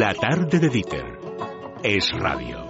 La 0.00 0.14
tarde 0.14 0.58
de 0.58 0.70
Dieter 0.70 1.18
es 1.82 2.10
radio. 2.18 2.64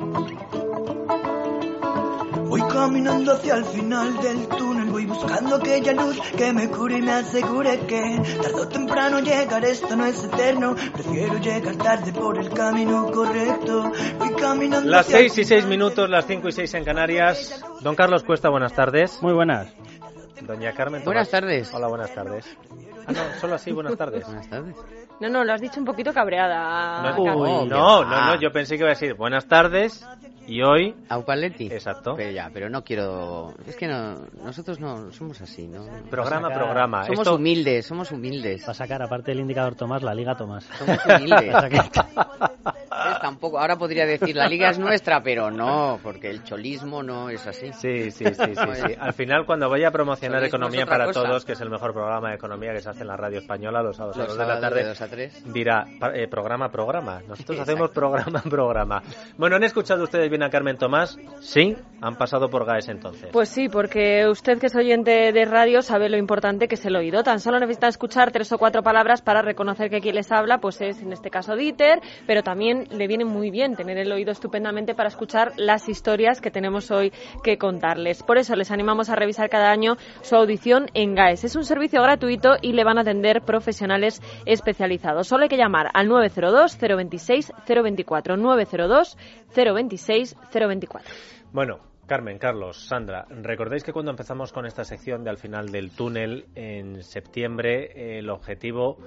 Voy 2.49 2.61
caminando 2.63 3.35
hacia 3.35 3.55
el 3.55 3.65
final 3.67 4.21
del 4.21 4.49
túnel, 4.49 4.91
voy 4.91 5.07
buscando 5.07 5.55
aquella 5.55 5.93
luz 5.93 6.21
que 6.37 6.53
me 6.53 6.69
cure 6.69 6.99
y 6.99 7.03
me 7.03 7.13
asegure 7.13 7.79
que 7.87 8.21
tarde 8.43 8.61
o 8.61 8.67
temprano 8.67 9.21
llegar, 9.21 9.65
esto 9.65 9.95
no 9.95 10.07
es 10.07 10.25
eterno, 10.25 10.75
prefiero 10.93 11.39
llegar 11.39 11.77
tarde 11.77 12.13
por 12.13 12.37
el 12.37 12.51
camino 12.51 13.07
correcto. 13.13 13.93
Voy 14.19 14.35
caminando 14.35 14.91
Las 14.91 15.07
hacia 15.07 15.21
el 15.21 15.31
6 15.31 15.39
y 15.39 15.45
6 15.45 15.67
final 15.67 15.67
minutos, 15.67 16.11
las 16.11 16.27
5 16.27 16.49
y 16.49 16.53
6 16.53 16.75
en 16.75 16.85
Canarias. 16.85 17.65
Don 17.81 17.95
Carlos 17.95 18.25
Cuesta, 18.25 18.51
buenas 18.51 18.75
tardes. 18.75 19.23
Muy 19.23 19.35
buenas. 19.35 19.73
Doña 20.47 20.73
Carmen. 20.73 21.03
Buenas 21.05 21.29
Tomás. 21.29 21.43
tardes. 21.43 21.75
Hola, 21.75 21.89
buenas 21.89 22.15
tardes. 22.15 22.57
Ah, 23.07 23.13
no, 23.13 23.41
solo 23.41 23.55
así, 23.55 23.73
buenas 23.73 23.97
tardes. 23.97 24.25
Buenas 24.27 24.49
tardes. 24.49 24.77
No, 25.21 25.29
no, 25.29 25.45
lo 25.45 25.53
has 25.53 25.61
dicho 25.61 25.79
un 25.81 25.85
poquito 25.87 26.13
cabreada. 26.15 27.03
No, 27.03 27.19
uy, 27.23 27.27
Carmen. 27.29 27.69
no, 27.69 28.05
no, 28.05 28.17
Ah. 28.17 28.33
no, 28.35 28.41
yo 28.41 28.51
pensé 28.51 28.75
que 28.77 28.81
iba 28.83 28.89
a 28.89 28.95
decir 28.95 29.15
buenas 29.15 29.47
tardes 29.47 30.07
y 30.47 30.63
hoy. 30.63 30.95
Aupaletti. 31.09 31.67
Exacto. 31.67 32.15
Pero 32.17 32.31
ya, 32.31 32.51
pero 32.53 32.71
no 32.71 32.83
quiero. 32.83 33.53
Es 33.67 33.77
que 33.77 33.87
no, 33.87 34.15
nosotros 34.43 34.81
no 34.81 35.13
somos 35.13 35.41
así, 35.43 35.69
¿no? 35.69 35.85
Programa, 36.11 36.49
sacar- 36.49 36.59
programa. 36.65 37.05
Somos 37.05 37.19
Esto- 37.21 37.35
humildes, 37.37 37.87
somos 37.87 38.11
humildes. 38.13 38.63
Para 38.63 38.75
sacar, 38.75 39.03
aparte 39.03 39.31
del 39.33 39.41
indicador 39.41 39.75
Tomás, 39.75 40.03
la 40.03 40.15
Liga 40.15 40.35
Tomás. 40.37 40.65
Somos 40.79 40.99
humildes. 41.07 41.55
Tampoco. 43.19 43.59
Ahora 43.59 43.77
podría 43.77 44.07
decir 44.07 44.37
la 44.37 44.47
liga 44.49 44.71
es 44.71 44.79
nuestra, 44.79 45.23
pero 45.23 45.51
no, 45.51 45.99
porque 46.03 46.31
el 46.31 46.43
cholismo 46.45 47.03
no 47.03 47.31
es 47.31 47.47
así. 47.47 47.73
Sí, 47.73 48.11
sí, 48.11 48.25
sí, 48.27 48.35
sí, 48.35 48.55
sí. 48.55 48.95
Al 48.99 49.13
final, 49.13 49.45
cuando 49.47 49.69
vaya 49.69 49.89
a 49.89 49.91
promocionar 49.91 50.41
Cholismo 50.41 50.59
Economía 50.59 50.87
para 50.87 51.07
cosa. 51.07 51.23
Todos, 51.23 51.45
que 51.45 51.53
es 51.53 51.61
el 51.61 51.71
mejor 51.71 51.93
programa 51.93 52.31
de 52.31 52.35
economía 52.37 52.73
que 52.73 52.81
se 52.81 52.91
hace 52.91 53.03
en 53.03 53.09
la 53.09 53.17
radio 53.17 53.39
española 53.39 53.83
los 53.83 53.97
sábados 53.97 54.19
a 54.19 54.25
Los 54.25 54.37
de 54.39 54.47
la 54.47 54.55
de 54.57 54.61
tarde, 54.61 54.85
dos 54.85 55.01
a 55.01 55.09
tres. 55.09 55.53
dirá 55.53 55.87
eh, 56.15 56.29
programa, 56.29 56.71
programa. 56.71 57.21
Nosotros 57.27 57.59
Exacto. 57.59 57.63
hacemos 57.63 57.91
programa, 57.91 58.43
programa. 58.43 59.03
Bueno, 59.37 59.57
¿han 59.57 59.65
escuchado 59.65 60.05
ustedes 60.05 60.29
bien 60.29 60.43
a 60.43 60.51
Carmen 60.51 60.77
Tomás? 60.77 61.17
Sí, 61.41 61.77
han 62.01 62.17
pasado 62.17 62.49
por 62.49 62.65
GAES 62.65 62.89
entonces. 62.89 63.31
Pues 63.33 63.49
sí, 63.49 63.69
porque 63.69 64.27
usted 64.29 64.59
que 64.59 64.67
es 64.67 64.77
oyente 64.77 65.33
de 65.33 65.45
radio 65.45 65.83
sabe 65.83 66.09
lo 66.09 66.17
importante 66.17 66.69
que 66.69 66.75
es 66.75 66.85
el 66.85 66.97
oído. 66.97 67.23
Tan 67.23 67.41
solo 67.41 67.59
necesita 67.59 67.89
escuchar 67.89 68.31
tres 68.33 68.53
o 68.53 68.59
cuatro 68.59 68.83
palabras 68.83 69.23
para 69.23 69.43
reconocer 69.43 69.91
que 69.91 70.01
quien 70.01 70.15
les 70.15 70.31
habla 70.33 70.59
pues 70.59 70.81
es 70.81 71.01
en 71.03 71.13
este 71.13 71.31
caso 71.31 71.57
Dieter, 71.57 72.01
pero 72.27 72.43
también 72.43 72.87
le 73.01 73.09
viene 73.09 73.25
muy 73.25 73.51
bien 73.51 73.77
tener 73.77 73.97
el 73.97 74.13
oído 74.13 74.31
estupendamente 74.31 74.95
para 74.95 75.09
escuchar 75.09 75.55
las 75.57 75.89
historias 75.89 76.43
que 76.43 76.51
tenemos 76.51 76.91
hoy 76.91 77.13
que 77.43 77.57
contarles. 77.57 78.23
Por 78.23 78.37
eso 78.37 78.55
les 78.57 78.71
animamos 78.71 79.09
a 79.09 79.17
revisar 79.17 79.49
cada 79.49 79.71
año 79.71 79.97
su 80.21 80.37
audición 80.37 80.89
en 80.93 81.15
GAES. 81.15 81.45
Es 81.45 81.57
un 81.57 81.65
servicio 81.65 82.03
gratuito 82.03 82.57
y 82.61 82.75
le 82.75 82.85
van 82.85 82.99
a 82.99 83.01
atender 83.01 83.41
profesionales 83.41 84.21
especializados. 84.45 85.27
Solo 85.27 85.45
hay 85.45 85.49
que 85.49 85.57
llamar 85.57 85.89
al 85.95 86.09
902 86.09 86.79
026 86.79 87.53
024 87.67 88.37
902 88.37 89.17
026 89.57 90.37
024. 90.53 91.11
Bueno, 91.53 91.79
Carmen, 92.07 92.39
Carlos, 92.39 92.87
Sandra, 92.87 93.25
¿recordáis 93.31 93.83
que 93.83 93.95
cuando 93.95 94.11
empezamos 94.11 94.53
con 94.53 94.67
esta 94.67 94.85
sección 94.85 95.25
de 95.25 95.31
al 95.31 95.39
final 95.39 95.73
del 95.73 95.91
túnel 95.93 96.49
en 96.55 97.03
septiembre, 97.03 98.19
el 98.19 98.29
objetivo 98.29 98.99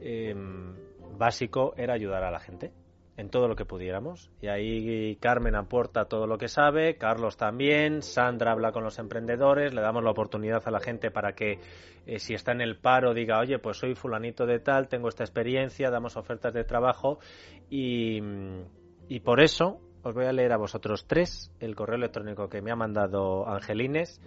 eh, 0.00 0.34
básico 1.18 1.74
era 1.76 1.92
ayudar 1.92 2.24
a 2.24 2.30
la 2.30 2.40
gente? 2.40 2.72
En 3.16 3.28
todo 3.28 3.48
lo 3.48 3.56
que 3.56 3.64
pudiéramos. 3.64 4.30
Y 4.40 4.48
ahí 4.48 5.16
Carmen 5.16 5.54
aporta 5.54 6.06
todo 6.06 6.26
lo 6.26 6.38
que 6.38 6.48
sabe, 6.48 6.96
Carlos 6.96 7.36
también, 7.36 8.02
Sandra 8.02 8.52
habla 8.52 8.72
con 8.72 8.84
los 8.84 8.98
emprendedores, 8.98 9.74
le 9.74 9.80
damos 9.80 10.02
la 10.02 10.10
oportunidad 10.10 10.62
a 10.66 10.70
la 10.70 10.80
gente 10.80 11.10
para 11.10 11.34
que 11.34 11.60
eh, 12.06 12.18
si 12.18 12.34
está 12.34 12.52
en 12.52 12.60
el 12.60 12.76
paro 12.78 13.14
diga, 13.14 13.38
oye, 13.38 13.58
pues 13.58 13.76
soy 13.76 13.94
fulanito 13.94 14.46
de 14.46 14.58
tal, 14.58 14.88
tengo 14.88 15.08
esta 15.08 15.24
experiencia, 15.24 15.90
damos 15.90 16.16
ofertas 16.16 16.54
de 16.54 16.64
trabajo 16.64 17.18
y, 17.68 18.20
y 19.08 19.20
por 19.20 19.40
eso 19.40 19.80
os 20.02 20.14
voy 20.14 20.24
a 20.24 20.32
leer 20.32 20.52
a 20.52 20.56
vosotros 20.56 21.06
tres 21.06 21.52
el 21.60 21.76
correo 21.76 21.96
electrónico 21.96 22.48
que 22.48 22.62
me 22.62 22.72
ha 22.72 22.76
mandado 22.76 23.48
Angelines 23.48 24.20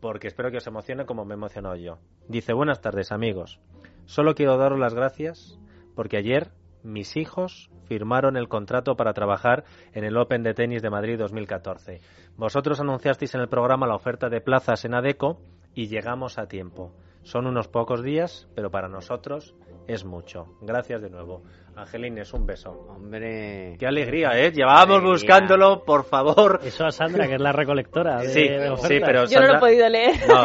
porque 0.00 0.26
espero 0.28 0.50
que 0.50 0.58
os 0.58 0.66
emocione 0.66 1.06
como 1.06 1.24
me 1.24 1.32
he 1.32 1.36
emocionado 1.36 1.76
yo. 1.76 1.98
Dice, 2.28 2.52
buenas 2.52 2.82
tardes 2.82 3.10
amigos, 3.10 3.60
solo 4.04 4.34
quiero 4.34 4.58
daros 4.58 4.78
las 4.78 4.92
gracias 4.92 5.58
porque 5.94 6.18
ayer 6.18 6.50
mis 6.84 7.16
hijos 7.16 7.70
firmaron 7.86 8.36
el 8.36 8.48
contrato 8.48 8.94
para 8.96 9.14
trabajar 9.14 9.64
en 9.92 10.04
el 10.04 10.16
Open 10.16 10.42
de 10.42 10.54
Tenis 10.54 10.82
de 10.82 10.90
Madrid 10.90 11.18
2014. 11.18 12.00
Vosotros 12.36 12.78
anunciasteis 12.80 13.34
en 13.34 13.40
el 13.40 13.48
programa 13.48 13.86
la 13.86 13.96
oferta 13.96 14.28
de 14.28 14.40
plazas 14.40 14.84
en 14.84 14.94
ADECO 14.94 15.40
y 15.74 15.88
llegamos 15.88 16.38
a 16.38 16.46
tiempo. 16.46 16.92
Son 17.22 17.46
unos 17.46 17.68
pocos 17.68 18.02
días, 18.02 18.48
pero 18.54 18.70
para 18.70 18.88
nosotros 18.88 19.54
es 19.86 20.04
mucho. 20.04 20.46
Gracias 20.62 21.00
de 21.02 21.10
nuevo. 21.10 21.42
Angelines, 21.76 22.32
un 22.32 22.46
beso. 22.46 22.70
Hombre. 22.88 23.76
Qué 23.78 23.86
alegría, 23.86 24.30
¿eh? 24.38 24.52
Llevábamos 24.52 24.98
Alegría. 24.98 25.10
buscándolo, 25.12 25.84
por 25.84 26.04
favor. 26.04 26.60
Eso 26.64 26.84
a 26.86 26.92
Sandra, 26.92 27.26
que 27.26 27.34
es 27.34 27.40
la 27.40 27.50
recolectora 27.50 28.18
de, 28.20 28.28
Sí, 28.28 28.48
de 28.48 28.76
sí, 28.76 29.00
pero 29.04 29.24
Yo 29.26 29.40
no 29.40 29.46
lo 29.46 29.52
Sandra- 29.54 29.56
he 29.56 29.60
podido 29.60 29.88
leer. 29.88 30.14
No, 30.28 30.44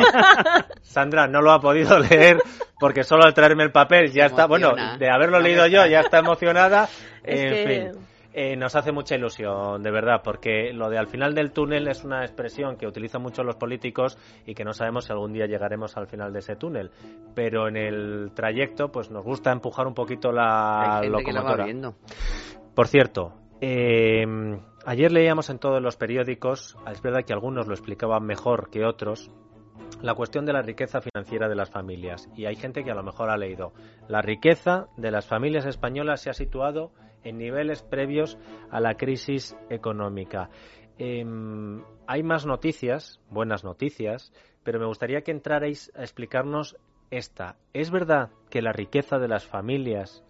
Sandra 0.82 1.28
no 1.28 1.42
lo 1.42 1.52
ha 1.52 1.60
podido 1.60 2.00
leer 2.00 2.38
porque 2.80 3.04
solo 3.04 3.26
al 3.26 3.34
traerme 3.36 3.64
el 3.64 3.72
papel 3.72 4.12
ya 4.12 4.24
Se 4.24 4.30
está, 4.34 4.48
bueno, 4.48 4.72
de 4.98 5.10
haberlo 5.10 5.40
leído 5.40 5.68
yo 5.68 5.86
ya 5.86 6.00
está 6.00 6.18
emocionada. 6.20 6.90
Es 7.24 7.42
en 7.42 7.50
que- 7.54 7.92
fin, 7.94 8.08
eh, 8.42 8.56
nos 8.56 8.74
hace 8.78 8.94
mucha 8.94 9.16
ilusión, 9.16 9.84
de 9.84 9.92
verdad, 9.92 10.22
porque 10.24 10.72
lo 10.72 10.90
de 10.90 10.98
al 10.98 11.08
final 11.08 11.36
del 11.36 11.52
túnel 11.52 11.90
es 11.90 12.06
una 12.06 12.24
expresión 12.24 12.78
que 12.78 12.88
utilizan 12.88 13.22
mucho 13.22 13.44
los 13.44 13.58
políticos 13.58 14.18
y 14.46 14.56
que 14.56 14.64
no 14.64 14.72
sabemos 14.72 15.04
si 15.04 15.12
algún 15.12 15.34
día 15.34 15.46
llegaremos 15.46 15.98
al 15.98 16.08
final 16.08 16.32
de 16.32 16.40
ese 16.40 16.56
túnel. 16.56 16.90
Pero 17.36 17.68
en 17.68 17.76
el 17.76 18.32
trayecto, 18.34 18.94
pues 18.94 19.12
nos 19.12 19.26
gusta 19.26 19.52
empujar 19.52 19.88
un 19.88 19.94
poquito 19.94 20.32
la 20.32 21.00
Hay 21.00 21.10
gente 21.10 21.26
que 21.26 21.34
lo 21.34 21.44
va 21.44 21.58
locomotora. 21.58 21.94
Por 22.74 22.88
cierto, 22.88 23.34
eh, 23.60 24.26
ayer 24.86 25.12
leíamos 25.12 25.50
en 25.50 25.60
todos 25.60 25.82
los 25.82 25.98
periódicos, 25.98 26.78
es 26.90 27.02
verdad 27.02 27.26
que 27.26 27.34
algunos 27.34 27.68
lo 27.68 27.74
explicaban 27.74 28.24
mejor 28.24 28.70
que 28.70 28.86
otros, 28.86 29.30
la 30.02 30.14
cuestión 30.14 30.46
de 30.46 30.54
la 30.54 30.62
riqueza 30.62 31.02
financiera 31.02 31.50
de 31.50 31.56
las 31.56 31.72
familias. 31.72 32.30
Y 32.38 32.46
hay 32.46 32.56
gente 32.56 32.86
que 32.86 32.92
a 32.92 32.96
lo 32.96 33.04
mejor 33.04 33.32
ha 33.32 33.36
leído. 33.36 33.74
La 34.08 34.22
riqueza 34.22 34.88
de 34.96 35.12
las 35.12 35.26
familias 35.28 35.66
españolas 35.66 36.22
se 36.22 36.30
ha 36.30 36.34
situado 36.34 36.94
en 37.24 37.38
niveles 37.38 37.84
previos 37.84 38.38
a 38.72 38.80
la 38.80 38.96
crisis 38.96 39.56
económica. 39.70 40.50
Em, 40.98 41.82
hay 42.08 42.24
más 42.24 42.46
noticias, 42.46 43.22
buenas 43.30 43.64
noticias, 43.64 44.34
pero 44.64 44.80
me 44.80 44.86
gustaría 44.86 45.22
que 45.22 45.32
entrarais 45.32 45.92
a 45.96 46.02
explicarnos 46.02 46.78
esta. 47.10 47.56
¿Es 47.74 47.92
verdad 47.92 48.30
que 48.50 48.62
la 48.62 48.74
riqueza 48.74 49.18
de 49.18 49.28
las 49.28 49.46
familias 49.46 50.24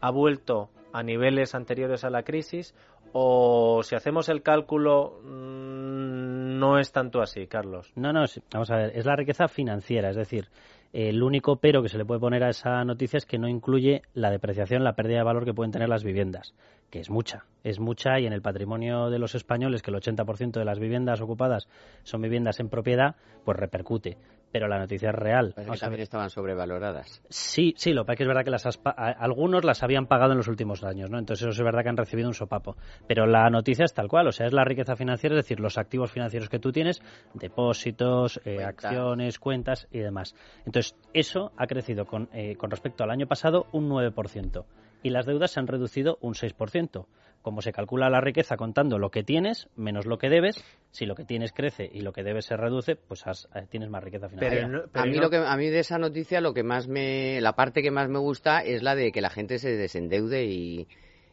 ha 0.00 0.10
vuelto 0.10 0.70
a 0.92 1.02
niveles 1.02 1.54
anteriores 1.54 2.04
a 2.04 2.10
la 2.10 2.22
crisis 2.22 2.74
o 3.12 3.82
si 3.82 3.94
hacemos 3.94 4.28
el 4.28 4.42
cálculo 4.42 5.20
mm, 5.22 6.58
no 6.58 6.78
es 6.78 6.90
tanto 6.92 7.20
así, 7.20 7.46
Carlos? 7.46 7.92
No, 7.94 8.12
no, 8.12 8.24
vamos 8.52 8.70
a 8.70 8.76
ver, 8.76 8.96
es 8.96 9.04
la 9.04 9.16
riqueza 9.16 9.46
financiera, 9.48 10.10
es 10.10 10.16
decir, 10.16 10.48
el 10.94 11.24
único 11.24 11.56
pero 11.56 11.82
que 11.82 11.88
se 11.88 11.98
le 11.98 12.04
puede 12.04 12.20
poner 12.20 12.44
a 12.44 12.50
esa 12.50 12.84
noticia 12.84 13.16
es 13.16 13.26
que 13.26 13.36
no 13.36 13.48
incluye 13.48 14.02
la 14.14 14.30
depreciación, 14.30 14.84
la 14.84 14.94
pérdida 14.94 15.18
de 15.18 15.24
valor 15.24 15.44
que 15.44 15.52
pueden 15.52 15.72
tener 15.72 15.88
las 15.88 16.04
viviendas, 16.04 16.54
que 16.88 17.00
es 17.00 17.10
mucha, 17.10 17.46
es 17.64 17.80
mucha 17.80 18.20
y 18.20 18.26
en 18.26 18.32
el 18.32 18.42
patrimonio 18.42 19.10
de 19.10 19.18
los 19.18 19.34
españoles, 19.34 19.82
que 19.82 19.90
el 19.90 19.96
80% 19.96 20.52
de 20.52 20.64
las 20.64 20.78
viviendas 20.78 21.20
ocupadas 21.20 21.66
son 22.04 22.22
viviendas 22.22 22.60
en 22.60 22.68
propiedad, 22.68 23.16
pues 23.44 23.58
repercute. 23.58 24.18
Pero 24.54 24.68
la 24.68 24.78
noticia 24.78 25.08
es 25.08 25.16
real. 25.16 25.52
Parece 25.52 25.72
que 25.72 25.78
también 25.78 26.02
estaban 26.02 26.30
sobrevaloradas. 26.30 27.20
Sí, 27.28 27.74
sí, 27.76 27.92
lo 27.92 28.02
que 28.02 28.06
pasa 28.06 28.12
es 28.12 28.18
que 28.18 28.22
es 28.22 28.28
verdad 28.28 28.44
que 28.44 28.50
las 28.52 28.80
algunos 29.18 29.64
las 29.64 29.82
habían 29.82 30.06
pagado 30.06 30.30
en 30.30 30.36
los 30.36 30.46
últimos 30.46 30.84
años, 30.84 31.10
¿no? 31.10 31.18
Entonces 31.18 31.44
eso 31.44 31.50
es 31.50 31.64
verdad 31.64 31.82
que 31.82 31.88
han 31.88 31.96
recibido 31.96 32.28
un 32.28 32.34
sopapo. 32.34 32.76
Pero 33.08 33.26
la 33.26 33.50
noticia 33.50 33.84
es 33.84 33.92
tal 33.92 34.06
cual, 34.06 34.28
o 34.28 34.30
sea, 34.30 34.46
es 34.46 34.52
la 34.52 34.62
riqueza 34.62 34.94
financiera, 34.94 35.34
es 35.34 35.44
decir, 35.44 35.58
los 35.58 35.76
activos 35.76 36.12
financieros 36.12 36.48
que 36.48 36.60
tú 36.60 36.70
tienes, 36.70 37.02
depósitos, 37.32 38.40
eh, 38.44 38.62
acciones, 38.62 39.40
cuentas 39.40 39.88
y 39.90 39.98
demás. 39.98 40.36
Entonces 40.64 40.94
eso 41.12 41.50
ha 41.56 41.66
crecido 41.66 42.06
con, 42.06 42.28
eh, 42.32 42.54
con 42.54 42.70
respecto 42.70 43.02
al 43.02 43.10
año 43.10 43.26
pasado 43.26 43.66
un 43.72 43.88
9% 43.88 44.66
y 45.04 45.10
las 45.10 45.26
deudas 45.26 45.50
se 45.50 45.60
han 45.60 45.66
reducido 45.66 46.18
un 46.22 46.34
6%. 46.34 47.06
Como 47.44 47.60
se 47.60 47.72
calcula 47.74 48.08
la 48.08 48.22
riqueza 48.22 48.56
contando 48.56 48.98
lo 48.98 49.10
que 49.10 49.22
tienes 49.22 49.68
menos 49.76 50.06
lo 50.06 50.16
que 50.16 50.30
debes, 50.30 50.56
si 50.92 51.04
lo 51.04 51.14
que 51.14 51.26
tienes 51.26 51.52
crece 51.52 51.86
y 51.92 52.00
lo 52.00 52.14
que 52.14 52.22
debes 52.22 52.46
se 52.46 52.56
reduce, 52.56 52.96
pues 52.96 53.26
has- 53.26 53.50
eh, 53.54 53.66
tienes 53.68 53.90
más 53.90 54.02
riqueza 54.02 54.30
financiera. 54.30 54.66
no- 54.66 54.78
A 54.84 54.88
pero 54.90 55.04
mí, 55.04 55.16
no- 55.16 55.20
lo 55.20 55.28
que, 55.28 55.36
a 55.36 55.54
mí 55.58 55.68
de 55.68 55.80
esa 55.80 55.98
noticia 55.98 56.40
lo 56.40 56.54
que 56.54 56.62
más 56.62 56.88
me, 56.88 57.42
la 57.42 57.52
parte 57.52 57.82
que 57.82 57.90
más 57.90 58.08
me 58.08 58.18
gusta 58.18 58.60
es 58.60 58.82
la 58.82 58.94
de 58.94 59.12
que 59.12 59.20
la 59.20 59.28
gente 59.28 59.58
se 59.58 59.76
desendeude 59.76 60.46
y, 60.46 60.88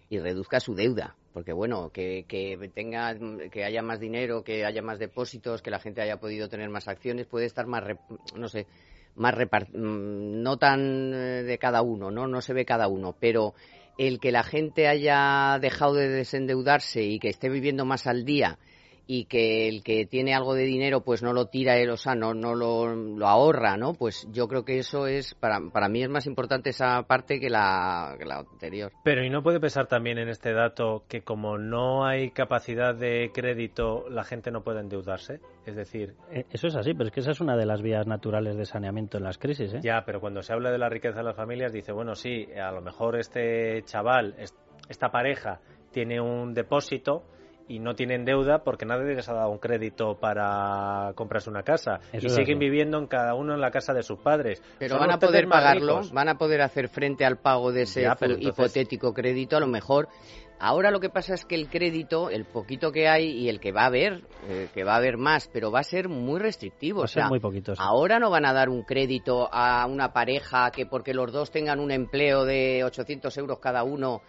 y 0.09 0.19
reduzca 0.19 0.59
su 0.59 0.75
deuda. 0.75 1.15
Porque 1.31 1.53
bueno, 1.53 1.91
que, 1.93 2.25
que 2.27 2.57
tenga, 2.75 3.15
que 3.49 3.63
haya 3.63 3.81
más 3.81 4.01
dinero, 4.01 4.43
que 4.43 4.65
haya 4.65 4.81
más 4.81 4.99
depósitos, 4.99 5.61
que 5.61 5.71
la 5.71 5.79
gente 5.79 6.01
haya 6.01 6.17
podido 6.19 6.49
tener 6.49 6.69
más 6.69 6.89
acciones, 6.89 7.25
puede 7.25 7.45
estar 7.45 7.67
más, 7.67 7.85
rep- 7.85 8.35
no 8.35 8.49
sé, 8.49 8.67
más 9.15 9.33
mm, 9.73 10.41
no 10.43 10.57
tan 10.57 11.13
eh, 11.13 11.43
de 11.43 11.57
cada 11.57 11.81
uno, 11.81 12.11
no, 12.11 12.27
no 12.27 12.41
se 12.41 12.51
ve 12.53 12.65
cada 12.65 12.89
uno, 12.89 13.15
pero 13.17 13.53
el 14.07 14.19
que 14.19 14.31
la 14.31 14.43
gente 14.43 14.87
haya 14.87 15.59
dejado 15.61 15.93
de 15.93 16.09
desendeudarse 16.09 17.03
y 17.03 17.19
que 17.19 17.29
esté 17.29 17.49
viviendo 17.49 17.85
más 17.85 18.07
al 18.07 18.25
día 18.25 18.57
y 19.07 19.25
que 19.25 19.67
el 19.67 19.83
que 19.83 20.05
tiene 20.05 20.33
algo 20.33 20.53
de 20.53 20.63
dinero 20.63 21.01
pues 21.01 21.21
no 21.21 21.33
lo 21.33 21.47
tira 21.47 21.77
él, 21.77 21.89
o 21.89 21.97
sea, 21.97 22.15
no, 22.15 22.33
no 22.33 22.55
lo, 22.55 22.95
lo 22.95 23.27
ahorra, 23.27 23.77
¿no? 23.77 23.93
Pues 23.93 24.27
yo 24.31 24.47
creo 24.47 24.63
que 24.63 24.79
eso 24.79 25.07
es, 25.07 25.33
para, 25.35 25.59
para 25.71 25.89
mí 25.89 26.03
es 26.03 26.09
más 26.09 26.25
importante 26.27 26.69
esa 26.69 27.03
parte 27.03 27.39
que 27.39 27.49
la, 27.49 28.15
que 28.17 28.25
la 28.25 28.39
anterior. 28.39 28.91
Pero 29.03 29.23
¿y 29.23 29.29
no 29.29 29.43
puede 29.43 29.59
pesar 29.59 29.87
también 29.87 30.17
en 30.17 30.29
este 30.29 30.53
dato 30.53 31.03
que 31.07 31.21
como 31.21 31.57
no 31.57 32.05
hay 32.05 32.31
capacidad 32.31 32.95
de 32.95 33.31
crédito, 33.33 34.09
la 34.09 34.23
gente 34.23 34.51
no 34.51 34.63
puede 34.63 34.79
endeudarse? 34.79 35.39
Es 35.65 35.75
decir... 35.75 36.15
Eh, 36.31 36.45
Eso 36.51 36.67
es 36.67 36.75
así, 36.75 36.93
pero 36.93 37.07
es 37.07 37.11
que 37.13 37.19
esa 37.19 37.31
es 37.31 37.41
una 37.41 37.57
de 37.57 37.65
las 37.65 37.81
vías 37.81 38.07
naturales 38.07 38.55
de 38.55 38.65
saneamiento 38.65 39.17
en 39.17 39.23
las 39.23 39.37
crisis, 39.37 39.73
¿eh? 39.73 39.79
Ya, 39.81 40.03
pero 40.05 40.19
cuando 40.19 40.41
se 40.41 40.53
habla 40.53 40.71
de 40.71 40.77
la 40.77 40.89
riqueza 40.89 41.17
de 41.17 41.23
las 41.23 41.35
familias, 41.35 41.73
dice, 41.73 41.91
bueno, 41.91 42.15
sí, 42.15 42.47
a 42.53 42.71
lo 42.71 42.81
mejor 42.81 43.17
este 43.17 43.83
chaval, 43.83 44.35
esta 44.89 45.09
pareja, 45.09 45.59
tiene 45.91 46.21
un 46.21 46.53
depósito 46.53 47.23
y 47.71 47.79
no 47.79 47.95
tienen 47.95 48.25
deuda 48.25 48.63
porque 48.63 48.85
nadie 48.85 49.15
les 49.15 49.27
ha 49.29 49.33
dado 49.33 49.49
un 49.49 49.57
crédito 49.59 50.17
para 50.19 51.11
comprarse 51.15 51.49
una 51.49 51.63
casa 51.63 51.99
Eso 52.11 52.27
y 52.27 52.29
siguen 52.29 52.57
así. 52.57 52.65
viviendo 52.65 52.97
en 52.97 53.07
cada 53.07 53.33
uno 53.35 53.53
en 53.53 53.61
la 53.61 53.71
casa 53.71 53.93
de 53.93 54.03
sus 54.03 54.19
padres. 54.19 54.61
Pero 54.79 54.95
Son 54.97 54.99
van 55.07 55.11
a 55.11 55.19
poder 55.19 55.47
pagarlo, 55.47 55.93
ricos. 55.99 56.11
van 56.11 56.29
a 56.29 56.37
poder 56.37 56.61
hacer 56.61 56.89
frente 56.89 57.25
al 57.25 57.37
pago 57.37 57.71
de 57.71 57.83
ese 57.83 58.01
Ya, 58.01 58.11
entonces- 58.19 58.41
hipotético 58.47 59.13
crédito, 59.13 59.57
a 59.57 59.59
lo 59.59 59.67
mejor. 59.67 60.07
Ahora 60.63 60.91
lo 60.91 60.99
que 60.99 61.09
pasa 61.09 61.33
es 61.33 61.43
que 61.43 61.55
el 61.55 61.69
crédito, 61.69 62.29
el 62.29 62.45
poquito 62.45 62.91
que 62.91 63.07
hay 63.09 63.29
y 63.31 63.49
el 63.49 63.59
que 63.59 63.71
va 63.71 63.81
a 63.81 63.85
haber, 63.87 64.21
eh, 64.47 64.67
que 64.73 64.83
va 64.83 64.93
a 64.93 64.97
haber 64.97 65.17
más, 65.17 65.49
pero 65.51 65.71
va 65.71 65.79
a 65.79 65.83
ser 65.83 66.07
muy 66.07 66.39
restrictivo. 66.39 66.99
Va 66.99 67.03
a 67.03 67.05
o 67.05 67.07
ser 67.07 67.23
sea, 67.23 67.29
muy 67.29 67.39
poquito, 67.39 67.75
sí. 67.75 67.81
Ahora 67.83 68.19
no 68.19 68.29
van 68.29 68.45
a 68.45 68.53
dar 68.53 68.69
un 68.69 68.83
crédito 68.83 69.49
a 69.51 69.87
una 69.87 70.13
pareja 70.13 70.69
que 70.69 70.85
porque 70.85 71.15
los 71.15 71.31
dos 71.31 71.49
tengan 71.49 71.79
un 71.79 71.89
empleo 71.89 72.45
de 72.45 72.83
800 72.83 73.35
euros 73.39 73.57
cada 73.57 73.81
uno 73.83 74.21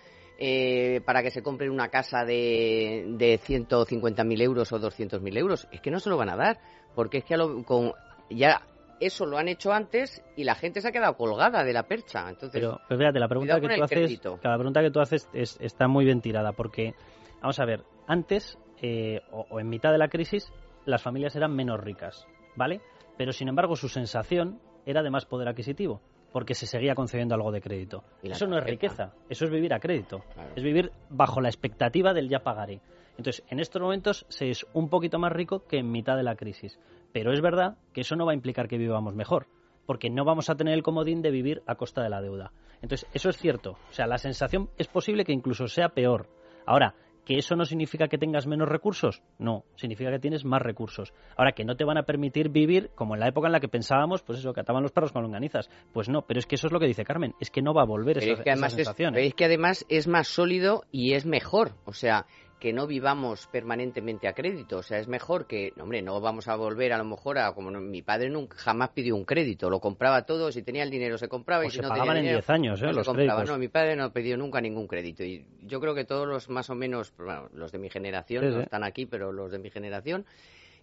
eh, 0.44 1.00
para 1.05 1.23
que 1.23 1.31
se 1.31 1.41
compren 1.41 1.71
una 1.71 1.89
casa 1.89 2.25
de, 2.25 3.05
de 3.17 3.39
150.000 3.39 4.41
euros 4.43 4.73
o 4.73 4.79
200.000 4.81 5.37
euros. 5.39 5.69
Es 5.71 5.81
que 5.81 5.93
no 5.93 6.00
se 6.00 6.11
lo 6.11 6.17
van 6.17 6.31
a 6.31 6.37
dar, 6.37 6.59
porque 6.97 7.19
es 7.19 7.25
que 7.25 7.35
a 7.35 7.37
lo- 7.37 7.62
con, 7.65 7.93
ya 8.29 8.61
eso 8.99 9.25
lo 9.25 9.39
han 9.39 9.47
hecho 9.47 9.73
antes 9.73 10.21
y 10.37 10.43
la 10.43 10.56
gente 10.56 10.81
se 10.81 10.89
ha 10.89 10.93
quedado 10.93 11.17
colgada 11.17 11.62
de 11.62 11.73
la 11.73 11.85
percha. 11.85 12.29
Entonces, 12.29 12.61
Pero, 12.61 12.81
pero 12.89 12.99
fíjate, 12.99 13.21
la 13.21 13.29
pregunta 13.29 13.61
que 13.61 13.69
tú 13.77 13.83
haces, 13.85 14.21
la 14.43 14.56
pregunta 14.56 14.81
que 14.83 14.91
tú 14.91 15.00
haces 15.00 15.29
es- 15.33 15.59
está 15.61 15.87
muy 15.87 16.05
bien 16.05 16.21
tirada 16.21 16.53
porque, 16.53 16.94
vamos 17.41 17.61
a 17.61 17.65
ver, 17.65 17.85
antes 18.09 18.59
eh, 18.81 19.21
o, 19.31 19.47
o 19.49 19.61
en 19.61 19.69
mitad 19.69 19.93
de 19.93 19.99
la 19.99 20.09
crisis 20.09 20.53
las 20.87 21.00
familias 21.03 21.37
eran 21.37 21.55
menos 21.55 21.79
ricas, 21.79 22.27
¿vale? 22.56 22.81
Pero 23.17 23.33
sin 23.33 23.47
embargo 23.47 23.77
su 23.77 23.89
sensación 23.89 24.59
era 24.87 25.05
de 25.05 25.11
más 25.11 25.25
poder 25.25 25.47
adquisitivo 25.47 26.00
porque 26.32 26.55
se 26.55 26.67
seguía 26.67 26.94
concediendo 26.94 27.34
algo 27.34 27.52
de 27.52 27.61
crédito. 27.61 28.05
Y 28.23 28.31
Eso 28.31 28.46
no 28.46 28.58
es 28.58 28.64
riqueza, 28.64 29.12
eso 29.29 29.44
es 29.44 29.50
vivir 29.50 29.73
a 29.75 29.81
crédito, 29.81 30.23
Claro. 30.34 30.50
es 30.56 30.62
vivir 30.62 30.90
bajo 31.11 31.40
la 31.40 31.49
expectativa 31.49 32.12
del 32.14 32.29
ya 32.29 32.40
pagaré. 32.40 32.81
Entonces, 33.19 33.44
en 33.50 33.61
estos 33.61 33.81
momentos 33.82 34.25
se 34.29 34.49
es 34.50 34.67
un 34.73 34.88
poquito 34.88 35.19
más 35.19 35.32
rico 35.32 35.67
que 35.67 35.79
en 35.79 35.90
mitad 35.90 36.17
de 36.17 36.23
la 36.23 36.34
crisis. 36.34 36.79
Pero 37.12 37.32
es 37.32 37.43
verdad 37.43 37.76
que 37.93 38.00
eso 38.00 38.17
no 38.17 38.25
va 38.25 38.32
a 38.32 38.34
implicar 38.34 38.69
que 38.69 38.79
vivamos 38.79 39.14
mejor, 39.14 39.46
porque 39.87 40.08
no 40.08 40.25
vamos 40.25 40.49
a 40.49 40.55
tener 40.55 40.73
el 40.75 40.82
comodín 40.82 41.20
de 41.20 41.31
vivir 41.31 41.62
a 41.67 41.75
costa 41.75 42.02
de 42.02 42.08
la 42.08 42.23
deuda. 42.23 42.52
Entonces, 42.81 43.06
eso 43.12 43.29
es 43.29 43.37
cierto. 43.37 43.73
O 43.90 43.93
sea, 43.93 44.06
la 44.06 44.17
sensación 44.19 44.70
es 44.79 44.88
posible 44.88 45.25
que 45.25 45.32
incluso 45.32 45.69
sea 45.69 45.90
peor. 45.90 46.29
Ahora, 46.64 46.94
¿que 47.24 47.38
eso 47.38 47.56
no 47.56 47.64
significa 47.64 48.08
que 48.08 48.19
tengas 48.19 48.46
menos 48.46 48.69
recursos? 48.69 49.22
No, 49.38 49.64
significa 49.76 50.10
que 50.10 50.19
tienes 50.19 50.44
más 50.44 50.62
recursos. 50.62 51.12
Ahora, 51.36 51.52
que 51.52 51.64
no 51.64 51.76
te 51.76 51.84
van 51.84 51.98
a 51.98 52.02
permitir 52.02 52.48
vivir 52.48 52.90
como 52.94 53.14
en 53.14 53.20
la 53.20 53.28
época 53.28 53.48
en 53.48 53.52
la 53.52 53.60
que 53.60 53.69
pensábamos, 53.69 54.22
pues 54.22 54.38
eso, 54.38 54.52
que 54.52 54.60
ataban 54.60 54.82
los 54.82 54.92
perros 54.92 55.12
con 55.12 55.22
longanizas. 55.22 55.70
Pues 55.92 56.08
no, 56.08 56.22
pero 56.22 56.38
es 56.40 56.46
que 56.46 56.56
eso 56.56 56.66
es 56.66 56.72
lo 56.72 56.80
que 56.80 56.86
dice 56.86 57.04
Carmen, 57.04 57.34
es 57.40 57.50
que 57.50 57.62
no 57.62 57.74
va 57.74 57.82
a 57.82 57.86
volver 57.86 58.19
Pero 58.19 58.32
esa, 58.32 58.40
es 58.40 58.44
que 58.44 58.50
además 58.50 58.72
esa 58.72 58.80
es, 58.82 58.86
sensación. 58.86 59.14
pero 59.14 59.24
¿eh? 59.24 59.28
es 59.28 59.34
que 59.34 59.44
además 59.44 59.86
es 59.88 60.08
más 60.08 60.28
sólido 60.28 60.84
y 60.90 61.14
es 61.14 61.26
mejor. 61.26 61.72
O 61.84 61.92
sea, 61.92 62.26
que 62.62 62.73
no 62.73 62.87
vivamos 62.87 63.49
permanentemente 63.49 64.29
a 64.29 64.35
crédito. 64.35 64.79
O 64.79 64.82
sea, 64.85 65.00
es 65.00 65.09
mejor 65.09 65.49
que, 65.49 65.73
no, 65.75 65.82
hombre, 65.82 66.00
no 66.00 66.20
vamos 66.20 66.47
a 66.47 66.55
volver 66.55 66.93
a 66.93 66.97
lo 66.99 67.03
mejor 67.05 67.37
a 67.41 67.53
como 67.55 67.73
mi 67.73 68.03
padre 68.03 68.31
nunca 68.31 68.56
jamás 68.56 68.91
pidió 68.91 69.17
un 69.17 69.25
crédito, 69.25 69.69
lo 69.69 69.81
compraba 69.81 70.23
todo, 70.26 70.53
si 70.53 70.62
tenía 70.62 70.85
el 70.85 70.91
dinero 70.91 71.19
se 71.19 71.26
compraba 71.26 71.64
O 71.64 71.67
y 71.67 71.70
si 71.70 71.76
se 71.79 71.82
no 71.82 71.88
pagaban 71.88 72.14
tenía 72.14 72.20
en 72.20 72.25
dinero, 72.26 72.38
10 72.38 72.50
años, 72.50 72.81
¿eh? 72.81 72.87
no 72.87 72.93
los 72.93 73.06
compraba. 73.09 73.41
créditos. 73.41 73.50
No, 73.50 73.59
mi 73.59 73.67
padre 73.67 73.97
no 73.97 74.12
pidió 74.12 74.37
nunca 74.37 74.61
ningún 74.61 74.87
crédito 74.87 75.25
y 75.25 75.44
yo 75.62 75.81
creo 75.81 75.93
que 75.97 76.05
todos 76.05 76.29
los 76.29 76.49
más 76.50 76.70
o 76.70 76.76
menos, 76.76 77.12
bueno, 77.19 77.49
los 77.53 77.73
de 77.73 77.79
mi 77.81 77.91
generación 77.91 78.44
Sí, 78.44 78.50
no 78.50 78.56
sí. 78.59 78.62
están 78.62 78.85
aquí, 78.85 79.06
pero 79.06 79.32
los 79.32 79.50
de 79.50 79.58
mi 79.58 79.69
generación 79.69 80.25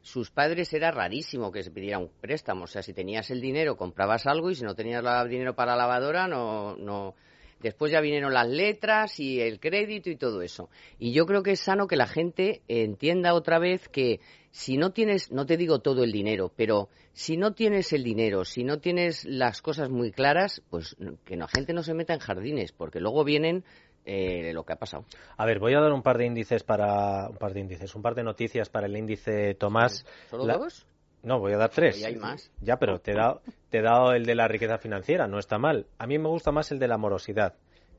sus 0.01 0.31
padres 0.31 0.73
era 0.73 0.91
rarísimo 0.91 1.49
que 1.49 1.63
se 1.63 1.71
pidiera 1.71 1.97
un 1.97 2.09
préstamo. 2.19 2.65
O 2.65 2.67
sea, 2.67 2.81
si 2.83 2.93
tenías 2.93 3.31
el 3.31 3.39
dinero, 3.39 3.77
comprabas 3.77 4.27
algo 4.27 4.49
y 4.51 4.55
si 4.55 4.63
no 4.65 4.75
tenías 4.75 5.01
la- 5.01 5.23
dinero 5.25 5.55
para 5.55 5.73
la 5.77 5.83
lavadora, 5.83 6.27
no, 6.27 6.75
no. 6.75 7.15
Después 7.59 7.91
ya 7.91 7.99
vinieron 8.01 8.33
las 8.33 8.47
letras 8.47 9.19
y 9.19 9.41
el 9.41 9.59
crédito 9.59 10.09
y 10.09 10.15
todo 10.15 10.41
eso. 10.41 10.69
Y 10.97 11.11
yo 11.11 11.25
creo 11.25 11.43
que 11.43 11.51
es 11.51 11.59
sano 11.59 11.87
que 11.87 11.97
la 11.97 12.07
gente 12.07 12.61
entienda 12.67 13.33
otra 13.33 13.59
vez 13.59 13.89
que 13.89 14.21
si 14.51 14.77
no 14.77 14.91
tienes, 14.91 15.31
no 15.31 15.45
te 15.45 15.57
digo 15.57 15.79
todo 15.79 16.03
el 16.03 16.11
dinero, 16.11 16.51
pero 16.55 16.89
si 17.13 17.37
no 17.37 17.53
tienes 17.53 17.93
el 17.93 18.03
dinero, 18.03 18.45
si 18.45 18.63
no 18.63 18.79
tienes 18.79 19.25
las 19.25 19.61
cosas 19.61 19.89
muy 19.89 20.11
claras, 20.11 20.61
pues 20.69 20.95
que 21.25 21.35
la 21.35 21.47
gente 21.47 21.73
no 21.73 21.83
se 21.83 21.93
meta 21.93 22.13
en 22.13 22.19
jardines, 22.19 22.71
porque 22.71 22.99
luego 22.99 23.23
vienen 23.23 23.63
eh, 24.05 24.53
lo 24.53 24.63
que 24.63 24.73
ha 24.73 24.77
pasado. 24.77 25.05
A 25.37 25.45
ver, 25.45 25.59
voy 25.59 25.73
a 25.73 25.79
dar 25.81 25.91
un 25.91 26.01
par 26.01 26.17
de 26.17 26.25
índices 26.25 26.63
para 26.63 27.29
un 27.29 27.37
par 27.37 27.53
de 27.53 27.59
índices, 27.59 27.93
un 27.93 28.01
par 28.01 28.15
de 28.15 28.23
noticias 28.23 28.69
para 28.69 28.87
el 28.87 28.95
índice 28.97 29.53
Tomás. 29.55 30.05
¿Solo 30.29 30.45
La- 30.45 30.57
dos? 30.57 30.87
No, 31.23 31.39
voy 31.39 31.53
a 31.53 31.57
dar 31.57 31.69
tres. 31.69 31.97
Hoy 31.97 32.03
hay 32.03 32.15
más. 32.15 32.51
Ya, 32.61 32.77
pero 32.77 32.99
te 32.99 33.11
he, 33.11 33.15
dado, 33.15 33.41
te 33.69 33.79
he 33.79 33.81
dado 33.81 34.13
el 34.13 34.25
de 34.25 34.35
la 34.35 34.47
riqueza 34.47 34.77
financiera, 34.77 35.27
no 35.27 35.39
está 35.39 35.57
mal. 35.57 35.87
A 35.97 36.07
mí 36.07 36.17
me 36.17 36.29
gusta 36.29 36.51
más 36.51 36.71
el 36.71 36.79
de 36.79 36.87
la 36.87 36.97
morosidad, 36.97 37.55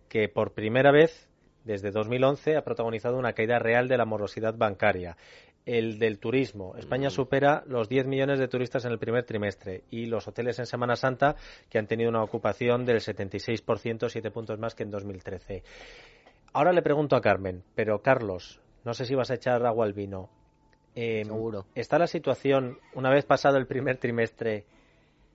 que 0.08 0.28
por 0.28 0.52
primera 0.52 0.90
vez 0.90 1.28
desde 1.64 1.90
2011 1.90 2.56
ha 2.56 2.64
protagonizado 2.64 3.18
una 3.18 3.34
caída 3.34 3.58
real 3.58 3.88
de 3.88 3.98
la 3.98 4.06
morosidad 4.06 4.54
bancaria. 4.56 5.16
El 5.66 5.98
del 5.98 6.18
turismo. 6.18 6.74
España 6.76 7.10
supera 7.10 7.62
los 7.66 7.88
10 7.90 8.06
millones 8.06 8.38
de 8.38 8.48
turistas 8.48 8.86
en 8.86 8.92
el 8.92 8.98
primer 8.98 9.24
trimestre 9.24 9.84
y 9.90 10.06
los 10.06 10.26
hoteles 10.26 10.58
en 10.58 10.64
Semana 10.64 10.96
Santa 10.96 11.36
que 11.68 11.78
han 11.78 11.86
tenido 11.86 12.08
una 12.08 12.22
ocupación 12.22 12.86
del 12.86 13.00
76%, 13.00 14.08
siete 14.08 14.30
puntos 14.30 14.58
más 14.58 14.74
que 14.74 14.84
en 14.84 14.90
2013. 14.90 15.62
Ahora 16.54 16.72
le 16.72 16.82
pregunto 16.82 17.14
a 17.14 17.20
Carmen, 17.20 17.62
pero 17.74 18.00
Carlos, 18.00 18.60
no 18.84 18.94
sé 18.94 19.04
si 19.04 19.14
vas 19.14 19.30
a 19.30 19.34
echar 19.34 19.64
agua 19.66 19.84
al 19.84 19.92
vino. 19.92 20.30
Eh, 21.02 21.24
Seguro. 21.24 21.64
¿Está 21.74 21.98
la 21.98 22.06
situación, 22.06 22.78
una 22.94 23.08
vez 23.08 23.24
pasado 23.24 23.56
el 23.56 23.66
primer 23.66 23.96
trimestre, 23.96 24.66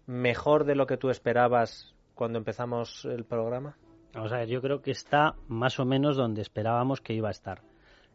mejor 0.05 0.63
de 0.63 0.75
lo 0.75 0.85
que 0.85 0.95
tú 0.95 1.09
esperabas 1.09 1.95
cuando 2.13 2.37
empezamos 2.37 3.03
el 3.05 3.25
programa? 3.25 3.75
Vamos 4.13 4.31
a 4.31 4.37
ver, 4.37 4.47
yo 4.47 4.61
creo 4.61 4.83
que 4.83 4.91
está 4.91 5.33
más 5.47 5.79
o 5.79 5.85
menos 5.85 6.17
donde 6.17 6.43
esperábamos 6.43 7.01
que 7.01 7.15
iba 7.15 7.29
a 7.29 7.31
estar. 7.31 7.63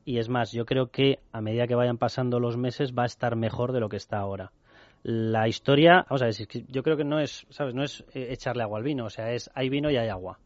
Y 0.05 0.19
es 0.19 0.29
más, 0.29 0.53
yo 0.53 0.65
creo 0.65 0.93
que 0.93 1.19
a 1.33 1.41
medida 1.41 1.67
que 1.67 1.75
vayan 1.75 1.99
pasando 1.99 2.39
los 2.39 2.57
meses 2.57 2.95
va 2.97 3.03
a 3.03 3.07
estar 3.07 3.35
mejor 3.35 3.73
de 3.73 3.81
lo 3.81 3.89
que 3.89 3.97
está 3.97 4.19
ahora. 4.19 4.53
La 5.03 5.49
historia, 5.49 6.07
vamos 6.09 6.23
a 6.23 6.27
ver, 6.27 6.35
yo 6.69 6.85
creo 6.85 6.97
que 6.97 7.05
no 7.05 7.19
es, 7.19 7.49
¿sabes? 7.51 7.75
No 7.75 7.83
es 7.83 8.05
eh, 8.15 8.29
echarle 8.31 8.63
agua 8.63 8.79
al 8.79 8.85
vino, 8.85 9.07
o 9.07 9.11
sea, 9.11 9.33
es 9.33 9.51
hay 9.55 9.69
vino 9.71 9.91
y 9.91 9.97
hay 9.97 10.09
agua. 10.09 10.39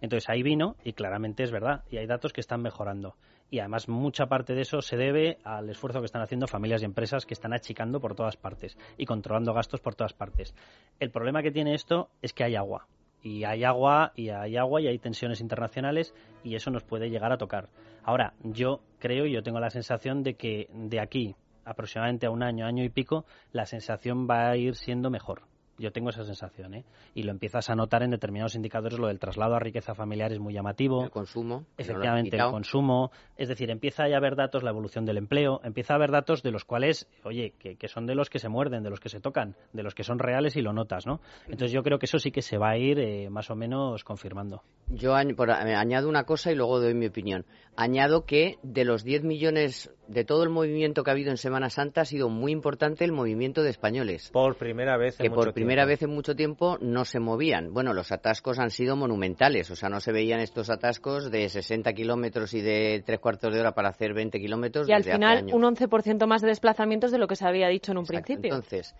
Entonces 0.00 0.28
hay 0.28 0.42
vino 0.42 0.74
y 0.82 0.92
claramente 0.92 1.44
es 1.44 1.52
verdad, 1.52 1.84
y 1.88 1.98
hay 1.98 2.06
datos 2.06 2.32
que 2.32 2.40
están 2.40 2.62
mejorando. 2.62 3.14
Y 3.50 3.60
además 3.60 3.88
mucha 3.88 4.26
parte 4.26 4.54
de 4.54 4.62
eso 4.62 4.82
se 4.82 4.96
debe 4.96 5.38
al 5.44 5.70
esfuerzo 5.70 6.00
que 6.00 6.06
están 6.06 6.22
haciendo 6.22 6.46
familias 6.46 6.82
y 6.82 6.84
empresas 6.84 7.24
que 7.24 7.34
están 7.34 7.54
achicando 7.54 8.00
por 8.00 8.14
todas 8.14 8.36
partes 8.36 8.76
y 8.96 9.06
controlando 9.06 9.54
gastos 9.54 9.80
por 9.80 9.94
todas 9.94 10.12
partes. 10.12 10.54
El 11.00 11.10
problema 11.10 11.42
que 11.42 11.50
tiene 11.50 11.74
esto 11.74 12.10
es 12.20 12.32
que 12.32 12.44
hay 12.44 12.56
agua. 12.56 12.86
Y 13.22 13.44
hay 13.44 13.64
agua, 13.64 14.12
y 14.14 14.28
hay 14.28 14.56
agua, 14.56 14.80
y 14.80 14.86
hay 14.86 14.98
tensiones 14.98 15.40
internacionales, 15.40 16.14
y 16.44 16.54
eso 16.54 16.70
nos 16.70 16.84
puede 16.84 17.10
llegar 17.10 17.32
a 17.32 17.38
tocar. 17.38 17.68
Ahora, 18.04 18.34
yo 18.44 18.80
creo 19.00 19.26
y 19.26 19.32
yo 19.32 19.42
tengo 19.42 19.58
la 19.58 19.70
sensación 19.70 20.22
de 20.22 20.34
que 20.34 20.68
de 20.72 21.00
aquí 21.00 21.34
aproximadamente 21.68 22.26
a 22.26 22.30
un 22.30 22.42
año, 22.42 22.66
año 22.66 22.82
y 22.82 22.88
pico, 22.88 23.26
la 23.52 23.66
sensación 23.66 24.26
va 24.28 24.48
a 24.48 24.56
ir 24.56 24.74
siendo 24.74 25.10
mejor. 25.10 25.42
Yo 25.78 25.92
tengo 25.92 26.10
esa 26.10 26.24
sensación, 26.24 26.74
¿eh? 26.74 26.84
Y 27.14 27.22
lo 27.22 27.30
empiezas 27.30 27.70
a 27.70 27.74
notar 27.74 28.02
en 28.02 28.10
determinados 28.10 28.54
indicadores, 28.54 28.98
lo 28.98 29.08
del 29.08 29.18
traslado 29.18 29.54
a 29.54 29.60
riqueza 29.60 29.94
familiar 29.94 30.32
es 30.32 30.38
muy 30.38 30.52
llamativo. 30.52 31.04
El 31.04 31.10
consumo. 31.10 31.60
no 31.60 31.66
Efectivamente, 31.76 32.36
el 32.36 32.50
consumo, 32.50 33.10
es 33.36 33.48
decir, 33.48 33.70
empieza 33.70 34.04
a 34.04 34.16
haber 34.16 34.36
datos, 34.36 34.62
la 34.62 34.70
evolución 34.70 35.04
del 35.04 35.18
empleo, 35.18 35.60
empieza 35.62 35.94
a 35.94 35.96
haber 35.96 36.10
datos 36.10 36.42
de 36.42 36.50
los 36.50 36.64
cuales, 36.64 37.08
oye, 37.24 37.54
que, 37.58 37.76
que 37.76 37.88
son 37.88 38.06
de 38.06 38.14
los 38.14 38.28
que 38.30 38.38
se 38.38 38.48
muerden, 38.48 38.82
de 38.82 38.90
los 38.90 39.00
que 39.00 39.08
se 39.08 39.20
tocan, 39.20 39.56
de 39.72 39.82
los 39.82 39.94
que 39.94 40.04
son 40.04 40.18
reales 40.18 40.56
y 40.56 40.62
lo 40.62 40.72
notas, 40.72 41.06
¿no? 41.06 41.20
Entonces 41.44 41.72
yo 41.72 41.82
creo 41.82 41.98
que 41.98 42.06
eso 42.06 42.18
sí 42.18 42.30
que 42.30 42.42
se 42.42 42.58
va 42.58 42.70
a 42.70 42.76
ir 42.76 42.98
eh, 42.98 43.30
más 43.30 43.50
o 43.50 43.56
menos 43.56 44.04
confirmando. 44.04 44.62
Yo 44.88 45.16
eh, 45.18 45.74
añado 45.74 46.08
una 46.08 46.24
cosa 46.24 46.50
y 46.50 46.54
luego 46.54 46.80
doy 46.80 46.94
mi 46.94 47.06
opinión. 47.06 47.44
Añado 47.76 48.24
que 48.24 48.58
de 48.62 48.84
los 48.84 49.04
10 49.04 49.24
millones, 49.24 49.92
de 50.08 50.24
todo 50.24 50.42
el 50.42 50.48
movimiento 50.48 51.04
que 51.04 51.10
ha 51.10 51.12
habido 51.12 51.30
en 51.30 51.36
Semana 51.36 51.70
Santa, 51.70 52.00
ha 52.00 52.04
sido 52.04 52.28
muy 52.28 52.52
importante 52.52 53.04
el 53.04 53.12
movimiento 53.12 53.62
de 53.62 53.70
españoles. 53.70 54.30
Por 54.32 54.56
primera 54.56 54.96
vez 54.96 55.20
en 55.20 55.24
que 55.24 55.30
mucho 55.30 55.44
por 55.44 55.54
primera 55.68 55.84
vez 55.84 56.02
en 56.02 56.08
mucho 56.08 56.34
tiempo 56.34 56.78
no 56.80 57.04
se 57.04 57.20
movían. 57.20 57.74
Bueno, 57.74 57.92
los 57.92 58.10
atascos 58.10 58.58
han 58.58 58.70
sido 58.70 58.96
monumentales, 58.96 59.70
o 59.70 59.76
sea, 59.76 59.90
no 59.90 60.00
se 60.00 60.12
veían 60.12 60.40
estos 60.40 60.70
atascos 60.70 61.30
de 61.30 61.46
60 61.46 61.92
kilómetros 61.92 62.54
y 62.54 62.62
de 62.62 63.02
tres 63.04 63.20
cuartos 63.20 63.52
de 63.52 63.60
hora 63.60 63.72
para 63.72 63.90
hacer 63.90 64.14
20 64.14 64.40
kilómetros 64.40 64.88
Y 64.88 64.92
al 64.92 65.02
desde 65.02 65.12
final, 65.16 65.50
un 65.52 65.62
11% 65.64 66.26
más 66.26 66.40
de 66.40 66.48
desplazamientos 66.48 67.10
de 67.12 67.18
lo 67.18 67.26
que 67.26 67.36
se 67.36 67.46
había 67.46 67.68
dicho 67.68 67.92
en 67.92 67.98
un 67.98 68.04
Exacto. 68.04 68.24
principio. 68.24 68.54
Entonces, 68.54 68.94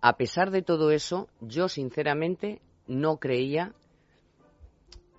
a 0.00 0.16
pesar 0.16 0.50
de 0.50 0.62
todo 0.62 0.92
eso, 0.92 1.28
yo 1.42 1.68
sinceramente 1.68 2.62
no 2.86 3.18
creía 3.18 3.74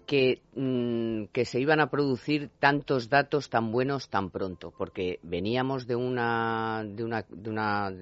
que, 0.07 0.41
mm, 0.55 1.25
que 1.25 1.45
se 1.45 1.59
iban 1.59 1.81
a 1.81 1.91
producir 1.91 2.49
tantos 2.59 3.09
datos 3.09 3.51
tan 3.51 3.71
buenos 3.71 4.09
tan 4.09 4.31
pronto, 4.31 4.73
porque 4.75 5.19
veníamos 5.21 5.85
de 5.85 5.95
una, 5.95 6.83
de 6.83 7.03
una, 7.03 7.25
de 7.29 7.49
una, 7.51 7.93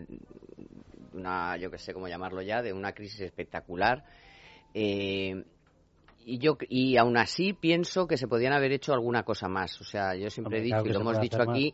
una 1.18 1.58
yo 1.58 1.70
que 1.70 1.78
sé 1.78 1.94
cómo 1.94 2.08
llamarlo 2.08 2.42
ya, 2.42 2.62
de 2.62 2.74
una 2.74 2.94
crisis 2.94 3.22
espectacular. 3.22 4.04
Eh, 4.74 5.44
y 6.28 6.40
yo 6.40 6.58
y 6.68 6.98
aún 6.98 7.18
así 7.18 7.54
pienso 7.54 8.06
que 8.06 8.18
se 8.18 8.28
podían 8.28 8.52
haber 8.52 8.74
hecho 8.74 8.92
alguna 8.92 9.24
cosa 9.24 9.48
más. 9.48 9.80
O 9.80 9.86
sea, 9.86 10.14
yo 10.14 10.30
siempre 10.30 10.60
he 10.60 10.62
dicho 10.62 10.84
y 10.86 10.90
lo 10.90 11.00
hemos 11.00 11.22
dicho 11.22 11.42
aquí 11.42 11.74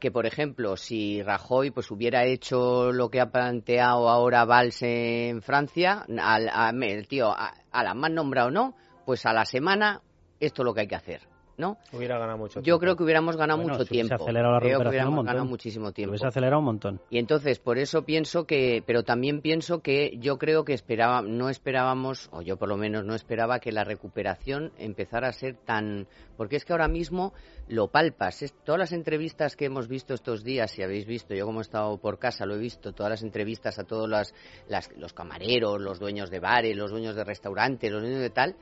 que 0.00 0.10
por 0.10 0.26
ejemplo 0.26 0.76
si 0.76 1.22
Rajoy 1.22 1.70
pues 1.70 1.88
hubiera 1.92 2.24
hecho 2.24 2.90
lo 2.90 3.10
que 3.10 3.20
ha 3.20 3.30
planteado 3.30 4.08
ahora 4.08 4.44
Valls 4.44 4.82
en 4.82 5.40
Francia, 5.40 6.04
al, 6.18 6.48
a, 6.48 6.70
el 6.70 7.06
tío 7.06 7.30
a, 7.30 7.54
a 7.70 7.84
la 7.84 7.94
más 7.94 8.10
nombrado 8.10 8.50
no, 8.50 8.74
pues 9.06 9.24
a 9.24 9.32
la 9.32 9.44
semana 9.44 10.02
esto 10.40 10.62
es 10.62 10.66
lo 10.66 10.74
que 10.74 10.80
hay 10.80 10.88
que 10.88 10.96
hacer. 10.96 11.31
¿No? 11.56 11.78
Hubiera 11.92 12.18
ganado 12.18 12.38
mucho 12.38 12.60
Yo 12.60 12.78
creo 12.78 12.96
que 12.96 13.02
hubiéramos 13.02 13.36
ganado 13.36 13.60
mucho 13.60 13.84
tiempo. 13.84 14.16
Se 14.16 14.22
acelerado 14.22 14.54
la 14.54 14.60
creo 14.60 14.80
que 14.80 14.88
hubiéramos 14.88 14.90
hubiéramos 14.90 15.24
ganado 15.24 15.44
muchísimo 15.44 15.92
tiempo. 15.92 16.16
Se 16.16 16.26
acelerado 16.26 16.60
un 16.60 16.64
montón. 16.66 17.00
Y 17.10 17.18
entonces, 17.18 17.58
por 17.58 17.78
eso 17.78 18.02
pienso 18.04 18.46
que, 18.46 18.82
pero 18.86 19.02
también 19.02 19.40
pienso 19.40 19.80
que 19.80 20.16
yo 20.18 20.38
creo 20.38 20.64
que 20.64 20.72
esperaba, 20.72 21.22
no 21.22 21.48
esperábamos, 21.50 22.28
o 22.32 22.42
yo 22.42 22.56
por 22.56 22.68
lo 22.68 22.76
menos 22.76 23.04
no 23.04 23.14
esperaba 23.14 23.58
que 23.58 23.72
la 23.72 23.84
recuperación 23.84 24.72
empezara 24.78 25.28
a 25.28 25.32
ser 25.32 25.56
tan, 25.56 26.06
porque 26.36 26.56
es 26.56 26.64
que 26.64 26.72
ahora 26.72 26.88
mismo 26.88 27.32
lo 27.68 27.88
palpas. 27.88 28.42
Es, 28.42 28.54
todas 28.64 28.78
las 28.78 28.92
entrevistas 28.92 29.56
que 29.56 29.66
hemos 29.66 29.88
visto 29.88 30.14
estos 30.14 30.44
días, 30.44 30.70
si 30.70 30.82
habéis 30.82 31.06
visto, 31.06 31.34
yo 31.34 31.46
como 31.46 31.60
he 31.60 31.62
estado 31.62 31.98
por 31.98 32.18
casa 32.18 32.46
lo 32.46 32.54
he 32.54 32.58
visto, 32.58 32.92
todas 32.92 33.10
las 33.10 33.22
entrevistas 33.22 33.78
a 33.78 33.84
todos 33.84 34.08
las, 34.08 34.34
las, 34.68 34.90
los 34.96 35.12
camareros, 35.12 35.80
los 35.80 35.98
dueños 35.98 36.30
de 36.30 36.40
bares, 36.40 36.76
los 36.76 36.90
dueños 36.90 37.14
de 37.14 37.24
restaurantes, 37.24 37.90
los 37.90 38.02
dueños 38.02 38.20
de 38.20 38.30
tal, 38.30 38.56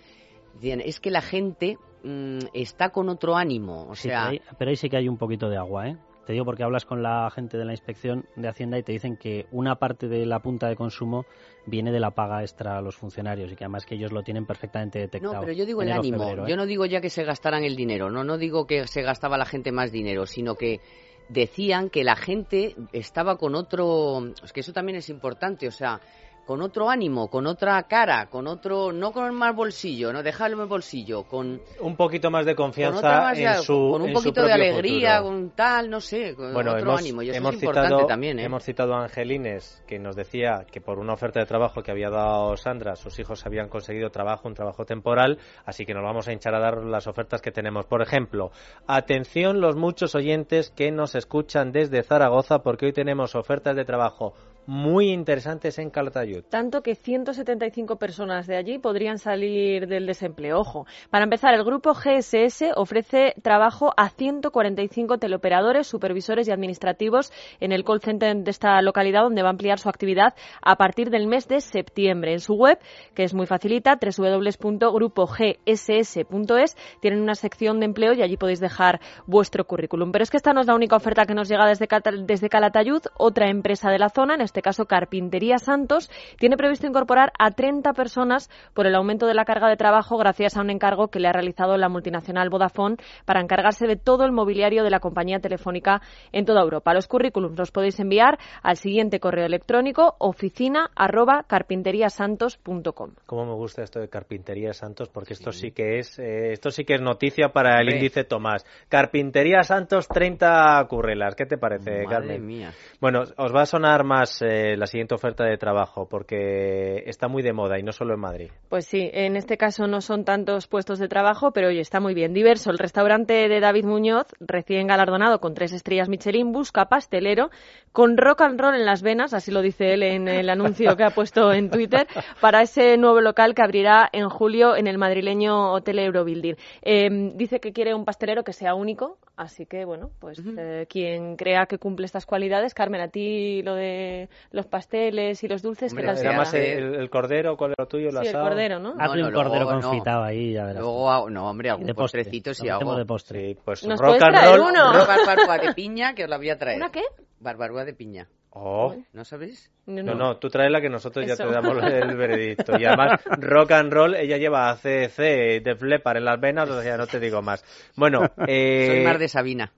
Dicen, 0.59 0.81
es 0.81 1.01
que 1.01 1.11
la 1.11 1.23
gente 1.23 1.79
mm, 2.03 2.39
está 2.55 2.91
con 2.91 3.09
otro 3.09 3.37
ánimo. 3.37 3.87
O 3.89 3.95
Sí, 3.95 4.09
sea, 4.09 4.29
pero, 4.29 4.31
ahí, 4.31 4.41
pero 4.59 4.71
ahí 4.71 4.77
sí 4.77 4.89
que 4.89 4.97
hay 4.97 5.09
un 5.09 5.19
poquito 5.19 5.49
de 5.49 5.57
agua, 5.57 5.89
¿eh? 5.89 5.97
Te 6.27 6.35
digo 6.35 6.45
porque 6.45 6.63
hablas 6.63 6.85
con 6.85 7.03
la 7.03 7.29
gente 7.31 7.59
de 7.59 7.65
la 7.65 7.73
inspección 7.73 8.27
de 8.37 8.47
Hacienda 8.49 8.79
y 8.79 8.83
te 8.85 8.93
dicen 8.93 9.17
que 9.17 9.47
una 9.51 9.77
parte 9.77 10.07
de 10.07 10.27
la 10.27 10.39
punta 10.39 10.69
de 10.69 10.77
consumo 10.77 11.25
viene 11.67 11.91
de 11.91 11.99
la 11.99 12.13
paga 12.13 12.43
extra 12.43 12.79
a 12.79 12.83
los 12.83 12.95
funcionarios 12.95 13.51
y 13.51 13.57
que 13.57 13.65
además 13.65 13.85
que 13.85 13.97
ellos 13.97 14.13
lo 14.13 14.23
tienen 14.23 14.47
perfectamente 14.47 15.01
detectado. 15.01 15.35
No, 15.35 15.41
pero 15.41 15.53
yo 15.53 15.67
digo 15.67 15.83
el 15.83 15.91
ánimo. 15.91 16.19
febrero, 16.19 16.47
¿eh? 16.47 16.51
Yo 16.51 16.57
no 16.57 16.67
digo 16.67 16.87
ya 16.87 17.01
que 17.01 17.11
se 17.11 17.25
gastaran 17.25 17.65
el 17.65 17.75
dinero. 17.75 18.11
No, 18.11 18.23
no 18.23 18.39
digo 18.39 18.67
que 18.67 18.87
se 18.87 19.03
gastaba 19.03 19.39
la 19.39 19.47
gente 19.47 19.73
más 19.73 19.91
dinero, 19.91 20.25
sino 20.27 20.55
que 20.55 20.81
decían 21.29 21.91
que 21.91 22.05
la 22.05 22.15
gente 22.17 22.77
estaba 22.93 23.37
con 23.37 23.55
otro. 23.57 24.27
Es 24.45 24.53
que 24.53 24.61
eso 24.61 24.73
también 24.73 24.99
es 24.99 25.09
importante. 25.09 25.67
O 25.67 25.73
sea, 25.73 26.01
con 26.47 26.63
otro 26.63 26.91
ánimo, 26.91 27.29
con 27.29 27.47
otra 27.47 27.81
cara, 27.85 28.27
con 28.29 28.47
otro, 28.49 28.93
no 28.93 29.13
con 29.13 29.33
más 29.35 29.55
bolsillo, 29.55 30.13
no 30.13 30.23
dejarlo 30.23 30.63
en 30.63 30.69
bolsillo, 30.69 31.23
con, 31.25 31.61
Un 31.81 31.97
poquito 31.97 32.31
más 32.31 32.45
de 32.45 32.55
con, 32.57 32.67
confianza 32.67 33.21
más 33.21 33.37
de- 33.37 33.45
en 33.45 33.63
su 33.63 33.73
con 33.93 34.03
un 34.03 34.09
en 34.09 34.17
su 34.17 34.21
poquito 34.23 34.43
de 34.45 34.53
alegría, 34.53 35.19
futuro. 35.19 35.37
con 35.37 35.51
tal, 35.51 35.89
no 35.91 36.01
sé, 36.01 36.35
con 36.35 36.53
Bueno, 36.53 36.73
otro 36.73 36.83
hemos, 36.91 37.01
ánimo. 37.01 37.23
Y 37.23 37.31
eso 37.31 37.39
hemos 37.39 37.55
es 37.55 37.63
importante 37.63 37.89
citado, 37.91 38.07
también, 38.07 38.39
¿eh? 38.39 38.45
hemos 38.45 38.65
citado 38.65 38.95
a 38.95 39.03
Angelines, 39.05 39.83
que 39.87 39.99
nos 39.99 40.17
decía 40.17 40.67
que 40.71 40.81
por 40.81 40.99
una 40.99 41.13
oferta 41.13 41.39
de 41.41 41.47
trabajo 41.47 41.83
que 41.83 41.91
había 41.93 42.11
dado 42.11 42.57
Sandra, 42.57 42.97
sus 42.97 43.19
hijos 43.21 43.47
habían 43.47 43.69
conseguido 43.69 44.11
trabajo, 44.11 44.49
un 44.49 44.55
trabajo 44.55 44.85
temporal, 44.85 45.39
así 45.65 45.87
que 45.87 45.95
nos 45.95 46.03
vamos 46.03 46.27
a 46.27 46.33
hinchar 46.33 46.55
a 46.55 46.61
dar 46.61 46.85
las 46.85 47.07
ofertas 47.07 47.41
que 47.43 47.53
tenemos. 47.53 47.87
Por 47.87 48.03
ejemplo, 48.03 48.51
atención 48.87 49.61
los 49.61 49.77
muchos 49.77 50.15
oyentes 50.15 50.71
que 50.71 50.91
nos 50.91 51.15
escuchan 51.15 51.73
desde 51.73 52.03
Zaragoza, 52.03 52.63
porque 52.63 52.87
hoy 52.87 52.93
tenemos 52.93 53.35
ofertas 53.35 53.77
de 53.77 53.85
trabajo 53.85 54.35
muy 54.67 55.11
interesantes 55.11 55.79
en 55.79 55.91
Calatayud. 55.91 56.45
Tanto 56.49 56.83
que 56.83 56.95
175 56.95 57.97
personas 57.97 58.47
de 58.47 58.57
allí 58.57 58.79
podrían 58.79 59.19
salir 59.19 59.87
del 59.87 60.07
desempleo. 60.07 60.61
Ojo, 60.61 60.87
para 61.11 61.25
empezar, 61.25 61.55
el 61.55 61.65
grupo 61.65 61.95
GSS 61.95 62.73
ofrece 62.77 63.35
trabajo 63.43 63.93
a 63.97 64.11
145 64.11 65.19
teleoperadores, 65.19 65.87
supervisores 65.87 66.49
y 66.49 66.53
administrativos 66.53 67.33
en 67.61 67.73
el 67.73 67.85
call 67.85 68.01
center 68.01 68.37
de 68.37 68.51
esta 68.51 68.81
localidad, 68.83 69.23
donde 69.23 69.43
va 69.43 69.49
a 69.49 69.53
ampliar 69.53 69.79
su 69.79 69.89
actividad 69.89 70.35
a 70.63 70.77
partir 70.77 71.11
del 71.11 71.27
mes 71.27 71.49
de 71.49 71.61
septiembre. 71.61 72.33
En 72.33 72.41
su 72.41 72.55
web, 72.55 72.79
que 73.15 73.25
es 73.25 73.35
muy 73.35 73.47
facilita, 73.47 73.99
www.grupogss.es, 74.01 76.77
tienen 77.01 77.21
una 77.21 77.35
sección 77.35 77.81
de 77.81 77.87
empleo 77.87 78.13
y 78.13 78.23
allí 78.23 78.37
podéis 78.37 78.61
dejar 78.61 79.01
vuestro 79.27 79.65
currículum. 79.65 80.13
Pero 80.13 80.23
es 80.23 80.31
que 80.31 80.37
esta 80.37 80.53
no 80.53 80.61
es 80.61 80.67
la 80.67 80.75
única 80.75 80.97
oferta 80.97 81.27
que 81.27 81.35
nos 81.35 81.49
llega 81.49 81.67
desde, 81.67 82.49
Calatayud. 82.49 83.03
Otra 83.17 83.49
empresa 83.49 83.91
de 83.91 83.99
la 83.99 84.09
zona, 84.09 84.35
en 84.35 84.41
este 84.51 84.63
caso 84.63 84.87
Carpintería 84.87 85.59
Santos, 85.59 86.11
tiene 86.39 86.57
previsto 86.57 86.87
incorporar 86.87 87.33
a 87.39 87.53
30 87.53 87.93
personas 87.93 88.51
por 88.75 88.87
el 88.87 88.95
aumento 88.95 89.27
de 89.27 89.35
la 89.35 89.45
carga 89.45 89.69
de 89.69 89.77
trabajo 89.77 90.19
gracias 90.19 90.57
a 90.57 90.61
un 90.61 90.71
encargo 90.71 91.09
que 91.09 91.21
le 91.21 91.29
ha 91.29 91.33
realizado 91.33 91.77
la 91.77 91.89
multinacional 91.89 92.51
Vodafone 92.51 92.97
para 93.25 93.41
encargarse 93.41 93.87
de 93.87 93.97
todo 93.97 94.25
el 94.25 94.33
mobiliario 94.33 94.83
de 94.83 94.91
la 94.91 94.99
compañía 94.99 95.39
telefónica 95.39 96.03
en 96.33 96.45
toda 96.45 96.63
Europa. 96.63 96.93
Los 96.93 97.07
currículums 97.07 97.57
los 97.57 97.71
podéis 97.71 98.01
enviar 98.01 98.39
al 98.63 98.77
siguiente 98.77 99.21
correo 99.21 99.47
electrónico 99.47 100.17
oficina 100.19 100.91
arroba 100.97 101.45
carpinteriasantos.com. 101.47 103.11
Cómo 103.27 103.47
me 103.47 103.55
gusta 103.55 103.83
esto 103.83 104.01
de 104.01 104.09
Carpintería 104.09 104.73
Santos, 104.73 105.09
porque 105.09 105.35
esto 105.35 105.53
sí 105.53 105.71
que 105.71 105.99
es 105.99 106.19
eh, 106.19 106.53
esto 106.53 106.71
sí 106.71 106.85
que 106.85 106.95
es 106.95 107.01
noticia 107.01 107.51
para 107.51 107.81
el 107.81 107.95
índice 107.95 108.25
Tomás. 108.25 108.67
Carpintería 108.89 109.63
Santos 109.63 110.09
30 110.09 110.85
currelas. 110.89 111.37
¿Qué 111.37 111.47
te 111.47 111.57
parece, 111.57 111.91
Madre 111.91 112.07
Carmen? 112.07 112.47
mía. 112.47 112.73
Bueno, 113.01 113.23
os 113.37 113.55
va 113.55 113.63
a 113.63 113.67
sonar 113.67 114.05
más 114.05 114.40
eh, 114.43 114.77
la 114.77 114.87
siguiente 114.87 115.15
oferta 115.15 115.45
de 115.45 115.57
trabajo 115.57 116.09
porque 116.09 117.03
está 117.07 117.29
muy 117.29 117.43
de 117.43 117.53
moda 117.53 117.79
y 117.79 117.83
no 117.83 117.93
solo 117.93 118.15
en 118.15 118.21
Madrid. 118.21 118.51
Pues 118.69 118.87
sí, 118.87 119.11
en 119.13 119.37
este 119.37 119.57
caso 119.57 119.87
no 119.87 120.01
son 120.01 120.25
tantos 120.25 120.67
puestos 120.67 120.99
de 120.99 121.09
trabajo, 121.09 121.53
pero 121.53 121.69
oye, 121.69 121.81
está 121.81 122.01
muy 122.01 122.15
bien. 122.15 122.33
Diverso, 122.33 122.71
el 122.71 122.79
restaurante 122.79 123.49
de 123.49 123.61
David 123.61 123.85
Muñoz, 123.85 124.27
recién 124.41 124.87
galardonado 124.87 125.41
con 125.41 125.55
tres 125.55 125.73
estrellas 125.73 126.09
Michelin, 126.09 126.53
busca 126.53 126.87
pastelero 126.87 127.51
con 127.93 128.17
rock 128.17 128.43
and 128.43 128.61
roll 128.61 128.75
en 128.75 128.87
las 128.87 129.03
venas, 129.03 129.35
así 129.35 129.51
lo 129.51 129.63
dice 129.63 129.95
él 129.95 130.03
en 130.03 130.29
el 130.29 130.49
anuncio 130.49 130.97
que 130.97 131.05
ha 131.05 131.11
puesto 131.11 131.53
en 131.53 131.71
Twitter, 131.71 132.07
para 132.41 132.63
ese 132.63 132.97
nuevo 132.97 133.21
local 133.21 133.55
que 133.55 133.63
abrirá 133.63 134.09
en 134.13 134.29
julio 134.29 134.77
en 134.77 134.87
el 134.87 134.99
madrileño 134.99 135.73
Hotel 135.73 135.99
Eurobuilding. 135.99 136.57
Eh, 136.83 137.33
dice 137.35 137.61
que 137.61 137.73
quiere 137.73 137.95
un 137.95 138.05
pastelero 138.05 138.45
que 138.45 138.53
sea 138.53 138.75
único, 138.75 139.19
así 139.37 139.67
que 139.67 139.85
bueno, 139.85 140.11
pues 140.21 140.41
eh, 140.57 140.87
quien 140.89 141.37
crea 141.37 141.67
que 141.67 141.79
cumple 141.79 142.07
estas 142.07 142.27
cualidades, 142.27 142.75
Carmen, 142.75 143.01
a 143.01 143.09
ti 143.09 143.63
lo 143.63 143.75
de 143.75 144.29
los 144.51 144.67
pasteles 144.67 145.43
y 145.45 145.49
los 145.49 145.63
dulces, 145.63 145.93
Hombre, 145.93 146.03
¿qué 146.05 146.07
tal 146.07 146.15
o 146.17 146.19
se 146.19 146.27
Era 146.27 146.37
más 146.37 146.55
el, 146.55 146.95
el 146.97 147.11
cordero, 147.11 147.57
¿cuál 147.57 147.71
era 147.73 147.85
lo 147.85 147.89
tuyo? 147.89 148.07
El 148.09 148.13
Sí, 148.13 148.19
el 148.23 148.29
asado. 148.29 148.45
cordero, 148.49 148.79
¿no? 148.79 148.95
Hazle 148.99 149.23
No, 149.23 149.29
un 149.29 149.33
no, 149.33 149.39
cordero 149.43 149.65
luego 149.65 149.81
no. 149.81 149.89
confitado 149.89 150.23
ahí, 150.25 150.53
ya 150.53 150.65
verás. 150.65 150.81
Luego, 150.83 151.11
hago- 151.11 151.31
no, 151.31 151.49
hombre, 151.51 151.71
algún 151.71 151.87
de 151.87 151.95
postre. 151.95 152.21
postrecito 152.25 152.51
metemos 152.63 152.83
hago. 152.93 152.99
de 152.99 153.05
postre. 153.07 153.49
Sí, 153.55 153.59
pues 153.65 153.87
¿Nos 153.87 153.99
rock 154.01 154.09
puedes 154.09 154.23
and 154.23 154.35
traer 154.37 154.57
roll. 154.59 154.71
uno? 154.71 154.91
Una 154.91 155.05
barbacoa 155.05 155.59
de 155.59 155.75
piña 155.75 156.15
que 156.15 156.25
os 156.25 156.31
la 156.31 156.37
voy 156.37 156.51
a 156.51 156.59
traer. 156.59 156.77
¿Una 156.77 156.91
qué? 156.91 157.03
Barbacoa 157.41 157.85
de 157.85 157.95
piña. 157.95 158.29
Oh. 158.53 158.97
¿No 159.13 159.25
sabéis? 159.25 159.71
No, 159.87 160.03
No, 160.03 160.15
no, 160.15 160.37
tú 160.39 160.49
traes 160.51 160.73
la 160.73 160.81
que 160.81 160.89
nosotros 160.89 161.25
ya 161.25 161.35
Eso. 161.35 161.45
te 161.47 161.53
damos 161.53 161.81
el 161.85 162.17
veredicto. 162.17 162.73
Y 162.79 162.85
además, 162.85 163.21
rock 163.39 163.71
and 163.73 163.93
roll, 163.93 164.17
ella 164.17 164.39
lleva 164.39 164.71
ACC 164.71 165.63
de 165.63 165.77
Flepar 165.79 166.17
en 166.17 166.25
las 166.25 166.41
venas, 166.41 166.69
o 166.69 166.83
sea, 166.83 166.97
no 166.97 167.07
te 167.07 167.21
digo 167.21 167.43
más. 167.43 167.65
Bueno, 167.95 168.23
eh... 168.49 168.87
Soy 168.89 169.05
más 169.05 169.19
de 169.21 169.29
Sabina. 169.29 169.73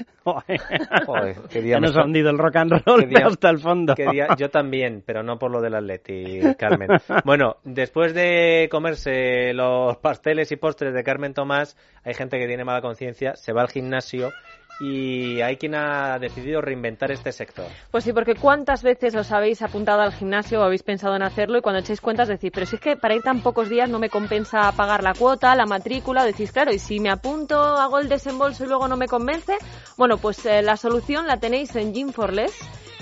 Joder, 1.06 1.34
qué 1.50 1.60
día 1.60 1.74
ya 1.74 1.80
me 1.80 1.86
nos 1.88 1.96
ha 1.96 2.04
hundido 2.04 2.30
el 2.30 2.38
rock 2.38 2.56
and 2.56 2.72
roll 2.86 3.08
día- 3.08 3.26
hasta 3.26 3.50
el 3.50 3.58
fondo. 3.58 3.94
día- 3.94 4.28
Yo 4.38 4.50
también, 4.50 5.02
pero 5.04 5.22
no 5.22 5.38
por 5.38 5.50
lo 5.50 5.60
del 5.60 5.74
Atleti, 5.74 6.40
Carmen. 6.58 6.88
Bueno, 7.24 7.56
después 7.64 8.14
de 8.14 8.68
comerse 8.70 9.52
los 9.52 9.96
pasteles 9.98 10.50
y 10.52 10.56
postres 10.56 10.94
de 10.94 11.02
Carmen 11.04 11.34
Tomás, 11.34 11.76
hay 12.04 12.14
gente 12.14 12.38
que 12.38 12.46
tiene 12.46 12.64
mala 12.64 12.80
conciencia, 12.80 13.34
se 13.36 13.52
va 13.52 13.62
al 13.62 13.68
gimnasio 13.68 14.30
y 14.82 15.40
hay 15.42 15.58
quien 15.58 15.76
ha 15.76 16.18
decidido 16.18 16.60
reinventar 16.60 17.12
este 17.12 17.30
sector. 17.30 17.66
Pues 17.92 18.02
sí, 18.02 18.12
porque 18.12 18.34
¿cuántas 18.34 18.82
veces 18.82 19.14
os 19.14 19.30
habéis 19.30 19.62
apuntado 19.62 20.02
al 20.02 20.12
gimnasio 20.12 20.60
o 20.60 20.64
habéis 20.64 20.82
pensado 20.82 21.14
en 21.14 21.22
hacerlo 21.22 21.58
y 21.58 21.60
cuando 21.60 21.78
echáis 21.78 22.00
cuentas 22.00 22.26
decís, 22.26 22.50
pero 22.52 22.66
si 22.66 22.74
es 22.74 22.82
que 22.82 22.96
para 22.96 23.14
ir 23.14 23.22
tan 23.22 23.42
pocos 23.42 23.68
días 23.68 23.88
no 23.88 24.00
me 24.00 24.10
compensa 24.10 24.72
pagar 24.72 25.04
la 25.04 25.14
cuota, 25.14 25.54
la 25.54 25.66
matrícula, 25.66 26.24
decís, 26.24 26.50
claro, 26.50 26.72
y 26.72 26.80
si 26.80 26.98
me 26.98 27.10
apunto, 27.10 27.56
hago 27.62 28.00
el 28.00 28.08
desembolso 28.08 28.64
y 28.64 28.66
luego 28.66 28.88
no 28.88 28.96
me 28.96 29.06
convence, 29.06 29.56
bueno, 29.96 30.18
pues 30.18 30.44
eh, 30.46 30.62
la 30.62 30.76
solución 30.76 31.28
la 31.28 31.36
tenéis 31.36 31.76
en 31.76 31.94
Gym 31.94 32.12
for 32.12 32.32
Less, 32.32 32.52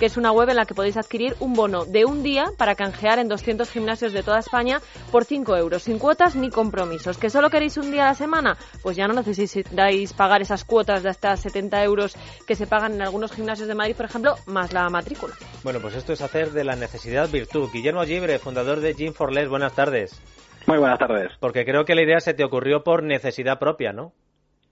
que 0.00 0.06
es 0.06 0.16
una 0.16 0.32
web 0.32 0.48
en 0.48 0.56
la 0.56 0.64
que 0.64 0.74
podéis 0.74 0.96
adquirir 0.96 1.36
un 1.40 1.52
bono 1.52 1.84
de 1.84 2.06
un 2.06 2.22
día 2.22 2.46
para 2.56 2.74
canjear 2.74 3.18
en 3.18 3.28
200 3.28 3.70
gimnasios 3.70 4.14
de 4.14 4.22
toda 4.22 4.38
España 4.38 4.80
por 5.12 5.26
5 5.26 5.56
euros, 5.58 5.82
sin 5.82 5.98
cuotas 5.98 6.34
ni 6.36 6.48
compromisos. 6.48 7.18
¿Que 7.18 7.28
solo 7.28 7.50
queréis 7.50 7.76
un 7.76 7.90
día 7.92 8.04
a 8.04 8.06
la 8.06 8.14
semana? 8.14 8.56
Pues 8.82 8.96
ya 8.96 9.06
no 9.06 9.12
necesitáis 9.12 10.14
pagar 10.14 10.40
esas 10.40 10.64
cuotas 10.64 11.02
de 11.02 11.10
hasta 11.10 11.36
70 11.36 11.84
euros 11.84 12.16
que 12.46 12.54
se 12.56 12.66
pagan 12.66 12.94
en 12.94 13.02
algunos 13.02 13.30
gimnasios 13.30 13.68
de 13.68 13.74
Madrid, 13.74 13.94
por 13.94 14.06
ejemplo, 14.06 14.36
más 14.46 14.72
la 14.72 14.88
matrícula. 14.88 15.34
Bueno, 15.62 15.80
pues 15.80 15.94
esto 15.94 16.14
es 16.14 16.22
hacer 16.22 16.52
de 16.52 16.64
la 16.64 16.76
necesidad 16.76 17.28
virtud. 17.28 17.68
Guillermo 17.70 18.02
Gibre, 18.04 18.38
fundador 18.38 18.80
de 18.80 18.94
Gym 18.94 19.12
for 19.12 19.34
Less, 19.34 19.50
buenas 19.50 19.74
tardes. 19.74 20.18
Muy 20.66 20.78
buenas 20.78 20.98
tardes. 20.98 21.30
Porque 21.40 21.66
creo 21.66 21.84
que 21.84 21.94
la 21.94 22.02
idea 22.02 22.20
se 22.20 22.32
te 22.32 22.42
ocurrió 22.42 22.82
por 22.84 23.02
necesidad 23.02 23.58
propia, 23.58 23.92
¿no? 23.92 24.12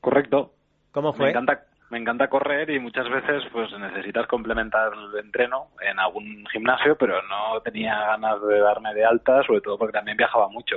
Correcto. 0.01 0.55
¿Cómo 0.93 1.13
Me 1.13 1.19
fue? 1.19 1.31
encanta, 1.31 1.67
me 1.91 1.99
encanta 1.99 2.29
correr 2.29 2.71
y 2.71 2.79
muchas 2.79 3.09
veces 3.09 3.43
pues 3.53 3.71
necesitas 3.79 4.27
complementar 4.27 4.93
el 4.93 5.25
entreno 5.25 5.69
en 5.81 5.99
algún 5.99 6.47
gimnasio, 6.53 6.97
pero 6.97 7.21
no 7.23 7.61
tenía 7.63 7.99
ganas 7.99 8.43
de 8.43 8.59
darme 8.61 8.95
de 8.95 9.05
alta, 9.05 9.43
sobre 9.45 9.61
todo 9.61 9.79
porque 9.79 9.93
también 9.93 10.17
viajaba 10.17 10.49
mucho. 10.49 10.77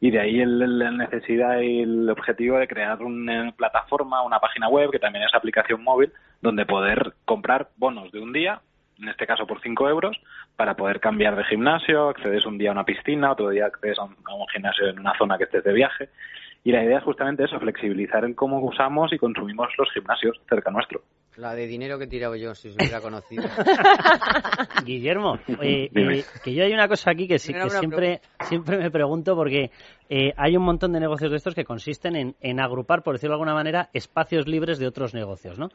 y 0.00 0.10
de 0.12 0.20
ahí 0.20 0.44
la 0.44 0.92
necesidad 0.92 1.60
y 1.60 1.82
el 1.82 2.08
objetivo 2.08 2.58
de 2.58 2.68
crear 2.68 3.02
una 3.02 3.50
plataforma, 3.52 4.22
una 4.22 4.38
página 4.38 4.68
web 4.68 4.90
que 4.90 5.00
también 5.00 5.24
es 5.24 5.34
aplicación 5.34 5.82
móvil 5.82 6.12
donde 6.40 6.66
poder 6.66 7.14
comprar 7.24 7.68
bonos 7.76 8.12
de 8.12 8.20
un 8.20 8.32
día, 8.32 8.60
en 9.00 9.08
este 9.08 9.26
caso 9.26 9.46
por 9.46 9.60
5 9.60 9.88
euros, 9.88 10.16
para 10.56 10.74
poder 10.74 11.00
cambiar 11.00 11.36
de 11.36 11.44
gimnasio, 11.44 12.08
accedes 12.08 12.46
un 12.46 12.58
día 12.58 12.70
a 12.70 12.72
una 12.72 12.84
piscina, 12.84 13.32
otro 13.32 13.48
día 13.50 13.66
accedes 13.66 13.98
a 13.98 14.04
un, 14.04 14.16
a 14.24 14.34
un 14.34 14.46
gimnasio 14.48 14.88
en 14.88 14.98
una 14.98 15.16
zona 15.18 15.36
que 15.36 15.44
estés 15.44 15.64
de 15.64 15.72
viaje. 15.72 16.08
Y 16.64 16.72
la 16.72 16.84
idea 16.84 16.98
es 16.98 17.04
justamente 17.04 17.44
eso, 17.44 17.58
flexibilizar 17.58 18.24
en 18.24 18.34
cómo 18.34 18.60
usamos 18.60 19.12
y 19.12 19.18
consumimos 19.18 19.68
los 19.78 19.90
gimnasios 19.92 20.40
cerca 20.48 20.70
nuestro. 20.70 21.02
La 21.36 21.54
de 21.54 21.68
dinero 21.68 21.98
que 21.98 22.04
he 22.04 22.08
tirado 22.08 22.34
yo, 22.34 22.54
si 22.54 22.68
os 22.68 22.74
hubiera 22.78 23.00
conocido. 23.00 23.44
Guillermo, 24.84 25.38
eh, 25.62 25.88
eh, 25.94 26.24
que 26.42 26.52
yo 26.52 26.64
hay 26.64 26.72
una 26.72 26.88
cosa 26.88 27.12
aquí 27.12 27.28
que, 27.28 27.38
sí, 27.38 27.54
que 27.54 27.70
siempre, 27.70 28.20
siempre 28.42 28.76
me 28.76 28.90
pregunto 28.90 29.36
porque 29.36 29.70
eh, 30.08 30.32
hay 30.36 30.56
un 30.56 30.64
montón 30.64 30.92
de 30.92 31.00
negocios 31.00 31.30
de 31.30 31.36
estos 31.36 31.54
que 31.54 31.64
consisten 31.64 32.16
en, 32.16 32.36
en, 32.40 32.60
agrupar, 32.60 33.02
por 33.02 33.14
decirlo 33.14 33.32
de 33.32 33.36
alguna 33.36 33.54
manera, 33.54 33.90
espacios 33.92 34.46
libres 34.46 34.78
de 34.78 34.86
otros 34.86 35.14
negocios, 35.14 35.58
¿no? 35.58 35.68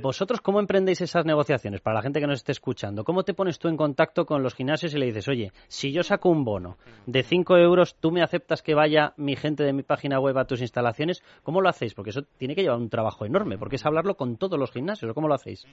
¿Vosotros 0.00 0.40
cómo 0.40 0.60
emprendéis 0.60 1.00
esas 1.00 1.26
negociaciones 1.26 1.80
para 1.80 1.96
la 1.96 2.02
gente 2.02 2.20
que 2.20 2.26
nos 2.26 2.36
esté 2.36 2.52
escuchando? 2.52 3.04
¿Cómo 3.04 3.24
te 3.24 3.34
pones 3.34 3.58
tú 3.58 3.68
en 3.68 3.76
contacto 3.76 4.24
con 4.24 4.42
los 4.42 4.54
gimnasios 4.54 4.94
y 4.94 4.98
le 4.98 5.06
dices, 5.06 5.28
oye, 5.28 5.52
si 5.68 5.92
yo 5.92 6.02
saco 6.02 6.28
un 6.30 6.44
bono 6.44 6.78
de 7.06 7.22
5 7.22 7.56
euros, 7.58 7.96
¿tú 8.00 8.10
me 8.10 8.22
aceptas 8.22 8.62
que 8.62 8.74
vaya 8.74 9.12
mi 9.16 9.36
gente 9.36 9.64
de 9.64 9.72
mi 9.72 9.82
página 9.82 10.20
web 10.20 10.38
a 10.38 10.46
tus 10.46 10.60
instalaciones? 10.60 11.22
¿Cómo 11.42 11.60
lo 11.60 11.68
hacéis? 11.68 11.94
Porque 11.94 12.10
eso 12.10 12.22
tiene 12.38 12.54
que 12.54 12.62
llevar 12.62 12.78
un 12.78 12.88
trabajo 12.88 13.26
enorme, 13.26 13.58
porque 13.58 13.76
es 13.76 13.86
hablarlo 13.86 14.16
con 14.16 14.36
todos 14.36 14.58
los 14.58 14.70
gimnasios. 14.70 15.12
¿Cómo 15.12 15.28
lo 15.28 15.34
hacéis? 15.34 15.66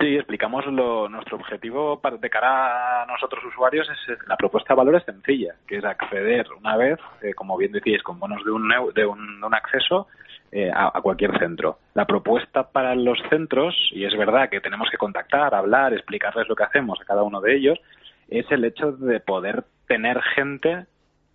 Sí, 0.00 0.14
explicamos 0.14 0.64
lo, 0.66 1.08
nuestro 1.08 1.38
objetivo 1.38 2.00
de 2.20 2.30
cara 2.30 3.02
a 3.02 3.06
nosotros 3.06 3.44
usuarios 3.44 3.88
es 3.90 4.28
la 4.28 4.36
propuesta 4.36 4.72
de 4.72 4.78
valor 4.78 4.94
es 4.94 5.04
sencilla, 5.04 5.56
que 5.66 5.78
es 5.78 5.84
acceder 5.84 6.46
una 6.52 6.76
vez, 6.76 7.00
eh, 7.20 7.34
como 7.34 7.56
bien 7.56 7.72
decíais, 7.72 8.04
con 8.04 8.20
bonos 8.20 8.44
de 8.44 8.52
un, 8.52 8.72
de 8.94 9.04
un, 9.04 9.52
acceso 9.52 10.06
eh, 10.52 10.70
a, 10.72 10.92
cualquier 11.00 11.36
centro. 11.40 11.78
La 11.94 12.06
propuesta 12.06 12.70
para 12.70 12.94
los 12.94 13.18
centros, 13.28 13.74
y 13.90 14.04
es 14.04 14.16
verdad 14.16 14.48
que 14.48 14.60
tenemos 14.60 14.88
que 14.88 14.98
contactar, 14.98 15.52
hablar, 15.52 15.92
explicarles 15.92 16.48
lo 16.48 16.54
que 16.54 16.62
hacemos 16.62 17.00
a 17.00 17.04
cada 17.04 17.24
uno 17.24 17.40
de 17.40 17.56
ellos, 17.56 17.80
es 18.28 18.48
el 18.52 18.64
hecho 18.64 18.92
de 18.92 19.18
poder 19.18 19.64
tener 19.88 20.22
gente 20.36 20.86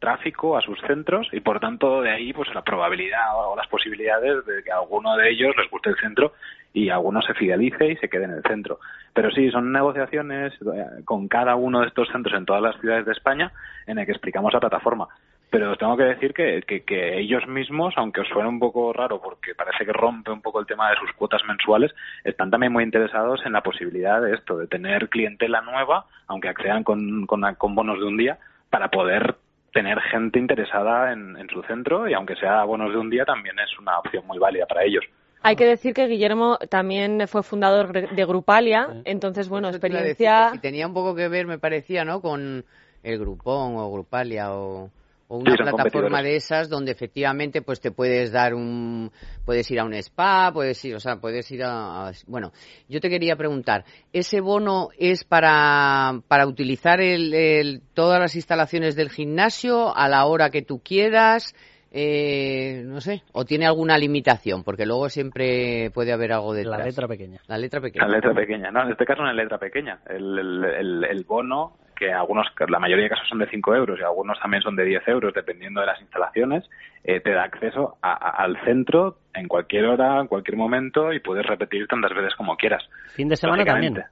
tráfico 0.03 0.57
a 0.57 0.61
sus 0.61 0.77
centros 0.81 1.29
y 1.31 1.39
por 1.39 1.61
tanto 1.61 2.01
de 2.01 2.11
ahí 2.11 2.33
pues 2.33 2.53
la 2.53 2.61
probabilidad 2.61 3.37
o 3.37 3.55
las 3.55 3.67
posibilidades 3.67 4.45
de 4.45 4.61
que 4.61 4.69
a 4.69 4.75
alguno 4.75 5.15
de 5.15 5.29
ellos 5.29 5.55
les 5.55 5.69
guste 5.71 5.91
el 5.91 5.95
centro 5.95 6.33
y 6.73 6.89
alguno 6.89 7.21
se 7.21 7.33
fidelice 7.33 7.93
y 7.93 7.95
se 7.95 8.09
quede 8.09 8.25
en 8.25 8.31
el 8.31 8.43
centro. 8.43 8.79
Pero 9.13 9.31
sí, 9.31 9.49
son 9.49 9.71
negociaciones 9.71 10.51
eh, 10.55 11.03
con 11.05 11.29
cada 11.29 11.55
uno 11.55 11.79
de 11.79 11.87
estos 11.87 12.09
centros 12.09 12.37
en 12.37 12.45
todas 12.45 12.61
las 12.61 12.77
ciudades 12.81 13.05
de 13.05 13.13
España 13.13 13.53
en 13.87 13.97
el 13.97 14.05
que 14.05 14.11
explicamos 14.11 14.51
la 14.51 14.59
plataforma. 14.59 15.07
Pero 15.49 15.71
os 15.71 15.77
tengo 15.77 15.95
que 15.95 16.03
decir 16.03 16.33
que, 16.33 16.63
que, 16.67 16.83
que, 16.83 17.19
ellos 17.19 17.47
mismos, 17.47 17.93
aunque 17.95 18.21
os 18.21 18.27
suene 18.27 18.49
un 18.49 18.59
poco 18.59 18.91
raro 18.91 19.21
porque 19.21 19.55
parece 19.55 19.85
que 19.85 19.93
rompe 19.93 20.31
un 20.31 20.41
poco 20.41 20.59
el 20.59 20.65
tema 20.65 20.89
de 20.89 20.97
sus 20.97 21.13
cuotas 21.13 21.45
mensuales, 21.47 21.95
están 22.25 22.51
también 22.51 22.73
muy 22.73 22.83
interesados 22.83 23.39
en 23.45 23.53
la 23.53 23.63
posibilidad 23.63 24.21
de 24.21 24.33
esto, 24.33 24.57
de 24.57 24.67
tener 24.67 25.07
clientela 25.07 25.61
nueva, 25.61 26.07
aunque 26.27 26.49
accedan 26.49 26.83
con, 26.83 27.25
con, 27.25 27.41
con 27.55 27.75
bonos 27.75 27.99
de 27.99 28.05
un 28.05 28.17
día, 28.17 28.37
para 28.69 28.89
poder 28.89 29.35
tener 29.73 29.99
gente 30.01 30.39
interesada 30.39 31.11
en, 31.11 31.35
en, 31.37 31.49
su 31.49 31.61
centro 31.63 32.07
y 32.07 32.13
aunque 32.13 32.35
sea 32.35 32.63
bonos 32.63 32.91
de 32.91 32.99
un 32.99 33.09
día 33.09 33.25
también 33.25 33.57
es 33.59 33.77
una 33.79 33.99
opción 33.99 34.25
muy 34.27 34.37
válida 34.37 34.65
para 34.65 34.83
ellos. 34.83 35.03
Hay 35.41 35.57
que 35.57 35.65
decir 35.65 35.93
que 35.93 36.07
Guillermo 36.07 36.57
también 36.69 37.27
fue 37.27 37.43
fundador 37.43 37.91
de 37.91 38.25
Grupalia, 38.25 38.87
entonces 39.03 39.49
bueno, 39.49 39.67
experiencia... 39.67 40.51
Si 40.53 40.59
tenía 40.59 40.87
un 40.87 40.93
poco 40.93 41.15
que 41.15 41.27
ver, 41.27 41.47
me 41.47 41.59
parecía, 41.59 42.05
¿no? 42.05 42.21
Con 42.21 42.63
el 43.03 43.19
Grupón 43.19 43.75
o 43.75 43.91
Grupalia 43.91 44.53
o 44.53 44.89
o 45.27 45.37
una 45.37 45.55
plataforma 45.55 46.21
de 46.21 46.35
esas 46.35 46.69
donde 46.69 46.91
efectivamente 46.91 47.61
pues 47.61 47.79
te 47.79 47.91
puedes 47.91 48.31
dar 48.31 48.53
un 48.53 49.11
puedes 49.45 49.69
ir 49.71 49.79
a 49.79 49.85
un 49.85 49.93
spa 49.93 50.51
puedes 50.53 50.83
ir 50.85 50.95
o 50.95 50.99
sea 50.99 51.17
puedes 51.17 51.49
ir 51.51 51.63
a, 51.63 52.11
bueno 52.27 52.51
yo 52.89 52.99
te 52.99 53.09
quería 53.09 53.35
preguntar 53.35 53.85
ese 54.11 54.41
bono 54.41 54.89
es 54.97 55.23
para 55.23 56.21
para 56.27 56.47
utilizar 56.47 57.01
el, 57.01 57.81
todas 57.93 58.19
las 58.19 58.35
instalaciones 58.35 58.95
del 58.95 59.09
gimnasio 59.09 59.95
a 59.95 60.07
la 60.07 60.25
hora 60.25 60.49
que 60.49 60.61
tú 60.61 60.81
quieras 60.83 61.55
eh, 61.95 62.81
no 62.87 63.01
sé, 63.01 63.21
o 63.33 63.45
tiene 63.45 63.67
alguna 63.67 63.99
limitación, 63.99 64.63
porque 64.63 64.87
luego 64.87 65.09
siempre 65.09 65.91
puede 65.93 66.11
haber 66.11 66.33
algo 66.33 66.55
de 66.55 66.65
La 66.65 66.79
letra 66.79 67.07
pequeña. 67.07 67.39
La 67.45 67.59
letra 67.59 67.79
pequeña. 67.79 68.07
La 68.07 68.15
letra 68.15 68.33
pequeña, 68.33 68.71
no, 68.71 68.81
en 68.81 68.93
este 68.93 69.05
caso 69.05 69.21
una 69.21 69.31
letra 69.31 69.59
pequeña. 69.59 69.99
El, 70.07 70.39
el, 70.39 71.03
el 71.03 71.23
bono 71.23 71.77
que 72.03 72.11
algunos, 72.11 72.47
la 72.67 72.79
mayoría 72.79 73.05
de 73.05 73.09
casos 73.09 73.27
son 73.29 73.39
de 73.39 73.47
5 73.47 73.75
euros 73.75 73.99
y 73.99 74.03
algunos 74.03 74.37
también 74.39 74.61
son 74.61 74.75
de 74.75 74.83
10 74.83 75.07
euros, 75.07 75.33
dependiendo 75.33 75.79
de 75.79 75.87
las 75.87 76.01
instalaciones, 76.01 76.69
eh, 77.03 77.21
te 77.21 77.31
da 77.31 77.43
acceso 77.43 77.97
al 78.01 78.59
centro 78.65 79.17
en 79.33 79.47
cualquier 79.47 79.85
hora, 79.85 80.19
en 80.19 80.27
cualquier 80.27 80.57
momento 80.57 81.13
y 81.13 81.19
puedes 81.19 81.45
repetir 81.45 81.87
tantas 81.87 82.13
veces 82.13 82.35
como 82.35 82.57
quieras. 82.57 82.83
Fin 83.15 83.29
de 83.29 83.37
semana 83.37 83.63
también. 83.63 84.03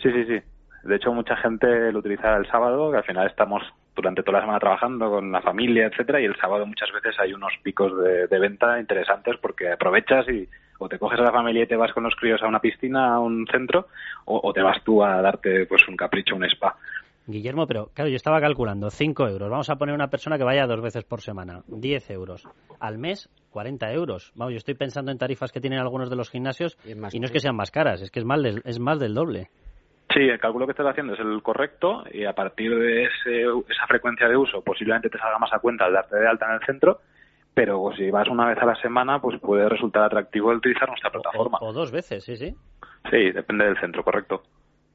Sí, 0.00 0.10
sí, 0.12 0.24
sí. 0.24 0.40
De 0.84 0.96
hecho, 0.96 1.12
mucha 1.12 1.36
gente 1.36 1.92
lo 1.92 1.98
utiliza 1.98 2.36
el 2.36 2.46
sábado, 2.46 2.90
que 2.90 2.98
al 2.98 3.04
final 3.04 3.26
estamos 3.26 3.62
durante 3.94 4.22
toda 4.22 4.38
la 4.38 4.44
semana 4.44 4.60
trabajando 4.60 5.10
con 5.10 5.30
la 5.30 5.42
familia, 5.42 5.86
etcétera, 5.86 6.20
y 6.20 6.24
el 6.24 6.36
sábado 6.36 6.64
muchas 6.66 6.90
veces 6.92 7.18
hay 7.20 7.32
unos 7.34 7.52
picos 7.62 7.96
de, 8.02 8.26
de 8.26 8.38
venta 8.38 8.80
interesantes 8.80 9.36
porque 9.40 9.70
aprovechas 9.70 10.28
y 10.28 10.48
o 10.78 10.88
te 10.88 10.98
coges 10.98 11.20
a 11.20 11.22
la 11.22 11.32
familia 11.32 11.62
y 11.62 11.66
te 11.66 11.76
vas 11.76 11.92
con 11.92 12.02
los 12.02 12.16
críos 12.16 12.42
a 12.42 12.48
una 12.48 12.60
piscina, 12.60 13.14
a 13.14 13.20
un 13.20 13.46
centro, 13.46 13.86
o, 14.24 14.40
o 14.42 14.52
te 14.52 14.62
vas 14.62 14.82
tú 14.82 15.04
a 15.04 15.22
darte 15.22 15.66
pues 15.66 15.86
un 15.86 15.96
capricho, 15.96 16.34
un 16.34 16.44
spa. 16.44 16.76
Guillermo, 17.26 17.66
pero 17.66 17.90
claro, 17.94 18.10
yo 18.10 18.16
estaba 18.16 18.40
calculando 18.40 18.90
5 18.90 19.28
euros. 19.28 19.48
Vamos 19.48 19.70
a 19.70 19.76
poner 19.76 19.94
una 19.94 20.08
persona 20.08 20.38
que 20.38 20.44
vaya 20.44 20.66
dos 20.66 20.80
veces 20.80 21.04
por 21.04 21.20
semana, 21.20 21.62
10 21.68 22.10
euros. 22.10 22.48
Al 22.80 22.98
mes, 22.98 23.28
40 23.50 23.92
euros. 23.92 24.32
Vamos, 24.34 24.52
yo 24.52 24.58
estoy 24.58 24.74
pensando 24.74 25.12
en 25.12 25.18
tarifas 25.18 25.52
que 25.52 25.60
tienen 25.60 25.78
algunos 25.78 26.10
de 26.10 26.16
los 26.16 26.30
gimnasios 26.30 26.76
y, 26.84 26.92
y 26.92 27.20
no 27.20 27.26
es 27.26 27.30
que 27.30 27.40
sean 27.40 27.56
más 27.56 27.70
caras, 27.70 28.02
es 28.02 28.10
que 28.10 28.20
es 28.20 28.24
más 28.24 28.42
del, 28.42 28.62
es 28.64 28.80
más 28.80 28.98
del 28.98 29.14
doble. 29.14 29.50
Sí, 30.12 30.20
el 30.20 30.38
cálculo 30.38 30.66
que 30.66 30.72
estás 30.72 30.86
haciendo 30.86 31.14
es 31.14 31.20
el 31.20 31.42
correcto 31.42 32.04
y 32.12 32.24
a 32.24 32.34
partir 32.34 32.74
de 32.76 33.04
ese, 33.04 33.42
esa 33.68 33.86
frecuencia 33.86 34.28
de 34.28 34.36
uso 34.36 34.60
posiblemente 34.60 35.08
te 35.08 35.18
salga 35.18 35.38
más 35.38 35.52
a 35.52 35.58
cuenta 35.58 35.86
al 35.86 35.94
darte 35.94 36.16
de 36.16 36.28
alta 36.28 36.46
en 36.46 36.52
el 36.54 36.66
centro, 36.66 37.00
pero 37.54 37.80
pues, 37.80 37.96
si 37.96 38.10
vas 38.10 38.28
una 38.28 38.48
vez 38.48 38.58
a 38.58 38.66
la 38.66 38.74
semana 38.76 39.20
pues 39.20 39.40
puede 39.40 39.68
resultar 39.68 40.02
atractivo 40.02 40.50
el 40.50 40.58
utilizar 40.58 40.88
nuestra 40.88 41.10
plataforma. 41.10 41.58
O, 41.62 41.68
o 41.68 41.72
dos 41.72 41.90
veces, 41.90 42.24
sí, 42.24 42.36
sí. 42.36 42.54
Sí, 43.10 43.30
depende 43.30 43.64
del 43.64 43.78
centro, 43.80 44.04
correcto. 44.04 44.42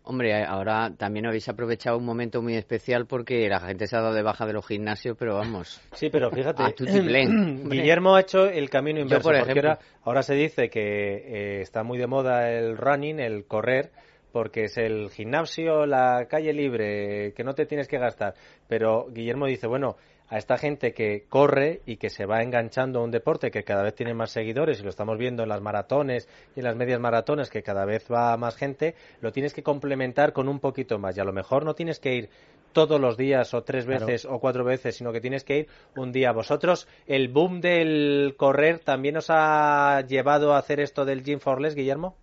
Hombre, 0.09 0.45
ahora 0.45 0.93
también 0.97 1.25
habéis 1.25 1.49
aprovechado 1.49 1.97
un 1.97 2.05
momento 2.05 2.41
muy 2.41 2.55
especial 2.55 3.05
porque 3.07 3.49
la 3.49 3.59
gente 3.59 3.87
se 3.87 3.97
ha 3.97 4.01
dado 4.01 4.13
de 4.13 4.23
baja 4.23 4.45
de 4.45 4.53
los 4.53 4.65
gimnasios, 4.65 5.17
pero 5.19 5.35
vamos. 5.35 5.81
Sí, 5.91 6.09
pero 6.09 6.31
fíjate, 6.31 6.63
Guillermo 6.79 8.15
ha 8.15 8.21
hecho 8.21 8.45
el 8.45 8.69
camino 8.69 9.01
inverso. 9.01 9.27
por 9.27 9.35
ejemplo, 9.35 9.71
ahora, 9.71 9.79
ahora, 10.03 10.23
se 10.23 10.33
dice 10.35 10.69
que 10.69 10.79
eh, 10.79 11.61
está 11.61 11.83
muy 11.83 11.97
de 11.97 12.07
moda 12.07 12.49
el 12.49 12.77
running, 12.77 13.19
el 13.19 13.45
correr, 13.47 13.91
porque 14.31 14.63
es 14.63 14.77
el 14.77 15.09
gimnasio, 15.09 15.85
la 15.85 16.25
calle 16.29 16.53
libre, 16.53 17.33
que 17.33 17.43
no 17.43 17.53
te 17.53 17.65
tienes 17.65 17.89
que 17.89 17.97
gastar. 17.97 18.33
Pero 18.69 19.07
Guillermo 19.09 19.45
dice, 19.45 19.67
bueno, 19.67 19.97
a 20.29 20.37
esta 20.37 20.57
gente 20.57 20.93
que 20.93 21.25
corre 21.29 21.81
y 21.85 21.97
que 21.97 22.09
se 22.09 22.25
va 22.25 22.41
enganchando 22.43 22.99
a 22.99 23.03
un 23.03 23.11
deporte 23.11 23.51
que 23.51 23.63
cada 23.63 23.83
vez 23.83 23.95
tiene 23.95 24.13
más 24.13 24.31
seguidores 24.31 24.79
y 24.79 24.83
lo 24.83 24.89
estamos 24.89 25.17
viendo 25.17 25.43
en 25.43 25.49
las 25.49 25.61
maratones 25.61 26.27
y 26.55 26.59
en 26.59 26.65
las 26.65 26.75
medias 26.75 26.99
maratones 26.99 27.49
que 27.49 27.63
cada 27.63 27.85
vez 27.85 28.07
va 28.11 28.35
más 28.37 28.55
gente, 28.55 28.95
lo 29.21 29.31
tienes 29.31 29.53
que 29.53 29.63
complementar 29.63 30.33
con 30.33 30.49
un 30.49 30.59
poquito 30.59 30.99
más 30.99 31.15
y 31.17 31.21
a 31.21 31.23
lo 31.23 31.33
mejor 31.33 31.63
no 31.63 31.75
tienes 31.75 31.99
que 31.99 32.15
ir 32.15 32.29
todos 32.73 32.99
los 32.99 33.17
días 33.17 33.53
o 33.53 33.63
tres 33.63 33.85
veces 33.85 34.23
claro. 34.23 34.35
o 34.35 34.39
cuatro 34.39 34.63
veces, 34.63 34.95
sino 34.95 35.11
que 35.11 35.21
tienes 35.21 35.43
que 35.43 35.59
ir 35.59 35.67
un 35.95 36.11
día. 36.11 36.31
¿Vosotros 36.31 36.87
el 37.07 37.29
boom 37.29 37.61
del 37.61 38.35
correr 38.37 38.79
también 38.79 39.17
os 39.17 39.27
ha 39.29 40.01
llevado 40.01 40.53
a 40.53 40.59
hacer 40.59 40.79
esto 40.79 41.05
del 41.05 41.23
Gym 41.23 41.39
for 41.39 41.59
Less, 41.61 41.73
Guillermo? 41.73 42.15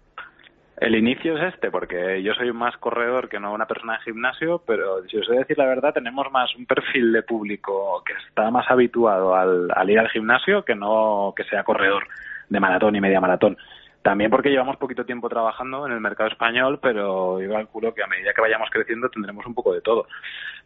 El 0.77 0.97
inicio 0.97 1.37
es 1.39 1.55
este, 1.55 1.71
porque 1.71 2.23
yo 2.23 2.35
soy 2.35 2.53
más 2.53 2.77
corredor 2.79 3.29
que 3.29 3.39
no 3.39 3.53
una 3.53 3.67
persona 3.67 3.95
de 3.95 4.05
gimnasio, 4.05 4.61
pero 4.67 5.05
si 5.07 5.17
os 5.19 5.29
he 5.29 5.33
de 5.33 5.39
decir 5.39 5.57
la 5.57 5.67
verdad, 5.67 5.95
tenemos 5.95 6.31
más 6.33 6.55
un 6.57 6.67
perfil 6.67 7.13
de 7.13 7.23
público 7.23 8.03
que 8.05 8.13
está 8.27 8.51
más 8.51 8.69
habituado 8.69 9.37
al, 9.37 9.71
al 9.73 9.91
ir 9.91 10.01
al 10.01 10.11
gimnasio 10.11 10.65
que 10.65 10.75
no 10.75 11.33
que 11.37 11.45
sea 11.45 11.63
corredor 11.63 12.09
de 12.49 12.61
maratón 12.61 12.97
y 12.97 13.01
media 13.01 13.21
maratón. 13.21 13.57
También 14.03 14.31
porque 14.31 14.51
llevamos 14.51 14.77
poquito 14.77 15.07
tiempo 15.07 15.31
trabajando 15.31 15.87
en 15.87 15.93
el 15.93 16.01
mercado 16.01 16.29
español, 16.29 16.79
pero 16.83 17.41
yo 17.41 17.51
calculo 17.51 17.95
que 17.95 18.03
a 18.03 18.07
medida 18.07 18.35
que 18.35 18.43
vayamos 18.43 18.69
creciendo 18.71 19.09
tendremos 19.09 19.47
un 19.47 19.55
poco 19.55 19.73
de 19.73 19.81
todo. 19.81 20.09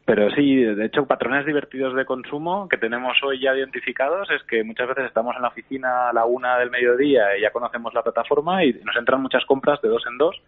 Pero 0.08 0.30
sí, 0.30 0.64
de 0.64 0.86
hecho, 0.86 1.04
patrones 1.04 1.44
divertidos 1.44 1.94
de 1.94 2.06
consumo 2.06 2.66
que 2.66 2.78
tenemos 2.78 3.22
hoy 3.22 3.42
ya 3.42 3.54
identificados 3.54 4.30
es 4.30 4.42
que 4.44 4.64
muchas 4.64 4.88
veces 4.88 5.04
estamos 5.04 5.36
en 5.36 5.42
la 5.42 5.48
oficina 5.48 6.08
a 6.08 6.14
la 6.14 6.24
una 6.24 6.56
del 6.56 6.70
mediodía 6.70 7.36
y 7.36 7.42
ya 7.42 7.50
conocemos 7.50 7.92
la 7.92 8.02
plataforma 8.02 8.64
y 8.64 8.72
nos 8.72 8.96
entran 8.96 9.20
muchas 9.20 9.44
compras 9.44 9.82
de 9.82 9.90
dos 9.90 10.02
en 10.10 10.16
dos 10.16 10.40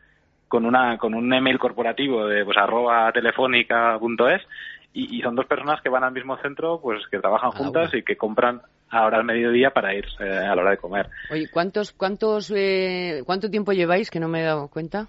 con 0.49 0.65
una 0.65 0.97
con 0.97 1.13
un 1.13 1.31
email 1.31 1.59
corporativo 1.59 2.27
de 2.27 2.43
pues 2.43 2.57
arroba 2.57 3.13
telefónica.es 3.13 4.41
y, 4.95 5.19
y, 5.19 5.21
son 5.21 5.37
dos 5.37 5.45
personas 5.45 5.83
que 5.83 5.91
van 5.91 6.05
al 6.05 6.13
mismo 6.13 6.39
centro, 6.39 6.81
pues 6.81 7.07
que 7.09 7.19
trabajan 7.19 7.51
juntas 7.51 7.91
ah, 7.93 7.97
y 7.99 8.03
que 8.03 8.17
compran 8.17 8.63
ahora 8.89 9.19
al 9.19 9.25
mediodía 9.25 9.73
para 9.73 9.95
ir 9.95 10.07
eh, 10.21 10.39
a 10.39 10.55
la 10.55 10.63
hora 10.63 10.71
de 10.71 10.79
comer. 10.79 11.11
Oye, 11.31 11.51
¿cuántos, 11.51 11.93
cuántos, 11.93 12.51
eh, 12.57 13.23
¿cuánto 13.27 13.51
tiempo 13.51 13.73
lleváis 13.73 14.11
que 14.11 14.21
no 14.21 14.29
me 14.29 14.41
he 14.41 14.45
dado 14.45 14.69
cuenta? 14.69 15.09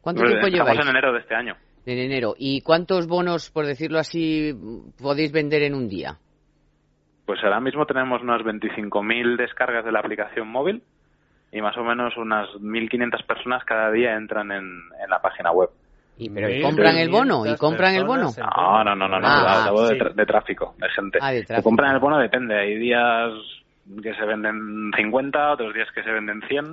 ¿Cuánto 0.00 0.22
pues, 0.22 0.32
tiempo 0.32 0.48
estamos 0.48 0.70
lleváis? 0.70 0.80
en 0.80 0.88
enero 0.88 1.12
de 1.12 1.20
este 1.20 1.36
año. 1.36 1.56
En 1.86 1.98
enero. 1.98 2.34
¿Y 2.36 2.60
cuántos 2.62 3.06
bonos, 3.06 3.50
por 3.50 3.64
decirlo 3.64 3.98
así, 3.98 4.52
podéis 5.00 5.30
vender 5.32 5.62
en 5.62 5.74
un 5.74 5.88
día? 5.88 6.18
Pues 7.24 7.42
ahora 7.44 7.60
mismo 7.60 7.86
tenemos 7.86 8.20
unas 8.22 8.42
25.000 8.42 9.36
descargas 9.36 9.84
de 9.84 9.92
la 9.92 10.00
aplicación 10.00 10.48
móvil 10.48 10.82
y 11.52 11.60
más 11.60 11.76
o 11.76 11.84
menos 11.84 12.16
unas 12.16 12.48
1.500 12.60 13.24
personas 13.26 13.64
cada 13.64 13.90
día 13.92 14.14
entran 14.16 14.50
en, 14.52 14.64
en 15.02 15.10
la 15.10 15.20
página 15.20 15.52
web. 15.52 15.70
¿Y 16.18 16.30
pero 16.30 16.48
¿y 16.50 16.62
compran 16.62 16.96
el 16.96 17.08
bono? 17.10 17.44
¿Y 17.46 17.56
compran 17.56 17.94
el 17.94 18.04
bono? 18.04 18.30
No, 18.38 18.84
no, 18.84 18.96
no, 18.96 19.08
no, 19.08 19.20
no 19.20 19.26
Ah, 19.28 19.64
hablo 19.66 19.86
de, 19.88 19.94
sí. 19.94 20.00
tra- 20.00 20.14
de 20.14 20.26
tráfico, 20.26 20.74
de 20.78 20.88
gente. 20.88 21.18
Ah, 21.20 21.30
de 21.32 21.40
Que 21.40 21.46
tráfico. 21.46 21.68
compran 21.68 21.94
el 21.94 22.00
bono 22.00 22.18
depende, 22.18 22.54
hay 22.58 22.78
días 22.78 23.32
que 24.02 24.14
se 24.14 24.24
venden 24.24 24.90
50, 24.96 25.52
otros 25.52 25.74
días 25.74 25.88
que 25.94 26.02
se 26.02 26.10
venden 26.10 26.40
100 26.48 26.64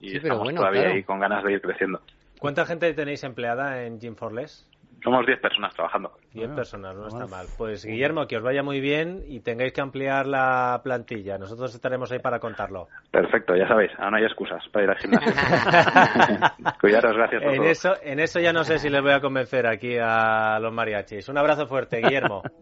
y 0.00 0.08
Sí, 0.10 0.14
pero 0.14 0.18
estamos 0.34 0.44
bueno, 0.44 0.60
todavía 0.60 0.80
claro. 0.82 0.94
ahí 0.96 1.02
con 1.04 1.20
ganas 1.20 1.44
de 1.44 1.52
ir 1.52 1.60
creciendo. 1.62 2.00
¿Cuánta 2.40 2.66
gente 2.66 2.92
tenéis 2.94 3.22
empleada 3.22 3.84
en 3.84 4.00
Gym 4.00 4.16
for 4.16 4.32
Less? 4.32 4.66
Somos 5.02 5.24
10 5.24 5.40
personas 5.40 5.72
trabajando. 5.74 6.12
10 6.32 6.34
Bueno, 6.34 6.56
personas, 6.56 6.94
no 6.94 7.06
está 7.06 7.20
mal. 7.20 7.30
mal. 7.30 7.46
Pues 7.56 7.86
Guillermo, 7.86 8.26
que 8.26 8.36
os 8.36 8.42
vaya 8.42 8.62
muy 8.62 8.80
bien 8.80 9.22
y 9.26 9.40
tengáis 9.40 9.72
que 9.72 9.80
ampliar 9.80 10.26
la 10.26 10.78
plantilla. 10.84 11.38
Nosotros 11.38 11.74
estaremos 11.74 12.12
ahí 12.12 12.18
para 12.18 12.38
contarlo. 12.38 12.88
Perfecto, 13.10 13.56
ya 13.56 13.66
sabéis, 13.66 13.92
ahora 13.96 14.10
no 14.10 14.16
hay 14.18 14.24
excusas 14.24 14.62
para 14.70 14.84
ir 14.84 14.90
al 14.90 14.98
gimnasio. 14.98 15.32
Cuidaros, 16.80 17.16
gracias 17.16 17.42
por 17.42 17.50
En 17.52 17.56
todo. 17.60 17.70
eso, 17.70 17.94
en 18.02 18.20
eso 18.20 18.40
ya 18.40 18.52
no 18.52 18.62
sé 18.64 18.78
si 18.78 18.90
les 18.90 19.00
voy 19.00 19.12
a 19.12 19.20
convencer 19.20 19.66
aquí 19.66 19.96
a 19.98 20.58
los 20.60 20.72
mariachis. 20.72 21.28
Un 21.30 21.38
abrazo 21.38 21.66
fuerte, 21.66 21.98
Guillermo. 22.02 22.42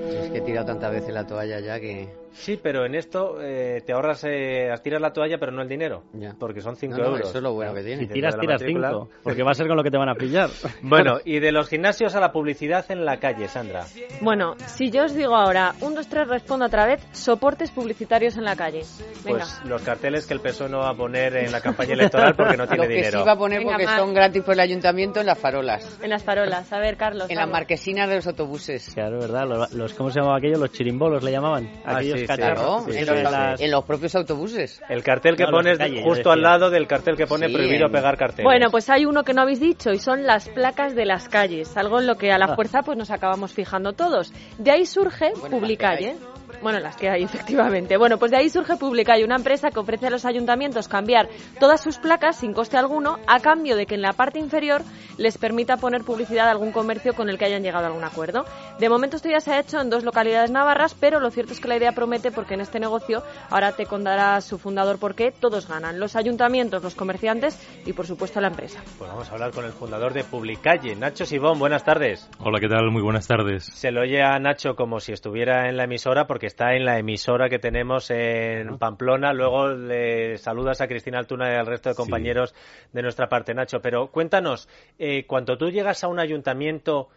Es 0.00 0.30
que 0.30 0.38
he 0.38 0.40
tirado 0.40 0.66
tantas 0.66 0.90
veces 0.90 1.14
la 1.14 1.24
toalla 1.24 1.60
ya 1.60 1.78
que... 1.78 2.08
Sí, 2.32 2.58
pero 2.62 2.84
en 2.86 2.94
esto 2.94 3.38
eh, 3.40 3.82
te 3.84 3.92
ahorras, 3.92 4.24
eh, 4.24 4.70
tiras 4.82 5.00
la 5.00 5.12
toalla, 5.12 5.38
pero 5.38 5.52
no 5.52 5.62
el 5.62 5.68
dinero. 5.68 6.04
Ya. 6.12 6.34
Porque 6.38 6.60
son 6.60 6.76
5 6.76 6.96
No, 6.96 7.02
no, 7.02 7.08
euros. 7.10 7.28
eso 7.28 7.38
es 7.38 7.42
lo 7.44 7.52
bueno 7.54 7.74
que 7.74 7.82
tiene. 7.82 8.02
Si 8.02 8.08
tiras, 8.08 8.38
tiras 8.38 8.60
matrícula. 8.60 8.88
cinco, 8.90 9.08
porque 9.22 9.42
va 9.42 9.50
a 9.50 9.54
ser 9.54 9.66
con 9.66 9.76
lo 9.76 9.82
que 9.82 9.90
te 9.90 9.98
van 9.98 10.08
a 10.08 10.14
pillar. 10.14 10.48
Bueno, 10.82 11.18
y 11.24 11.38
de 11.40 11.52
los 11.52 11.68
gimnasios 11.68 12.14
a 12.14 12.20
la 12.20 12.32
publicidad 12.32 12.84
en 12.90 13.04
la 13.04 13.18
calle, 13.18 13.48
Sandra. 13.48 13.84
Bueno, 14.20 14.54
si 14.66 14.90
yo 14.90 15.04
os 15.04 15.14
digo 15.14 15.34
ahora, 15.34 15.74
un, 15.80 15.94
dos, 15.94 16.08
tres, 16.08 16.26
respondo 16.28 16.66
otra 16.66 16.86
vez, 16.86 17.00
soportes 17.12 17.70
publicitarios 17.70 18.36
en 18.36 18.44
la 18.44 18.56
calle. 18.56 18.82
Venga. 19.24 19.38
Pues 19.38 19.60
los 19.64 19.82
carteles 19.82 20.26
que 20.26 20.34
el 20.34 20.40
PSOE 20.40 20.68
no 20.68 20.78
va 20.78 20.90
a 20.90 20.94
poner 20.94 21.36
en 21.36 21.52
la 21.52 21.60
campaña 21.60 21.94
electoral 21.94 22.34
porque 22.36 22.56
no 22.56 22.66
tiene 22.66 22.82
Lo 22.84 22.88
que 22.88 22.94
dinero. 22.94 23.18
sí 23.20 23.26
va 23.26 23.32
a 23.32 23.38
poner 23.38 23.58
Venga, 23.60 23.72
porque 23.72 23.86
son 23.96 24.14
gratis 24.14 24.42
por 24.42 24.54
el 24.54 24.60
ayuntamiento 24.60 25.20
en 25.20 25.26
las 25.26 25.38
farolas, 25.38 25.98
En 26.02 26.10
las 26.10 26.22
farolas. 26.24 26.72
A 26.72 26.78
ver, 26.78 26.96
Carlos. 26.96 27.28
en 27.30 27.36
las 27.36 27.48
marquesinas 27.48 28.08
de 28.08 28.16
los 28.16 28.26
autobuses. 28.26 28.90
Claro, 28.94 29.18
¿verdad? 29.20 29.46
Los, 29.46 29.72
los- 29.72 29.94
¿Cómo 29.94 30.10
se 30.10 30.20
llamaba 30.20 30.38
aquello? 30.38 30.58
Los 30.58 30.70
chirimbolos 30.72 31.22
le 31.24 31.32
llamaban. 31.32 31.68
Ah, 31.84 31.96
Aquellos 31.96 32.17
sí, 32.18 32.26
sí. 32.26 32.26
cacharros. 32.26 32.84
Claro, 32.84 32.84
Sí, 32.84 32.90
en, 32.90 32.98
sí, 32.98 33.04
los, 33.10 33.16
sí. 33.18 33.22
las- 33.24 33.60
en 33.60 33.70
los 33.70 33.84
propios 33.84 34.14
autobuses. 34.14 34.82
El 34.88 35.02
cartel 35.02 35.36
que 35.36 35.44
No, 35.44 35.50
pones 35.50 35.78
justo 36.02 36.30
al 36.30 36.42
lado 36.42 36.70
del 36.70 36.86
cartel 36.86 37.16
que 37.16 37.26
pone 37.26 37.46
Sí, 37.48 37.52
prohibido 37.54 37.86
en- 37.86 37.92
pegar 37.92 38.16
carteles. 38.16 38.44
Bueno, 38.44 38.70
pues 38.70 38.88
hay 38.90 39.04
uno 39.06 39.24
que 39.24 39.34
no 39.34 39.42
habéis 39.42 39.60
dicho 39.60 39.90
y 39.92 39.98
son 39.98 40.24
las 40.26 40.48
placas 40.48 40.94
de 40.94 41.04
las 41.06 41.28
calles, 41.28 41.76
algo 41.76 42.00
en 42.00 42.06
lo 42.06 42.16
que 42.16 42.32
a 42.32 42.38
la 42.38 42.46
Ah. 42.46 42.54
fuerza 42.54 42.82
pues 42.82 42.96
nos 42.98 43.10
acabamos 43.10 43.52
fijando 43.52 43.92
todos. 43.92 44.32
De 44.58 44.70
ahí 44.70 44.86
surge 44.86 45.32
Bueno, 45.40 45.56
Publicalle. 45.58 46.16
Bueno, 46.62 46.80
las 46.80 46.96
que 46.96 47.08
hay, 47.08 47.22
efectivamente. 47.24 47.96
Bueno, 47.96 48.18
pues 48.18 48.30
de 48.30 48.38
ahí 48.38 48.50
surge 48.50 48.76
Publicalle, 48.76 49.24
una 49.24 49.36
empresa 49.36 49.70
que 49.70 49.80
ofrece 49.80 50.06
a 50.06 50.10
los 50.10 50.24
ayuntamientos 50.24 50.88
cambiar 50.88 51.28
todas 51.60 51.80
sus 51.80 51.98
placas 51.98 52.36
sin 52.36 52.52
coste 52.52 52.76
alguno, 52.76 53.18
a 53.26 53.40
cambio 53.40 53.76
de 53.76 53.86
que 53.86 53.94
en 53.94 54.02
la 54.02 54.12
parte 54.12 54.38
inferior 54.38 54.82
les 55.16 55.38
permita 55.38 55.76
poner 55.76 56.04
publicidad 56.04 56.48
a 56.48 56.52
algún 56.52 56.72
comercio 56.72 57.14
con 57.14 57.28
el 57.28 57.38
que 57.38 57.44
hayan 57.44 57.62
llegado 57.62 57.84
a 57.84 57.88
algún 57.88 58.04
acuerdo. 58.04 58.44
De 58.78 58.88
momento 58.88 59.16
esto 59.16 59.28
ya 59.28 59.40
se 59.40 59.52
ha 59.52 59.60
hecho 59.60 59.80
en 59.80 59.90
dos 59.90 60.04
localidades 60.04 60.50
navarras, 60.50 60.94
pero 60.94 61.20
lo 61.20 61.30
cierto 61.30 61.52
es 61.52 61.60
que 61.60 61.68
la 61.68 61.76
idea 61.76 61.92
promete 61.92 62.30
porque 62.30 62.54
en 62.54 62.60
este 62.60 62.78
negocio, 62.80 63.22
ahora 63.50 63.72
te 63.72 63.86
contará 63.86 64.40
su 64.40 64.58
fundador 64.58 64.98
por 64.98 65.14
qué, 65.14 65.32
todos 65.32 65.68
ganan. 65.68 65.98
Los 65.98 66.16
ayuntamientos, 66.16 66.82
los 66.82 66.94
comerciantes 66.94 67.58
y, 67.84 67.92
por 67.92 68.06
supuesto, 68.06 68.40
la 68.40 68.48
empresa. 68.48 68.80
Pues 68.98 69.10
vamos 69.10 69.28
a 69.28 69.32
hablar 69.32 69.50
con 69.50 69.64
el 69.64 69.72
fundador 69.72 70.12
de 70.12 70.24
Publicalle, 70.24 70.94
Nacho 70.94 71.26
Sibón. 71.26 71.58
Buenas 71.58 71.84
tardes. 71.84 72.28
Hola, 72.38 72.60
¿qué 72.60 72.68
tal? 72.68 72.90
Muy 72.90 73.02
buenas 73.02 73.26
tardes. 73.26 73.64
Se 73.64 73.90
lo 73.90 74.02
oye 74.02 74.22
a 74.22 74.38
Nacho 74.38 74.76
como 74.76 75.00
si 75.00 75.12
estuviera 75.12 75.68
en 75.68 75.76
la 75.76 75.84
emisora 75.84 76.26
porque 76.26 76.37
está 76.46 76.74
en 76.74 76.84
la 76.84 76.98
emisora 76.98 77.48
que 77.48 77.58
tenemos 77.58 78.10
en 78.10 78.78
Pamplona. 78.78 79.32
Luego 79.32 79.68
le 79.68 80.38
saludas 80.38 80.80
a 80.80 80.86
Cristina 80.88 81.18
Altuna 81.18 81.52
y 81.52 81.56
al 81.56 81.66
resto 81.66 81.88
de 81.88 81.94
Sí. 81.94 82.02
compañeros 82.02 82.54
de 82.92 83.02
nuestra 83.02 83.28
parte, 83.28 83.52
Nacho. 83.54 83.80
Pero 83.80 84.08
cuéntanos, 84.08 84.68
eh, 84.98 85.24
cuando 85.26 85.58
tú 85.58 85.70
llegas 85.70 86.04
a 86.04 86.08
un 86.08 86.18
ayuntamiento, 86.20 87.08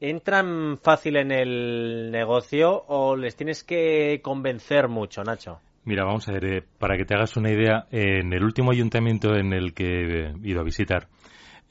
¿entran 0.00 0.78
fácil 0.82 1.16
en 1.16 1.32
el 1.32 2.10
negocio 2.10 2.84
o 2.88 3.16
les 3.16 3.36
tienes 3.36 3.64
que 3.64 4.20
convencer 4.22 4.88
mucho, 4.88 5.22
Nacho? 5.24 5.60
Mira, 5.84 6.04
vamos 6.04 6.28
a 6.28 6.32
ver, 6.32 6.44
eh, 6.44 6.62
para 6.78 6.96
que 6.96 7.04
te 7.04 7.14
hagas 7.14 7.36
una 7.36 7.50
idea, 7.50 7.86
en 7.90 8.32
el 8.32 8.44
último 8.44 8.70
ayuntamiento 8.72 9.34
en 9.34 9.52
el 9.54 9.72
que 9.72 9.84
he 9.84 10.32
ido 10.42 10.60
a 10.60 10.64
visitar, 10.64 11.08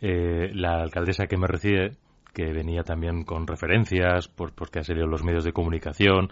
eh, 0.02 0.50
la 0.54 0.82
alcaldesa 0.82 1.28
que 1.28 1.38
me 1.38 1.46
recibe, 1.48 1.92
que 2.34 2.52
venía 2.52 2.84
también 2.84 3.24
con 3.24 3.46
referencias, 3.48 4.28
por, 4.28 4.54
porque 4.54 4.80
ha 4.80 4.84
salido 4.84 5.06
en 5.06 5.12
los 5.12 5.24
medios 5.24 5.44
de 5.44 5.54
comunicación, 5.54 6.32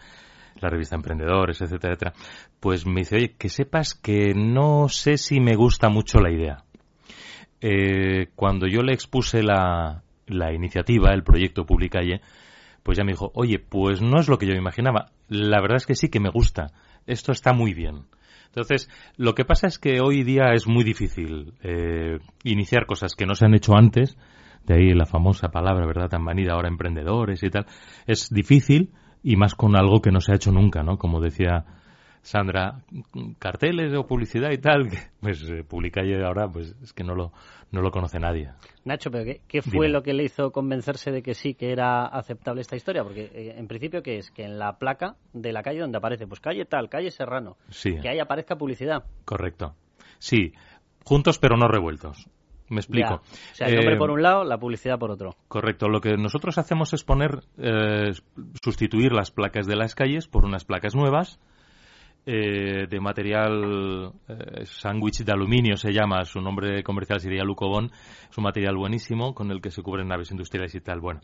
la 0.60 0.70
revista 0.70 0.96
Emprendedores, 0.96 1.62
etcétera, 1.62 1.94
etcétera, 1.94 2.14
pues 2.60 2.86
me 2.86 3.02
dice, 3.02 3.18
oye, 3.18 3.36
que 3.38 3.50
sepas 3.50 3.94
que 3.94 4.34
no 4.36 4.88
sé 4.90 5.18
si 5.18 5.40
me 5.40 5.56
gusta 5.56 5.90
mucho 5.90 6.20
la 6.20 6.32
idea. 6.32 6.64
Eh, 7.62 8.28
cuando 8.36 8.68
yo 8.68 8.82
le 8.82 8.94
expuse 8.94 9.42
la, 9.44 10.04
la 10.28 10.54
iniciativa, 10.54 11.14
el 11.14 11.24
proyecto 11.24 11.66
Publicalle, 11.66 12.22
pues 12.84 12.98
ya 12.98 13.04
me 13.04 13.14
dijo, 13.14 13.32
oye, 13.34 13.60
pues 13.60 14.02
no 14.02 14.20
es 14.20 14.28
lo 14.28 14.38
que 14.38 14.46
yo 14.46 14.54
imaginaba. 14.54 15.08
La 15.28 15.60
verdad 15.62 15.78
es 15.78 15.86
que 15.86 15.96
sí 15.96 16.10
que 16.10 16.20
me 16.20 16.30
gusta. 16.30 16.68
Esto 17.08 17.32
está 17.32 17.54
muy 17.54 17.74
bien. 17.74 18.06
Entonces, 18.48 18.90
lo 19.18 19.36
que 19.36 19.44
pasa 19.44 19.68
es 19.68 19.80
que 19.80 20.00
hoy 20.00 20.24
día 20.24 20.54
es 20.54 20.68
muy 20.68 20.84
difícil 20.84 21.54
eh, 21.62 22.20
iniciar 22.44 22.86
cosas 22.86 23.16
que 23.16 23.26
no 23.26 23.36
se 23.36 23.46
han 23.46 23.54
hecho 23.54 23.76
antes, 23.76 24.18
de 24.66 24.76
ahí 24.76 24.94
la 24.94 25.06
famosa 25.06 25.50
palabra, 25.50 25.86
¿verdad?, 25.86 26.10
tan 26.10 26.24
manida 26.24 26.54
ahora, 26.54 26.70
emprendedores 26.70 27.44
y 27.44 27.50
tal. 27.50 27.66
Es 28.08 28.30
difícil 28.30 28.92
y 29.28 29.36
más 29.38 29.56
con 29.56 29.76
algo 29.76 30.02
que 30.02 30.12
no 30.12 30.22
se 30.22 30.32
ha 30.32 30.36
hecho 30.36 30.52
nunca, 30.52 30.84
¿no? 30.84 30.98
Como 31.00 31.20
decía 31.20 31.66
Sandra, 32.22 32.84
carteles 33.40 33.92
o 33.96 34.06
publicidad 34.06 34.52
y 34.52 34.60
tal, 34.60 34.88
que, 34.90 34.98
pues 35.20 35.42
eh, 35.50 35.64
Publicalle 35.64 36.24
ahora, 36.24 36.48
pues 36.48 36.76
es 36.84 36.94
que 36.94 37.04
no 37.04 37.16
lo, 37.16 37.32
no 37.72 37.82
lo 37.82 37.90
conoce 37.90 38.20
nadie. 38.20 38.52
Nacho, 38.84 39.10
pero 39.10 39.26
¿qué, 39.26 39.42
qué 39.48 39.64
fue 39.64 39.88
Dime. 39.88 39.90
lo 39.90 40.04
que 40.04 40.14
le 40.14 40.24
hizo 40.26 40.52
convencerse 40.52 41.12
de 41.12 41.24
que 41.24 41.34
sí, 41.34 41.56
que 41.56 41.72
era 41.72 42.06
aceptable 42.06 42.62
esta 42.62 42.76
historia? 42.76 43.04
Porque 43.04 43.32
eh, 43.34 43.56
en 43.58 43.68
principio, 43.68 44.04
¿qué 44.04 44.18
es? 44.20 44.30
Que 44.30 44.44
en 44.44 44.60
la 44.60 44.78
placa 44.78 45.16
de 45.34 45.52
la 45.52 45.64
calle 45.64 45.80
donde 45.80 45.98
aparece, 45.98 46.28
pues 46.28 46.40
calle 46.40 46.66
tal, 46.66 46.88
calle 46.88 47.10
Serrano, 47.10 47.58
Sí. 47.70 47.96
que 48.00 48.10
ahí 48.10 48.20
aparezca 48.20 48.56
publicidad. 48.58 49.06
Correcto. 49.26 49.74
Sí, 50.20 50.54
juntos 51.04 51.40
pero 51.40 51.58
no 51.58 51.68
revueltos. 51.68 52.30
Me 52.70 52.78
explico. 52.78 53.10
Ya. 53.10 53.16
O 53.16 53.56
sea, 53.56 53.68
el 53.68 53.76
nombre 53.76 53.96
Eh, 53.96 53.98
por 53.98 54.12
un 54.12 54.22
lado, 54.24 54.44
la 54.44 54.58
publicidad 54.58 54.98
por 54.98 55.12
otro. 55.12 55.36
Correcto. 55.48 55.88
Lo 55.88 56.02
que 56.02 56.18
nosotros 56.18 56.58
hacemos 56.58 56.94
es 56.94 57.04
poner, 57.04 57.42
eh, 57.58 58.12
sustituir 58.64 59.12
las 59.12 59.30
placas 59.32 59.68
de 59.68 59.76
las 59.76 59.94
calles 59.96 60.28
por 60.28 60.46
unas 60.46 60.66
placas 60.66 60.96
nuevas 60.96 61.40
eh, 62.28 62.88
de 62.90 63.00
material 63.00 64.12
eh, 64.28 64.66
sándwich 64.66 65.24
de 65.24 65.32
aluminio 65.32 65.78
se 65.78 65.94
llama, 65.94 66.26
su 66.26 66.42
nombre 66.42 66.82
comercial 66.82 67.20
sería 67.20 67.44
Lucobon, 67.44 67.92
es 68.32 68.36
un 68.38 68.44
material 68.44 68.76
buenísimo 68.76 69.36
con 69.36 69.52
el 69.52 69.62
que 69.62 69.70
se 69.70 69.84
cubren 69.84 70.08
naves 70.08 70.32
industriales 70.32 70.74
y 70.74 70.82
tal. 70.82 71.02
Bueno, 71.02 71.20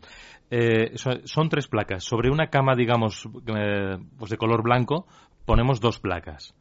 eh, 0.48 0.92
so- 0.96 1.18
son 1.24 1.48
tres 1.48 1.66
placas. 1.66 2.04
Sobre 2.04 2.30
una 2.30 2.50
cama, 2.50 2.76
digamos, 2.76 3.28
eh, 3.52 3.96
pues 4.16 4.30
de 4.30 4.36
color 4.36 4.62
blanco, 4.62 5.08
ponemos 5.44 5.80
dos 5.80 5.98
placas. 5.98 6.54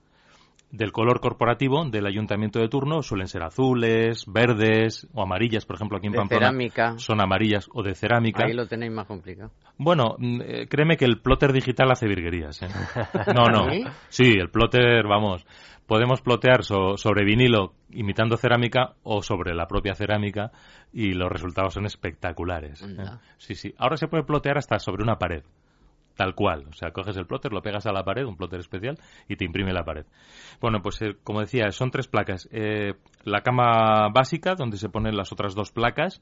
Del 0.72 0.92
color 0.94 1.20
corporativo 1.20 1.84
del 1.90 2.06
ayuntamiento 2.06 2.60
de 2.60 2.70
turno 2.70 3.02
suelen 3.02 3.28
ser 3.28 3.44
azules, 3.44 4.26
verdes 4.26 5.06
o 5.14 5.22
amarillas, 5.22 5.66
por 5.66 5.76
ejemplo 5.76 5.98
aquí 5.98 6.08
en 6.08 6.14
De 6.14 6.20
Pamplona 6.20 6.46
cerámica. 6.48 6.94
son 6.98 7.20
amarillas 7.22 7.68
o 7.74 7.84
de 7.84 7.94
cerámica. 7.94 8.46
Ahí 8.46 8.54
lo 8.54 8.66
tenéis 8.68 8.92
más 8.94 9.06
complicado. 9.06 9.52
Bueno, 9.78 10.16
mm, 10.18 10.42
eh, 10.42 10.68
créeme 10.70 10.96
que 10.96 11.04
el 11.06 11.20
plotter 11.20 11.52
digital 11.52 11.92
hace 11.92 12.08
virguerías. 12.08 12.62
¿eh? 12.62 12.68
No, 13.36 13.44
no. 13.52 13.70
¿Sí? 14.08 14.32
El 14.40 14.50
plotter, 14.50 15.06
vamos. 15.08 15.46
Podemos 15.88 16.22
plotear 16.22 16.64
so- 16.64 16.96
sobre 16.96 17.26
vinilo 17.26 17.74
imitando 17.90 18.38
cerámica 18.38 18.94
o 19.04 19.22
sobre 19.22 19.54
la 19.54 19.68
propia 19.68 19.94
cerámica 19.94 20.52
y 20.94 21.12
los 21.12 21.30
resultados 21.30 21.74
son 21.74 21.86
espectaculares. 21.86 22.82
¿eh? 22.82 22.96
Sí, 23.38 23.56
sí. 23.56 23.74
Ahora 23.78 23.98
se 23.98 24.08
puede 24.08 24.24
plotear 24.24 24.58
hasta 24.58 24.80
sobre 24.80 25.04
una 25.04 25.18
pared. 25.18 25.44
Tal 26.22 26.36
cual. 26.36 26.66
O 26.70 26.74
sea, 26.74 26.92
coges 26.92 27.18
el 27.18 27.26
plotter, 27.26 27.52
lo 27.52 27.64
pegas 27.64 27.88
a 27.88 27.92
la 27.92 28.04
pared, 28.04 28.24
un 28.26 28.38
plotter 28.38 28.60
especial, 28.60 29.00
y 29.28 29.38
te 29.38 29.44
imprime 29.44 29.74
la 29.74 29.84
pared. 29.84 30.06
Bueno, 30.60 30.80
pues 30.84 31.02
eh, 31.02 31.16
como 31.24 31.40
decía, 31.40 31.72
son 31.72 31.90
tres 31.90 32.08
placas. 32.08 32.48
Eh, 32.52 32.94
la 33.24 33.42
cama 33.42 34.10
básica, 34.14 34.54
donde 34.54 34.78
se 34.78 34.90
ponen 34.90 35.18
las 35.18 35.32
otras 35.32 35.56
dos 35.56 35.72
placas, 35.72 36.22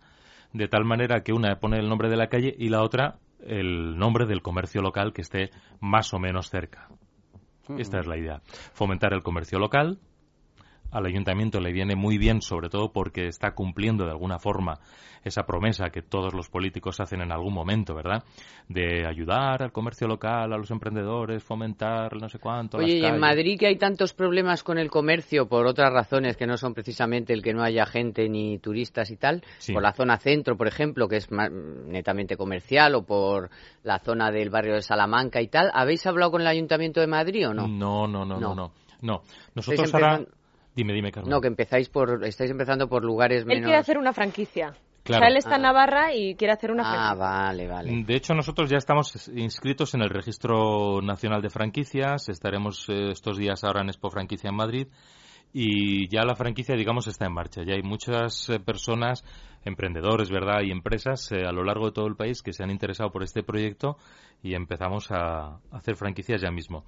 de 0.53 0.69
tal 0.69 0.85
manera 0.85 1.19
que 1.19 1.33
una 1.33 1.59
pone 1.59 1.79
el 1.79 1.89
nombre 1.89 2.09
de 2.09 2.15
la 2.15 2.27
calle 2.27 2.55
y 2.57 2.69
la 2.69 2.81
otra 2.81 3.17
el 3.45 3.97
nombre 3.97 4.25
del 4.25 4.41
comercio 4.41 4.81
local 4.81 5.12
que 5.12 5.21
esté 5.21 5.49
más 5.81 6.13
o 6.13 6.19
menos 6.19 6.49
cerca. 6.49 6.88
Esta 7.77 7.99
es 7.99 8.07
la 8.07 8.17
idea. 8.17 8.39
Fomentar 8.71 9.12
el 9.12 9.21
comercio 9.21 9.59
local, 9.59 9.99
al 10.91 11.06
ayuntamiento 11.06 11.60
le 11.60 11.71
viene 11.71 11.95
muy 11.95 12.17
bien, 12.17 12.41
sobre 12.41 12.69
todo 12.69 12.91
porque 12.91 13.28
está 13.28 13.52
cumpliendo 13.52 14.06
de 14.06 14.12
alguna 14.12 14.39
forma 14.39 14.80
esa 15.23 15.43
promesa 15.43 15.89
que 15.89 16.02
todos 16.02 16.34
los 16.34 16.49
políticos 16.49 16.99
hacen 16.99 17.21
en 17.21 17.32
algún 17.32 17.54
momento, 17.54 17.93
¿verdad? 17.93 18.23
De 18.67 19.06
ayudar 19.06 19.62
al 19.62 19.71
comercio 19.71 20.08
local, 20.08 20.54
a 20.54 20.58
los 20.58 20.71
emprendedores, 20.71 21.43
fomentar 21.43 22.15
no 22.15 22.30
sé 22.30 22.39
cuánto. 22.39 22.78
Oye, 22.78 22.99
y 22.99 23.06
en 23.06 23.19
Madrid 23.19 23.60
que 23.60 23.67
hay 23.67 23.78
tantos 23.78 24.13
problemas 24.13 24.63
con 24.63 24.78
el 24.78 24.89
comercio 24.89 25.47
por 25.47 25.65
otras 25.65 25.91
razones 25.91 26.38
que 26.38 26.47
no 26.47 26.58
son 26.58 26.73
precisamente 26.73 27.34
el 27.34 27.41
que 27.41 27.54
no 27.54 27.63
haya 27.63 27.86
gente 27.86 28.30
ni 28.30 28.60
turistas 28.60 29.12
y 29.12 29.17
tal, 29.17 29.43
por 29.73 29.82
la 29.82 29.91
zona 29.91 30.17
centro, 30.17 30.56
por 30.56 30.67
ejemplo, 30.67 31.08
que 31.08 31.17
es 31.17 31.30
netamente 31.32 32.38
comercial, 32.38 32.95
o 32.95 33.04
por 33.04 33.49
la 33.84 33.99
zona 33.99 34.32
del 34.32 34.49
barrio 34.49 34.75
de 34.75 34.82
Salamanca 34.82 35.41
y 35.41 35.47
tal, 35.47 35.69
¿habéis 35.73 36.06
hablado 36.06 36.32
con 36.32 36.41
el 36.41 36.47
Ayuntamiento 36.47 37.02
de 37.02 37.08
Madrid 37.08 37.49
o 37.49 37.54
no? 37.54 37.67
No, 37.67 38.08
no, 38.08 38.25
no, 38.25 38.39
no, 38.39 38.56
no. 38.56 38.71
no. 39.02 39.21
Nosotros 39.54 39.93
ahora... 39.93 40.23
Dime, 40.75 40.93
dime, 40.93 41.12
Carmen. 41.12 41.29
No, 41.29 41.41
que 41.41 41.47
empezáis 41.47 41.89
por, 41.89 42.23
estáis 42.25 42.51
empezando 42.51 42.88
por 42.88 43.03
lugares 43.03 43.45
menos... 43.45 43.60
Él 43.60 43.63
quiere 43.63 43.77
hacer 43.77 43.97
una 43.97 44.13
franquicia. 44.13 44.75
O 45.08 45.13
sea, 45.13 45.27
él 45.27 45.38
está 45.38 45.55
en. 45.55 45.63
Navarra 45.63 46.13
y 46.13 46.36
quiere 46.36 46.53
hacer 46.53 46.71
una 46.71 46.84
ah, 46.84 46.91
franquicia. 46.91 47.12
Ah, 47.12 47.15
vale, 47.15 47.67
vale. 47.67 48.03
De 48.05 48.15
hecho, 48.15 48.34
nosotros 48.34 48.69
ya 48.69 48.77
estamos 48.77 49.27
inscritos 49.29 49.93
en 49.95 50.01
el 50.01 50.10
Registro 50.10 51.01
Nacional 51.01 51.41
de 51.41 51.49
Franquicias. 51.49 52.29
Estaremos 52.29 52.88
eh, 52.89 53.12
estos 53.12 53.38
días 53.38 53.63
ahora 53.63 53.82
en 53.82 53.89
Expo 53.89 54.10
Franquicia 54.10 54.49
en 54.49 54.55
Madrid. 54.55 54.88
Y 55.51 56.07
ya 56.09 56.23
la 56.23 56.35
franquicia, 56.35 56.75
digamos, 56.75 57.07
está 57.07 57.25
en 57.25 57.33
marcha. 57.33 57.63
Ya 57.63 57.73
hay 57.73 57.81
muchas 57.81 58.49
eh, 58.49 58.59
personas, 58.59 59.23
emprendedores, 59.65 60.29
¿verdad? 60.29 60.62
Y 60.63 60.71
empresas 60.71 61.31
eh, 61.31 61.45
a 61.45 61.51
lo 61.51 61.63
largo 61.63 61.88
de 61.88 61.91
todo 61.91 62.07
el 62.07 62.15
país 62.15 62.43
que 62.43 62.53
se 62.53 62.63
han 62.63 62.69
interesado 62.69 63.12
por 63.12 63.23
este 63.23 63.41
proyecto 63.41 63.97
y 64.43 64.53
empezamos 64.53 65.12
a 65.12 65.59
hacer 65.71 65.95
franquicias 65.95 66.41
ya 66.41 66.51
mismo. 66.51 66.85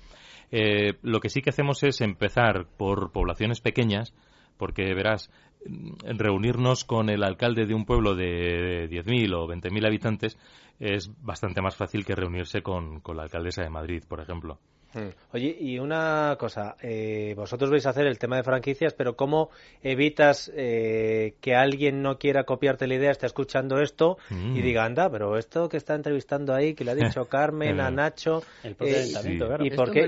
Eh, 0.52 0.94
lo 1.02 1.20
que 1.20 1.30
sí 1.30 1.42
que 1.42 1.50
hacemos 1.50 1.82
es 1.84 2.02
empezar 2.02 2.68
por 2.78 3.12
poblaciones 3.12 3.62
pequeñas, 3.62 4.14
porque 4.58 4.94
verás, 4.94 5.32
mm, 5.66 6.18
reunirnos 6.18 6.86
con 6.86 7.10
el 7.10 7.24
alcalde 7.24 7.66
de 7.66 7.74
un 7.74 7.86
pueblo 7.86 8.16
de 8.16 8.88
10.000 8.90 9.34
o 9.34 9.48
20.000 9.48 9.88
habitantes 9.88 10.38
es 10.80 11.12
bastante 11.24 11.62
más 11.62 11.76
fácil 11.76 12.06
que 12.06 12.16
reunirse 12.16 12.62
con, 12.62 13.00
con 13.02 13.18
la 13.18 13.24
alcaldesa 13.24 13.64
de 13.64 13.70
Madrid, 13.70 14.04
por 14.08 14.20
ejemplo. 14.20 14.60
Hmm. 14.94 15.10
Oye, 15.34 15.56
y 15.60 15.80
una 15.80 16.36
cosa, 16.38 16.76
eh, 16.82 17.34
vosotros 17.36 17.72
vais 17.72 17.86
a 17.86 17.92
hacer 17.92 18.08
el 18.08 18.20
tema 18.20 18.36
de 18.36 18.44
franquicias, 18.44 18.94
pero 18.94 19.16
¿cómo 19.16 19.50
evitas 19.82 20.52
eh, 20.54 21.36
que 21.40 21.56
alguien 21.56 22.02
no 22.02 22.18
quiera 22.18 22.44
copiarte 22.44 22.88
la 22.88 22.96
idea, 22.96 23.12
esté 23.12 23.26
escuchando 23.26 23.80
esto 23.80 24.18
y 24.30 24.34
mm. 24.34 24.54
diga, 24.56 24.84
anda, 24.84 25.10
pero 25.10 25.38
esto 25.38 25.70
que 25.70 25.78
está 25.78 25.96
entrevistando 25.96 26.54
ahí, 26.54 26.74
que 26.74 26.84
le 26.84 26.92
ha 26.92 26.96
dicho 26.96 27.26
Carmen, 27.30 27.80
a 27.80 27.90
Nacho, 27.90 28.44
el 28.64 28.76
eh, 28.82 29.14
¿y 29.62 29.72
por 29.72 29.92
qué, 29.92 30.08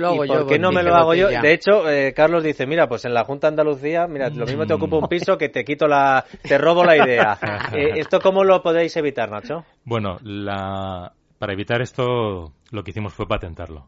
no 0.60 0.72
me 0.72 0.84
lo 0.84 0.96
hago 0.96 1.14
yo? 1.14 1.30
De 1.30 1.54
hecho, 1.54 1.84
Carlos 2.14 2.44
dice, 2.44 2.66
mira, 2.66 2.88
pues 2.88 3.06
en 3.06 3.14
la 3.14 3.24
Junta 3.24 3.48
Andalucía, 3.48 4.08
mira, 4.08 4.30
lo 4.30 4.46
mismo 4.46 4.66
te 4.66 4.74
ocupo 4.74 4.98
un 4.98 5.08
piso 5.08 5.38
que 5.38 5.50
te 5.50 5.64
quito 5.64 5.88
la, 5.88 6.26
te 6.42 6.58
robo 6.58 6.84
la 6.84 6.98
idea. 6.98 7.38
¿Esto 7.74 8.20
cómo 8.20 8.44
lo 8.44 8.62
podéis 8.62 8.96
evitar, 8.98 9.30
Nacho? 9.30 9.64
Bueno, 9.86 10.18
la... 10.24 11.14
para 11.40 11.54
evitar 11.54 11.82
esto, 11.82 12.52
lo 12.72 12.84
que 12.84 12.92
hicimos 12.92 13.14
fue 13.14 13.28
patentarlo. 13.28 13.88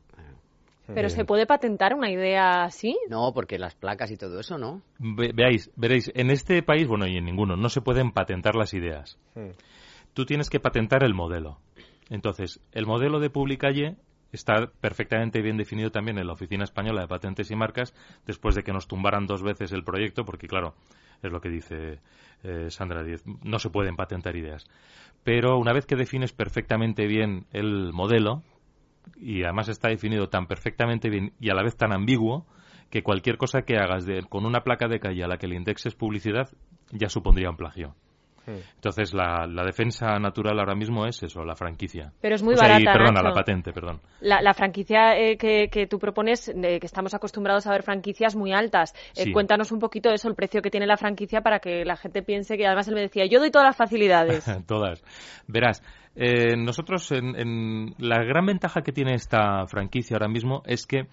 ¿Pero 0.94 1.10
se 1.10 1.26
puede 1.26 1.46
patentar 1.46 1.94
una 1.94 2.12
idea 2.12 2.64
así? 2.64 2.98
No, 3.10 3.32
porque 3.34 3.58
las 3.58 3.76
placas 3.76 4.12
y 4.12 4.18
todo 4.18 4.40
eso, 4.40 4.58
¿no? 4.58 4.82
veáis, 5.00 5.72
veréis, 5.76 6.12
en 6.14 6.30
este 6.30 6.62
país, 6.62 6.88
bueno, 6.88 7.08
y 7.08 7.18
en 7.18 7.26
ninguno, 7.26 7.56
no 7.56 7.70
se 7.70 7.82
pueden 7.82 8.12
patentar 8.12 8.56
las 8.56 8.74
ideas. 8.74 9.18
Tú 10.14 10.26
tienes 10.26 10.50
que 10.50 10.60
patentar 10.60 11.04
el 11.04 11.14
modelo. 11.14 11.58
Entonces, 12.10 12.62
el 12.72 12.86
modelo 12.86 13.20
de 13.20 13.30
Publicalle 13.30 13.96
está 14.32 14.68
perfectamente 14.80 15.42
bien 15.42 15.58
definido 15.58 15.92
también 15.92 16.18
en 16.20 16.28
la 16.28 16.34
Oficina 16.34 16.64
Española 16.64 17.02
de 17.02 17.08
Patentes 17.08 17.50
y 17.50 17.56
Marcas, 17.56 17.94
después 18.26 18.56
de 18.56 18.64
que 18.64 18.74
nos 18.74 18.88
tumbaran 18.88 19.26
dos 19.26 19.42
veces 19.42 19.72
el 19.72 19.84
proyecto, 19.84 20.26
porque 20.26 20.48
claro, 20.48 20.76
es 21.24 21.32
lo 21.32 21.42
que 21.42 21.50
dice 21.50 22.00
eh, 22.44 22.70
Sandra 22.70 23.04
Díez, 23.04 23.24
no 23.44 23.60
se 23.60 23.70
pueden 23.70 23.96
patentar 23.96 24.36
ideas. 24.36 24.68
Pero 25.24 25.58
una 25.58 25.74
vez 25.74 25.86
que 25.86 25.96
defines 25.96 26.34
perfectamente 26.34 27.08
bien 27.08 27.48
el 27.52 27.92
modelo, 27.94 28.44
y 29.16 29.44
además 29.44 29.70
está 29.70 29.90
definido 29.90 30.30
tan 30.30 30.48
perfectamente 30.48 31.10
bien 31.10 31.34
y 31.40 31.50
a 31.50 31.54
la 31.54 31.64
vez 31.64 31.76
tan 31.78 31.94
ambiguo 31.94 32.46
que 32.90 33.04
cualquier 33.04 33.38
cosa 33.38 33.64
que 33.64 33.78
hagas 33.78 34.06
de, 34.06 34.24
con 34.24 34.46
una 34.46 34.64
placa 34.64 34.88
de 34.88 35.00
calle 35.00 35.24
a 35.24 35.28
la 35.28 35.38
que 35.38 35.48
le 35.48 35.56
indexes 35.56 35.96
publicidad 35.96 36.50
ya 36.92 37.10
supondría 37.10 37.50
un 37.50 37.58
plagio. 37.58 37.96
Entonces, 38.48 39.14
la, 39.14 39.48
defensa 39.66 40.20
natural 40.20 40.60
ahora 40.60 40.76
mismo 40.76 41.06
es 41.06 41.22
eso, 41.24 41.44
la 41.44 41.56
franquicia. 41.56 42.12
Pero 42.22 42.36
es 42.36 42.44
muy 42.44 42.56
barata. 42.56 42.94
perdona, 42.94 43.22
la 43.22 43.34
patente, 43.34 43.74
perdón. 43.74 44.00
La, 44.22 44.54
franquicia 44.54 45.18
eh, 45.18 45.38
que, 45.38 45.88
tú 45.88 46.00
propones, 46.00 46.52
que 46.54 46.80
estamos 46.82 47.14
acostumbrados 47.14 47.68
a 47.68 47.72
ver 47.72 47.84
franquicias 47.84 48.36
muy 48.36 48.54
altas. 48.54 48.94
Eh, 49.16 49.32
cuéntanos 49.32 49.72
un 49.72 49.80
poquito 49.80 50.12
eso, 50.12 50.28
el 50.28 50.36
precio 50.36 50.62
que 50.62 50.70
tiene 50.70 50.86
la 50.86 50.98
franquicia 50.98 51.42
para 51.42 51.60
que 51.60 51.86
la 51.86 51.96
gente 51.96 52.22
piense 52.22 52.58
que 52.58 52.66
además 52.66 52.88
él 52.88 52.96
me 52.96 53.02
decía, 53.02 53.26
yo 53.26 53.40
doy 53.40 53.52
todas 53.52 53.68
las 53.68 53.78
facilidades. 53.78 54.46
todas. 54.68 55.04
Verás, 55.48 55.82
eh, 56.16 56.56
nosotros, 56.56 57.12
en, 57.12 57.94
la 57.98 58.24
gran 58.24 58.46
ventaja 58.46 58.82
que 58.82 58.92
tiene 58.92 59.16
esta 59.16 59.66
franquicia 59.68 60.16
ahora 60.16 60.30
mismo 60.30 60.64
es 60.66 60.86
que 60.86 61.08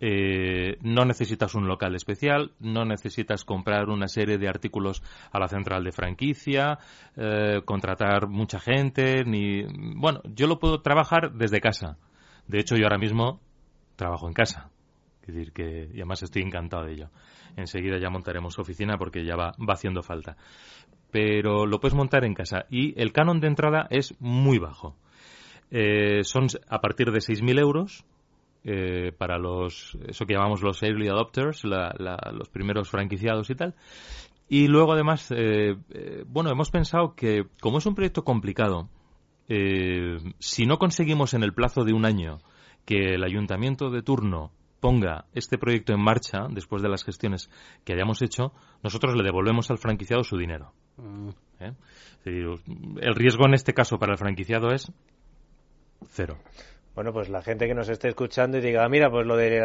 eh, 0.00 0.78
no 0.82 1.04
necesitas 1.04 1.54
un 1.54 1.66
local 1.66 1.94
especial, 1.94 2.52
no 2.60 2.84
necesitas 2.84 3.44
comprar 3.44 3.88
una 3.88 4.08
serie 4.08 4.38
de 4.38 4.48
artículos 4.48 5.02
a 5.32 5.38
la 5.38 5.48
central 5.48 5.84
de 5.84 5.92
franquicia, 5.92 6.78
eh, 7.16 7.62
contratar 7.64 8.28
mucha 8.28 8.60
gente, 8.60 9.24
ni 9.24 9.64
bueno, 9.96 10.20
yo 10.24 10.46
lo 10.46 10.58
puedo 10.58 10.80
trabajar 10.80 11.32
desde 11.32 11.60
casa. 11.60 11.96
De 12.46 12.60
hecho, 12.60 12.76
yo 12.76 12.84
ahora 12.84 12.98
mismo 12.98 13.40
trabajo 13.96 14.28
en 14.28 14.34
casa. 14.34 14.70
Es 15.22 15.34
decir, 15.34 15.52
que 15.52 15.90
y 15.92 15.96
además 15.96 16.22
estoy 16.22 16.42
encantado 16.42 16.84
de 16.84 16.92
ello. 16.92 17.10
Enseguida 17.56 17.98
ya 17.98 18.08
montaremos 18.08 18.58
oficina 18.58 18.96
porque 18.96 19.24
ya 19.24 19.36
va, 19.36 19.52
va 19.58 19.74
haciendo 19.74 20.02
falta 20.02 20.36
pero 21.10 21.66
lo 21.66 21.80
puedes 21.80 21.94
montar 21.94 22.24
en 22.24 22.34
casa 22.34 22.66
y 22.70 23.00
el 23.00 23.12
canon 23.12 23.40
de 23.40 23.48
entrada 23.48 23.86
es 23.90 24.14
muy 24.20 24.58
bajo. 24.58 24.96
Eh, 25.70 26.20
son 26.24 26.46
a 26.68 26.80
partir 26.80 27.10
de 27.10 27.18
6.000 27.18 27.60
euros 27.60 28.04
eh, 28.70 29.12
para 29.16 29.38
los, 29.38 29.96
eso 30.06 30.26
que 30.26 30.34
llamamos 30.34 30.60
los 30.60 30.82
early 30.82 31.08
adopters, 31.08 31.64
los 31.64 32.48
primeros 32.50 32.90
franquiciados 32.90 33.48
y 33.48 33.54
tal. 33.54 33.74
Y 34.46 34.66
luego 34.66 34.92
además, 34.92 35.32
eh, 35.34 35.76
bueno, 36.26 36.50
hemos 36.50 36.70
pensado 36.70 37.14
que 37.14 37.46
como 37.60 37.78
es 37.78 37.86
un 37.86 37.94
proyecto 37.94 38.24
complicado, 38.24 38.90
si 40.38 40.66
no 40.66 40.78
conseguimos 40.78 41.32
en 41.32 41.42
el 41.42 41.54
plazo 41.54 41.84
de 41.84 41.94
un 41.94 42.04
año 42.04 42.40
que 42.84 43.14
el 43.14 43.24
ayuntamiento 43.24 43.88
de 43.88 44.02
turno 44.02 44.52
ponga 44.80 45.24
este 45.34 45.56
proyecto 45.56 45.92
en 45.94 46.00
marcha, 46.00 46.46
después 46.50 46.82
de 46.82 46.90
las 46.90 47.04
gestiones 47.04 47.50
que 47.84 47.94
hayamos 47.94 48.20
hecho, 48.20 48.52
nosotros 48.82 49.16
le 49.16 49.24
devolvemos 49.24 49.70
al 49.70 49.78
franquiciado 49.78 50.22
su 50.22 50.36
dinero. 50.36 50.72
Mm. 50.98 51.30
¿Eh? 51.60 51.72
El 52.24 53.14
riesgo 53.14 53.46
en 53.46 53.54
este 53.54 53.72
caso 53.72 53.98
para 53.98 54.12
el 54.12 54.18
franquiciado 54.18 54.68
es 54.72 54.92
cero. 56.10 56.38
Bueno, 56.98 57.12
pues 57.12 57.28
la 57.28 57.42
gente 57.42 57.68
que 57.68 57.74
nos 57.74 57.88
esté 57.88 58.08
escuchando 58.08 58.58
y 58.58 58.60
diga, 58.60 58.84
ah, 58.84 58.88
mira, 58.88 59.08
pues 59.08 59.24
lo 59.24 59.36
de 59.36 59.60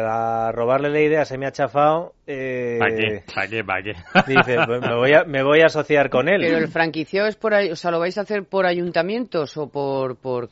robarle 0.52 0.88
la 0.88 1.00
idea 1.00 1.24
se 1.24 1.36
me 1.36 1.46
ha 1.46 1.50
chafado. 1.50 2.12
Eh... 2.28 2.76
¿Para 2.78 2.94
qué? 2.94 3.24
¿Para 3.34 3.48
qué? 3.48 3.64
¿Para 3.64 3.82
qué? 3.82 3.92
Dice, 4.32 4.56
pues 4.64 4.80
me 4.80 4.94
voy, 4.94 5.14
a, 5.14 5.24
me 5.24 5.42
voy 5.42 5.60
a 5.62 5.66
asociar 5.66 6.10
con 6.10 6.28
él. 6.28 6.42
Pero 6.42 6.58
el 6.58 6.68
franquiciado 6.68 7.26
es 7.26 7.34
por, 7.34 7.52
o 7.52 7.74
sea, 7.74 7.90
¿lo 7.90 7.98
vais 7.98 8.16
a 8.18 8.20
hacer 8.20 8.44
por 8.44 8.66
ayuntamientos 8.66 9.56
o 9.56 9.68
por, 9.68 10.14
por, 10.16 10.48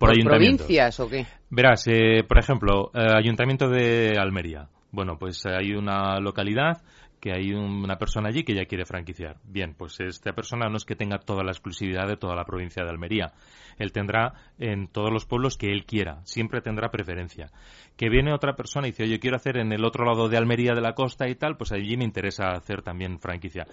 por, 0.00 0.20
provincias 0.24 0.98
o 0.98 1.08
qué? 1.08 1.26
Verás, 1.48 1.86
eh, 1.86 2.24
por 2.26 2.40
ejemplo, 2.40 2.90
eh, 2.92 3.06
Ayuntamiento 3.16 3.68
de 3.68 4.18
Almería. 4.18 4.66
Bueno, 4.90 5.18
pues 5.20 5.46
hay 5.46 5.74
una 5.74 6.18
localidad 6.18 6.82
que 7.20 7.32
hay 7.32 7.52
una 7.52 7.98
persona 7.98 8.28
allí 8.28 8.44
que 8.44 8.54
ya 8.54 8.66
quiere 8.66 8.84
franquiciar. 8.84 9.36
Bien, 9.44 9.74
pues 9.74 9.98
esta 10.00 10.32
persona 10.32 10.68
no 10.68 10.76
es 10.76 10.84
que 10.84 10.96
tenga 10.96 11.18
toda 11.18 11.42
la 11.42 11.50
exclusividad 11.50 12.06
de 12.06 12.16
toda 12.16 12.34
la 12.34 12.44
provincia 12.44 12.84
de 12.84 12.90
Almería. 12.90 13.32
Él 13.78 13.92
tendrá 13.92 14.34
en 14.58 14.88
todos 14.88 15.12
los 15.12 15.26
pueblos 15.26 15.56
que 15.56 15.72
él 15.72 15.84
quiera. 15.86 16.20
Siempre 16.24 16.60
tendrá 16.60 16.90
preferencia. 16.90 17.50
Que 17.96 18.08
viene 18.08 18.32
otra 18.32 18.54
persona 18.54 18.86
y 18.86 18.90
dice, 18.90 19.04
oye, 19.04 19.18
quiero 19.18 19.36
hacer 19.36 19.56
en 19.58 19.72
el 19.72 19.84
otro 19.84 20.04
lado 20.04 20.28
de 20.28 20.36
Almería 20.36 20.74
de 20.74 20.80
la 20.80 20.94
costa 20.94 21.28
y 21.28 21.34
tal, 21.34 21.56
pues 21.56 21.72
allí 21.72 21.96
me 21.96 22.04
interesa 22.04 22.52
hacer 22.52 22.82
también 22.82 23.18
franquicia. 23.18 23.66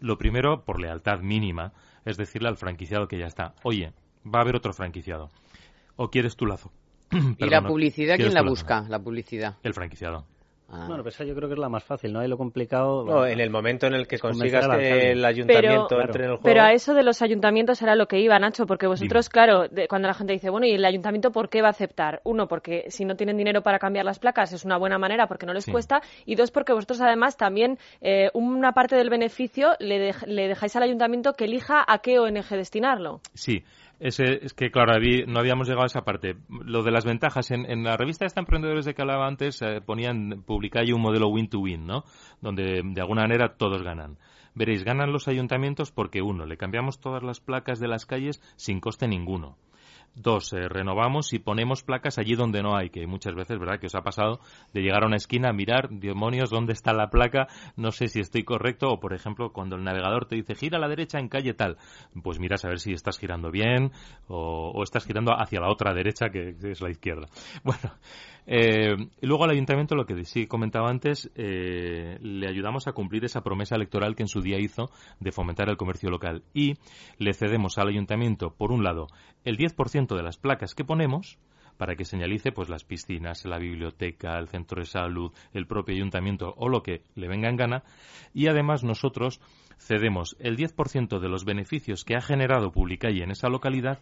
Lo 0.00 0.16
primero, 0.16 0.64
por 0.64 0.80
lealtad 0.80 1.20
mínima, 1.20 1.72
es 2.04 2.16
decirle 2.16 2.48
al 2.48 2.56
franquiciado 2.56 3.06
que 3.06 3.18
ya 3.18 3.26
está, 3.26 3.54
oye, 3.62 3.92
va 4.24 4.40
a 4.40 4.42
haber 4.42 4.56
otro 4.56 4.72
franquiciado. 4.72 5.28
¿O 5.96 6.10
quieres 6.10 6.36
tu 6.36 6.46
lazo? 6.46 6.72
¿Y 7.38 7.48
la 7.48 7.62
publicidad 7.62 8.16
quién 8.16 8.34
la 8.34 8.42
busca? 8.42 8.86
La 8.88 8.98
publicidad. 8.98 9.56
El 9.62 9.74
franquiciado. 9.74 10.24
Ah. 10.72 10.84
Bueno, 10.86 11.02
pues 11.02 11.18
yo 11.18 11.34
creo 11.34 11.48
que 11.48 11.54
es 11.54 11.58
la 11.58 11.68
más 11.68 11.82
fácil, 11.82 12.12
¿no? 12.12 12.24
Y 12.24 12.28
lo 12.28 12.38
complicado... 12.38 13.04
No, 13.04 13.26
en 13.26 13.40
el 13.40 13.50
momento 13.50 13.86
en 13.86 13.94
el 13.94 14.06
que 14.06 14.18
consigas 14.18 14.68
que 14.68 15.12
el 15.12 15.24
ayuntamiento 15.24 16.00
entre 16.00 16.24
en 16.24 16.30
el 16.30 16.36
juego... 16.36 16.42
Pero 16.44 16.62
a 16.62 16.72
eso 16.72 16.94
de 16.94 17.02
los 17.02 17.22
ayuntamientos 17.22 17.82
era 17.82 17.96
lo 17.96 18.06
que 18.06 18.20
iba, 18.20 18.38
Nacho, 18.38 18.66
porque 18.66 18.86
vosotros, 18.86 19.28
claro, 19.28 19.64
cuando 19.88 20.06
la 20.06 20.14
gente 20.14 20.32
dice, 20.32 20.48
bueno, 20.50 20.66
¿y 20.66 20.72
el 20.72 20.84
ayuntamiento 20.84 21.32
por 21.32 21.48
qué 21.48 21.60
va 21.60 21.68
a 21.68 21.72
aceptar? 21.72 22.20
Uno, 22.24 22.46
porque 22.46 22.84
si 22.88 23.04
no 23.04 23.16
tienen 23.16 23.36
dinero 23.36 23.62
para 23.62 23.78
cambiar 23.78 24.04
las 24.04 24.18
placas 24.18 24.52
es 24.52 24.64
una 24.64 24.76
buena 24.76 24.98
manera 24.98 25.26
porque 25.26 25.46
no 25.46 25.52
les 25.52 25.66
cuesta, 25.66 26.02
y 26.24 26.36
dos, 26.36 26.50
porque 26.50 26.72
vosotros 26.72 27.00
además 27.00 27.36
también 27.36 27.78
eh, 28.00 28.30
una 28.34 28.72
parte 28.72 28.96
del 28.96 29.10
beneficio 29.10 29.72
le, 29.80 30.12
le 30.26 30.48
dejáis 30.48 30.76
al 30.76 30.84
ayuntamiento 30.84 31.34
que 31.34 31.44
elija 31.44 31.84
a 31.86 31.98
qué 31.98 32.18
ONG 32.18 32.48
destinarlo. 32.50 33.20
Sí, 33.34 33.64
Ese, 34.00 34.42
es 34.42 34.54
que, 34.54 34.70
claro, 34.70 34.94
no 35.26 35.38
habíamos 35.38 35.68
llegado 35.68 35.84
a 35.84 35.86
esa 35.86 36.04
parte. 36.04 36.34
Lo 36.48 36.82
de 36.82 36.90
las 36.90 37.04
ventajas, 37.04 37.50
en, 37.50 37.84
la 37.84 37.98
revista 37.98 38.24
de 38.24 38.28
esta 38.28 38.40
Emprendedores 38.40 38.86
de 38.86 38.94
que 38.94 39.02
hablaba 39.02 39.26
antes, 39.26 39.60
eh, 39.60 39.82
ponían, 39.84 40.42
publicáis 40.46 40.90
un 40.90 41.02
modelo 41.02 41.28
win-to-win, 41.28 41.86
¿no? 41.86 42.04
Donde, 42.40 42.80
de 42.82 43.00
alguna 43.00 43.22
manera, 43.22 43.56
todos 43.58 43.82
ganan. 43.82 44.16
Veréis, 44.54 44.84
ganan 44.84 45.12
los 45.12 45.28
ayuntamientos 45.28 45.92
porque, 45.92 46.22
uno, 46.22 46.46
le 46.46 46.56
cambiamos 46.56 46.98
todas 46.98 47.22
las 47.22 47.40
placas 47.40 47.78
de 47.78 47.88
las 47.88 48.06
calles 48.06 48.40
sin 48.56 48.80
coste 48.80 49.06
ninguno. 49.06 49.58
Dos, 50.14 50.52
eh, 50.52 50.68
renovamos 50.68 51.32
y 51.32 51.38
ponemos 51.38 51.82
placas 51.82 52.18
allí 52.18 52.34
donde 52.34 52.62
no 52.62 52.76
hay, 52.76 52.90
que 52.90 53.06
muchas 53.06 53.34
veces, 53.34 53.58
¿verdad?, 53.58 53.78
que 53.78 53.86
os 53.86 53.94
ha 53.94 54.02
pasado 54.02 54.40
de 54.74 54.82
llegar 54.82 55.04
a 55.04 55.06
una 55.06 55.16
esquina, 55.16 55.52
mirar, 55.52 55.88
demonios, 55.88 56.50
¿dónde 56.50 56.72
está 56.72 56.92
la 56.92 57.10
placa? 57.10 57.46
No 57.76 57.92
sé 57.92 58.08
si 58.08 58.20
estoy 58.20 58.42
correcto, 58.42 58.88
o 58.88 58.98
por 58.98 59.14
ejemplo, 59.14 59.52
cuando 59.52 59.76
el 59.76 59.84
navegador 59.84 60.26
te 60.26 60.34
dice 60.34 60.56
gira 60.56 60.78
a 60.78 60.80
la 60.80 60.88
derecha 60.88 61.20
en 61.20 61.28
calle 61.28 61.54
tal, 61.54 61.78
pues 62.22 62.40
miras 62.40 62.64
a 62.64 62.68
ver 62.68 62.80
si 62.80 62.92
estás 62.92 63.18
girando 63.18 63.50
bien 63.50 63.92
o, 64.26 64.72
o 64.74 64.82
estás 64.82 65.06
girando 65.06 65.32
hacia 65.32 65.60
la 65.60 65.70
otra 65.70 65.94
derecha, 65.94 66.30
que 66.30 66.56
es 66.62 66.80
la 66.80 66.90
izquierda. 66.90 67.28
Bueno, 67.62 67.94
eh, 68.46 68.96
y 69.20 69.26
luego 69.26 69.44
al 69.44 69.50
ayuntamiento, 69.50 69.94
lo 69.94 70.06
que 70.06 70.24
sí 70.24 70.46
comentaba 70.46 70.88
antes, 70.88 71.30
eh, 71.34 72.18
le 72.20 72.48
ayudamos 72.48 72.86
a 72.88 72.92
cumplir 72.92 73.24
esa 73.24 73.42
promesa 73.42 73.76
electoral 73.76 74.16
que 74.16 74.22
en 74.22 74.28
su 74.28 74.40
día 74.40 74.58
hizo 74.58 74.90
de 75.18 75.32
fomentar 75.32 75.68
el 75.68 75.76
comercio 75.76 76.10
local. 76.10 76.42
Y 76.54 76.74
le 77.18 77.32
cedemos 77.32 77.78
al 77.78 77.88
ayuntamiento, 77.88 78.54
por 78.54 78.72
un 78.72 78.84
lado, 78.84 79.08
el 79.44 79.56
10% 79.56 80.16
de 80.16 80.22
las 80.22 80.36
placas 80.38 80.74
que 80.74 80.84
ponemos, 80.84 81.38
para 81.80 81.96
que 81.96 82.04
señalice 82.04 82.52
pues 82.52 82.68
las 82.68 82.84
piscinas, 82.84 83.46
la 83.46 83.58
biblioteca, 83.58 84.38
el 84.38 84.48
centro 84.48 84.80
de 84.80 84.86
salud, 84.86 85.32
el 85.54 85.66
propio 85.66 85.94
ayuntamiento 85.94 86.52
o 86.58 86.68
lo 86.68 86.82
que 86.82 87.04
le 87.14 87.26
venga 87.26 87.48
en 87.48 87.56
gana 87.56 87.84
y 88.34 88.48
además 88.48 88.84
nosotros 88.84 89.40
cedemos 89.80 90.36
el 90.38 90.56
10% 90.56 91.18
de 91.18 91.28
los 91.28 91.44
beneficios 91.44 92.04
que 92.04 92.14
ha 92.14 92.20
generado 92.20 92.70
Publicalle 92.70 93.24
en 93.24 93.30
esa 93.30 93.48
localidad 93.48 93.98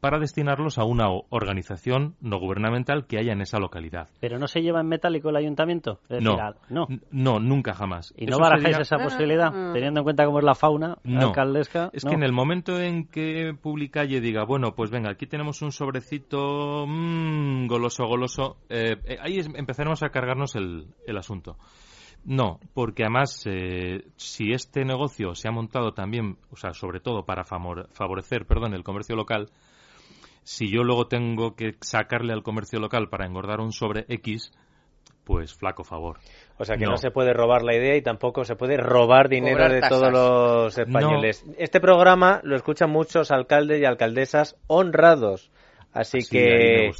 para 0.00 0.18
destinarlos 0.18 0.78
a 0.78 0.84
una 0.84 1.06
organización 1.30 2.16
no 2.20 2.38
gubernamental 2.38 3.06
que 3.06 3.18
haya 3.18 3.32
en 3.32 3.40
esa 3.40 3.58
localidad. 3.58 4.08
¿Pero 4.20 4.38
no 4.38 4.48
se 4.48 4.60
lleva 4.60 4.80
en 4.80 4.88
metálico 4.88 5.30
el 5.30 5.36
ayuntamiento? 5.36 6.00
no, 6.08 6.88
no, 7.10 7.38
nunca 7.38 7.72
jamás. 7.72 8.12
¿Y 8.16 8.26
no 8.26 8.38
barajáis 8.38 8.80
esa 8.80 8.98
posibilidad, 8.98 9.50
teniendo 9.72 10.00
en 10.00 10.04
cuenta 10.04 10.24
cómo 10.24 10.38
es 10.38 10.44
la 10.44 10.54
fauna 10.54 10.98
alcaldesca? 11.04 11.90
Es 11.92 12.04
que 12.04 12.14
en 12.14 12.24
el 12.24 12.32
momento 12.32 12.80
en 12.80 13.06
que 13.06 13.54
Publicalle 13.60 14.20
diga, 14.20 14.44
bueno, 14.44 14.74
pues 14.74 14.90
venga, 14.90 15.10
aquí 15.10 15.26
tenemos 15.26 15.62
un 15.62 15.72
sobrecito 15.72 16.84
mmm, 16.86 17.66
goloso, 17.66 18.04
goloso, 18.06 18.56
eh, 18.68 18.96
eh, 19.04 19.18
ahí 19.20 19.40
empezaremos 19.54 20.02
a 20.02 20.08
cargarnos 20.08 20.56
el, 20.56 20.86
el 21.06 21.16
asunto. 21.16 21.56
No, 22.24 22.60
porque 22.72 23.02
además, 23.02 23.42
eh, 23.46 24.04
si 24.16 24.52
este 24.52 24.84
negocio 24.84 25.34
se 25.34 25.48
ha 25.48 25.52
montado 25.52 25.92
también, 25.92 26.38
o 26.50 26.56
sea, 26.56 26.72
sobre 26.72 27.00
todo 27.00 27.24
para 27.24 27.44
favorecer, 27.44 28.46
perdón, 28.46 28.74
el 28.74 28.84
comercio 28.84 29.16
local, 29.16 29.50
si 30.44 30.70
yo 30.70 30.84
luego 30.84 31.06
tengo 31.06 31.54
que 31.56 31.74
sacarle 31.80 32.32
al 32.32 32.42
comercio 32.42 32.78
local 32.78 33.08
para 33.08 33.26
engordar 33.26 33.60
un 33.60 33.72
sobre 33.72 34.04
X, 34.08 34.52
pues 35.24 35.54
flaco 35.54 35.84
favor. 35.84 36.18
O 36.58 36.64
sea 36.64 36.76
que 36.76 36.84
no, 36.84 36.96
se 36.96 37.10
puede 37.10 37.32
robar 37.32 37.62
la 37.62 37.74
idea 37.74 37.96
y 37.96 38.02
tampoco 38.02 38.44
se 38.44 38.56
puede 38.56 38.76
robar 38.76 39.28
dinero 39.28 39.68
de 39.68 39.80
todos 39.80 40.12
los 40.12 40.78
españoles. 40.78 41.44
Este 41.58 41.80
programa 41.80 42.40
lo 42.44 42.56
escuchan 42.56 42.90
muchos 42.90 43.30
alcaldes 43.30 43.80
y 43.80 43.84
alcaldesas 43.84 44.56
honrados. 44.66 45.50
Así 45.92 46.20
que 46.28 46.90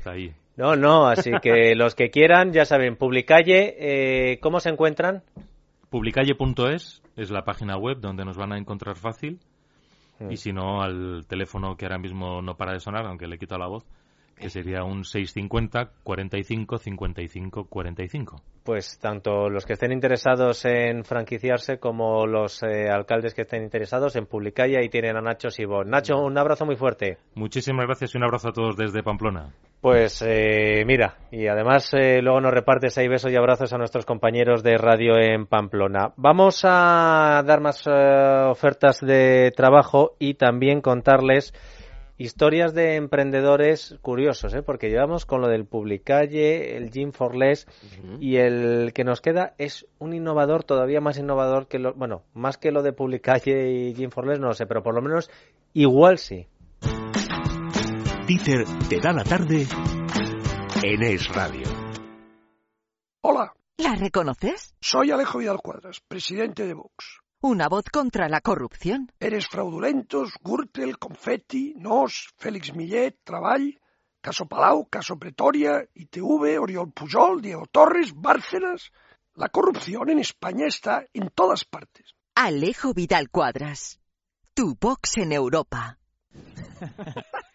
no, 0.63 0.77
no, 0.77 1.09
así 1.09 1.33
que 1.43 1.75
los 1.75 1.97
que 1.97 2.11
quieran, 2.11 2.53
ya 2.53 2.65
saben, 2.65 2.95
Publicalle, 2.95 3.75
eh, 3.79 4.39
¿cómo 4.39 4.61
se 4.61 4.69
encuentran? 4.69 5.25
Publicalle.es 5.91 7.03
es 7.17 7.31
la 7.33 7.43
página 7.43 7.77
web 7.77 7.99
donde 7.99 8.25
nos 8.25 8.37
van 8.37 8.53
a 8.53 8.59
encontrar 8.59 8.95
fácil. 8.95 9.41
Mm. 10.21 10.31
Y 10.31 10.37
si 10.37 10.53
no, 10.53 10.81
al 10.81 11.27
teléfono 11.27 11.77
que 11.77 11.87
ahora 11.87 11.99
mismo 11.99 12.43
no 12.43 12.57
para 12.57 12.75
de 12.75 12.79
sonar, 12.79 13.07
aunque 13.07 13.27
le 13.27 13.39
quito 13.39 13.59
la 13.59 13.67
voz, 13.67 13.85
que 14.37 14.51
sería 14.51 14.85
un 14.85 15.05
650 15.05 15.91
45 16.03 16.79
55 16.79 17.65
45. 17.67 18.43
Pues 18.65 18.99
tanto 19.01 19.49
los 19.49 19.67
que 19.67 19.73
estén 19.73 19.93
interesados 19.93 20.65
en 20.65 21.05
franquiciarse 21.05 21.79
como 21.79 22.27
los 22.27 22.63
eh, 22.63 22.89
alcaldes 22.89 23.35
que 23.35 23.43
estén 23.43 23.65
interesados 23.65 24.15
en 24.15 24.27
Publicalle, 24.27 24.79
ahí 24.79 24.89
tienen 24.89 25.17
a 25.17 25.21
Nacho 25.21 25.51
Sibón. 25.51 25.91
Nacho, 25.91 26.17
un 26.19 26.39
abrazo 26.39 26.65
muy 26.65 26.77
fuerte. 26.77 27.19
Muchísimas 27.35 27.87
gracias 27.87 28.15
y 28.15 28.19
un 28.19 28.25
abrazo 28.25 28.51
a 28.51 28.53
todos 28.53 28.77
desde 28.77 29.03
Pamplona. 29.03 29.53
Pues 29.81 30.23
eh, 30.25 30.85
mira, 30.87 31.17
y 31.33 31.49
además 31.49 31.93
eh, 31.93 32.23
luego 32.23 32.41
nos 32.41 32.55
repartes 32.55 32.97
ahí 32.99 33.09
besos 33.09 33.33
y 33.33 33.37
abrazos 33.37 33.73
a 33.73 33.79
nuestros 33.79 34.07
compañeros 34.07 34.63
de 34.63 34.79
radio 34.79 35.19
en 35.19 35.47
Pamplona. 35.47 36.13
Vamos 36.17 36.61
a 36.65 37.43
dar 37.45 37.61
más 37.61 37.85
ofertas 37.89 39.01
de 39.01 39.53
trabajo 39.57 40.15
y 40.21 40.35
también 40.35 40.81
contarles 40.81 41.53
historias 42.19 42.75
de 42.75 42.97
emprendedores 42.97 43.97
curiosos, 44.03 44.55
¿eh? 44.55 44.63
porque 44.63 44.89
llevamos 44.89 45.27
con 45.27 45.41
lo 45.41 45.49
del 45.49 45.65
Publicalle, 45.65 46.77
el 46.77 46.91
Gym 46.91 47.13
for 47.13 47.35
Less, 47.35 47.67
y 48.21 48.37
el 48.37 48.93
que 48.95 49.05
nos 49.05 49.21
queda 49.21 49.55
es 49.59 49.87
un 49.99 50.15
innovador 50.15 50.65
todavía 50.65 51.01
más 51.01 51.19
innovador 51.19 51.67
que 51.67 51.79
lo, 51.79 51.95
bueno, 51.95 52.23
más 52.35 52.59
que 52.59 52.71
lo 52.71 52.83
de 52.83 52.93
Publicalle 52.93 53.71
y 53.71 53.95
Gym 53.95 54.11
for 54.11 54.27
Less, 54.27 54.41
no 54.41 54.49
lo 54.49 54.55
sé, 54.55 54.67
pero 54.67 54.83
por 54.83 54.95
lo 54.95 55.03
menos 55.03 55.31
igual 55.73 56.19
sí. 56.19 56.47
Dieter 58.27 58.65
te 58.89 59.01
da 59.01 59.13
la 59.13 59.25
tarde 59.25 59.67
en 60.83 61.03
Es 61.03 61.29
Radio. 61.29 61.67
Hola. 63.23 63.53
¿La 63.79 63.95
reconoces? 63.95 64.75
Soy 64.81 65.11
Alejo 65.11 65.39
Vidal 65.39 65.59
Cuadras, 65.59 66.01
presidente 66.07 66.67
de 66.67 66.75
Vox. 66.75 67.22
Una 67.45 67.69
voz 67.69 67.87
contra 67.91 68.29
la 68.29 68.41
corrupción. 68.41 69.11
Eres 69.19 69.49
fraudulentos, 69.49 70.35
Gürtel, 70.45 70.97
Confetti, 70.97 71.75
Nos, 71.77 72.33
Félix 72.37 72.73
Millet, 72.73 73.19
Treball, 73.25 73.81
Caso 74.21 74.47
Palau, 74.47 74.87
Caso 74.89 75.19
Pretoria, 75.19 75.85
ITV, 75.93 76.61
Oriol 76.61 76.93
Pujol, 76.93 77.43
Diego 77.43 77.67
Torres, 77.67 78.13
Bárcenas. 78.15 78.93
La 79.35 79.49
corrupción 79.49 80.11
en 80.11 80.21
España 80.21 80.69
está 80.69 81.05
en 81.13 81.31
todas 81.31 81.65
partes. 81.65 82.15
Alejo 82.37 82.95
Vidal 82.95 83.29
Cuadras. 83.29 83.99
Tu 84.55 84.77
box 84.81 85.17
en 85.17 85.33
Europa. 85.33 85.99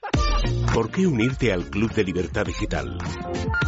¿Por 0.77 0.91
qué 0.91 1.08
unirte 1.08 1.51
al 1.51 1.65
Club 1.71 1.91
de 1.93 2.03
Libertad 2.03 2.45
Digital? 2.45 2.99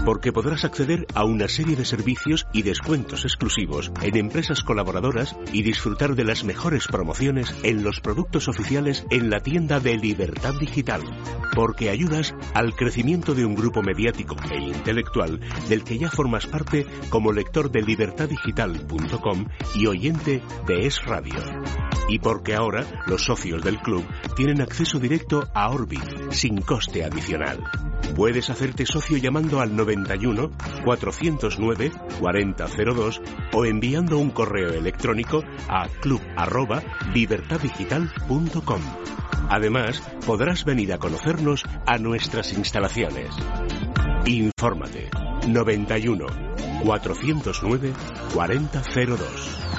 Porque 0.05 0.31
podrás 0.31 0.63
acceder 0.63 1.07
a 1.15 1.23
una 1.23 1.47
serie 1.47 1.75
de 1.75 1.83
servicios 1.83 2.45
y 2.53 2.61
descuentos 2.61 3.25
exclusivos 3.25 3.91
en 4.03 4.15
empresas 4.15 4.61
colaboradoras 4.61 5.35
y 5.51 5.63
disfrutar 5.63 6.13
de 6.13 6.23
las 6.23 6.43
mejores 6.43 6.87
promociones 6.87 7.55
en 7.63 7.83
los 7.83 7.99
productos 7.99 8.47
oficiales 8.47 9.05
en 9.09 9.31
la 9.31 9.39
tienda 9.39 9.79
de 9.79 9.97
Libertad 9.97 10.53
Digital. 10.59 11.01
Porque 11.55 11.89
ayudas 11.89 12.35
al 12.53 12.75
crecimiento 12.75 13.33
de 13.33 13.43
un 13.43 13.55
grupo 13.55 13.81
mediático 13.81 14.35
e 14.51 14.59
intelectual 14.59 15.39
del 15.67 15.83
que 15.83 15.97
ya 15.97 16.11
formas 16.11 16.45
parte 16.45 16.85
como 17.09 17.31
lector 17.31 17.71
de 17.71 17.81
libertaddigital.com 17.81 19.45
y 19.73 19.87
oyente 19.87 20.43
de 20.67 20.85
Es 20.85 21.03
Radio. 21.05 21.33
Y 22.09 22.19
porque 22.19 22.55
ahora 22.55 22.85
los 23.07 23.23
socios 23.23 23.63
del 23.63 23.79
club 23.79 24.05
tienen 24.35 24.61
acceso 24.61 24.99
directo 24.99 25.47
a 25.53 25.69
Orbit 25.69 26.31
sin 26.31 26.61
coste 26.61 27.03
adicional. 27.03 27.63
Puedes 28.15 28.49
hacerte 28.49 28.85
socio 28.85 29.17
llamando 29.17 29.59
al 29.61 29.75
91 29.75 30.51
409 30.83 31.91
4002 32.19 33.21
o 33.53 33.65
enviando 33.65 34.17
un 34.17 34.31
correo 34.31 34.73
electrónico 34.73 35.43
a 35.67 35.87
club@libertaddigital.com. 35.87 38.81
Además, 39.49 40.01
podrás 40.25 40.65
venir 40.65 40.93
a 40.93 40.97
conocernos 40.97 41.63
a 41.85 41.97
nuestras 41.97 42.53
instalaciones. 42.53 43.29
Infórmate 44.25 45.09
91 45.47 46.25
409 46.83 47.93
4002. 48.33 49.78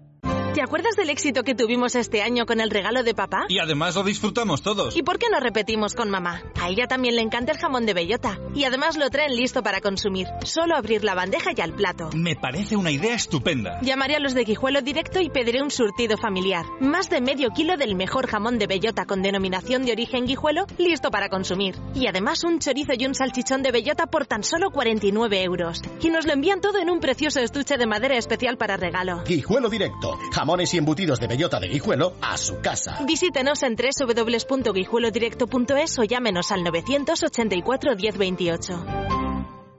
¿Te 0.53 0.61
acuerdas 0.61 0.97
del 0.97 1.09
éxito 1.09 1.43
que 1.43 1.55
tuvimos 1.55 1.95
este 1.95 2.21
año 2.21 2.45
con 2.45 2.59
el 2.59 2.71
regalo 2.71 3.03
de 3.03 3.13
papá? 3.13 3.45
Y 3.47 3.59
además 3.59 3.95
lo 3.95 4.03
disfrutamos 4.03 4.61
todos. 4.61 4.97
¿Y 4.97 5.01
por 5.01 5.17
qué 5.17 5.27
no 5.31 5.39
repetimos 5.39 5.95
con 5.95 6.09
mamá? 6.09 6.43
A 6.59 6.67
ella 6.67 6.87
también 6.87 7.15
le 7.15 7.21
encanta 7.21 7.53
el 7.53 7.57
jamón 7.57 7.85
de 7.85 7.93
bellota. 7.93 8.37
Y 8.53 8.65
además 8.65 8.97
lo 8.97 9.09
traen 9.09 9.33
listo 9.37 9.63
para 9.63 9.79
consumir. 9.79 10.27
Solo 10.43 10.75
abrir 10.75 11.05
la 11.05 11.15
bandeja 11.15 11.51
y 11.55 11.61
al 11.61 11.73
plato. 11.73 12.09
Me 12.13 12.35
parece 12.35 12.75
una 12.75 12.91
idea 12.91 13.15
estupenda. 13.15 13.79
Llamaré 13.81 14.17
a 14.17 14.19
los 14.19 14.33
de 14.33 14.43
Guijuelo 14.43 14.81
Directo 14.81 15.21
y 15.21 15.29
pediré 15.29 15.61
un 15.63 15.71
surtido 15.71 16.17
familiar. 16.17 16.65
Más 16.81 17.09
de 17.09 17.21
medio 17.21 17.51
kilo 17.51 17.77
del 17.77 17.95
mejor 17.95 18.27
jamón 18.27 18.59
de 18.59 18.67
bellota 18.67 19.05
con 19.05 19.21
denominación 19.21 19.85
de 19.85 19.93
origen 19.93 20.25
Guijuelo, 20.25 20.65
listo 20.77 21.11
para 21.11 21.29
consumir. 21.29 21.77
Y 21.95 22.07
además 22.07 22.43
un 22.43 22.59
chorizo 22.59 22.91
y 22.99 23.05
un 23.05 23.15
salchichón 23.15 23.63
de 23.63 23.71
bellota 23.71 24.07
por 24.07 24.25
tan 24.25 24.43
solo 24.43 24.69
49 24.71 25.43
euros. 25.43 25.81
Y 26.01 26.09
nos 26.09 26.25
lo 26.25 26.33
envían 26.33 26.59
todo 26.59 26.77
en 26.79 26.89
un 26.89 26.99
precioso 26.99 27.39
estuche 27.39 27.77
de 27.77 27.85
madera 27.87 28.17
especial 28.17 28.57
para 28.57 28.75
regalo. 28.75 29.23
Guijuelo 29.23 29.69
Directo. 29.69 30.19
Jamones 30.41 30.73
y 30.73 30.79
embutidos 30.79 31.19
de 31.19 31.27
bellota 31.27 31.59
de 31.59 31.67
Guijuelo 31.67 32.13
a 32.19 32.35
su 32.35 32.61
casa. 32.61 32.97
Visítenos 33.05 33.61
en 33.61 33.75
www.guijuelodirecto.es 33.75 35.99
o 35.99 36.03
llámenos 36.03 36.51
al 36.51 36.63
984 36.63 37.95
1028. 37.95 38.85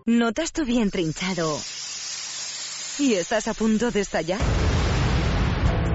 ¿Notas 0.07 0.53
tu 0.53 0.65
vientre 0.65 1.03
hinchado? 1.03 1.59
¿Y 3.01 3.15
estás 3.15 3.49
a 3.49 3.55
punto 3.55 3.91
de 3.91 4.03
estallar? 4.03 4.39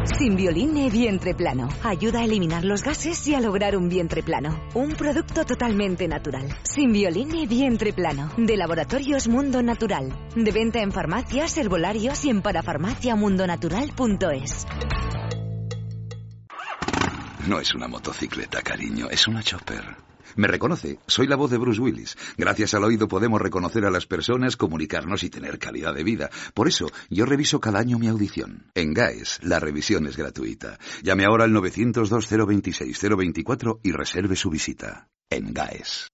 Simbioline 0.08 0.90
Vientre 0.90 1.36
Plano. 1.36 1.68
Ayuda 1.84 2.22
a 2.22 2.24
eliminar 2.24 2.64
los 2.64 2.82
gases 2.82 3.28
y 3.28 3.36
a 3.36 3.42
lograr 3.42 3.76
un 3.76 3.90
vientre 3.90 4.24
plano. 4.24 4.64
Un 4.74 4.96
producto 4.96 5.44
totalmente 5.46 6.08
natural. 6.08 6.48
Simbioline 6.64 7.46
Vientre 7.46 7.92
Plano. 7.94 8.32
De 8.38 8.56
Laboratorios 8.56 9.28
Mundo 9.28 9.62
Natural. 9.62 10.30
De 10.36 10.52
venta 10.52 10.82
en 10.82 10.92
farmacias, 10.92 11.58
herbolarios 11.58 12.24
y 12.26 12.30
en 12.30 12.42
parafarmaciamundonatural.es. 12.42 14.66
No 17.48 17.60
es 17.60 17.76
una 17.76 17.88
motocicleta, 17.88 18.62
cariño, 18.62 19.10
es 19.10 19.28
una 19.28 19.44
chopper. 19.44 20.07
¿Me 20.38 20.48
reconoce? 20.48 21.00
Soy 21.08 21.28
la 21.28 21.36
voz 21.36 21.50
de 21.50 21.58
Bruce 21.58 21.82
Willis. 21.82 22.16
Gracias 22.38 22.76
al 22.76 22.84
oído 22.84 23.08
podemos 23.08 23.42
reconocer 23.42 23.86
a 23.86 23.92
las 23.92 24.06
personas, 24.06 24.56
comunicarnos 24.56 25.24
y 25.24 25.32
tener 25.32 25.58
calidad 25.58 25.96
de 25.96 26.04
vida. 26.04 26.30
Por 26.54 26.68
eso, 26.68 26.92
yo 27.10 27.26
reviso 27.26 27.60
cada 27.60 27.80
año 27.80 27.98
mi 27.98 28.08
audición. 28.08 28.68
En 28.76 28.94
GAES, 28.94 29.40
la 29.42 29.60
revisión 29.60 30.06
es 30.06 30.16
gratuita. 30.16 30.78
Llame 31.02 31.26
ahora 31.26 31.46
al 31.46 31.54
902-026-024 31.54 33.80
y 33.82 33.92
reserve 33.92 34.36
su 34.36 34.52
visita. 34.52 35.10
En 35.32 35.54
GAES. 35.54 36.10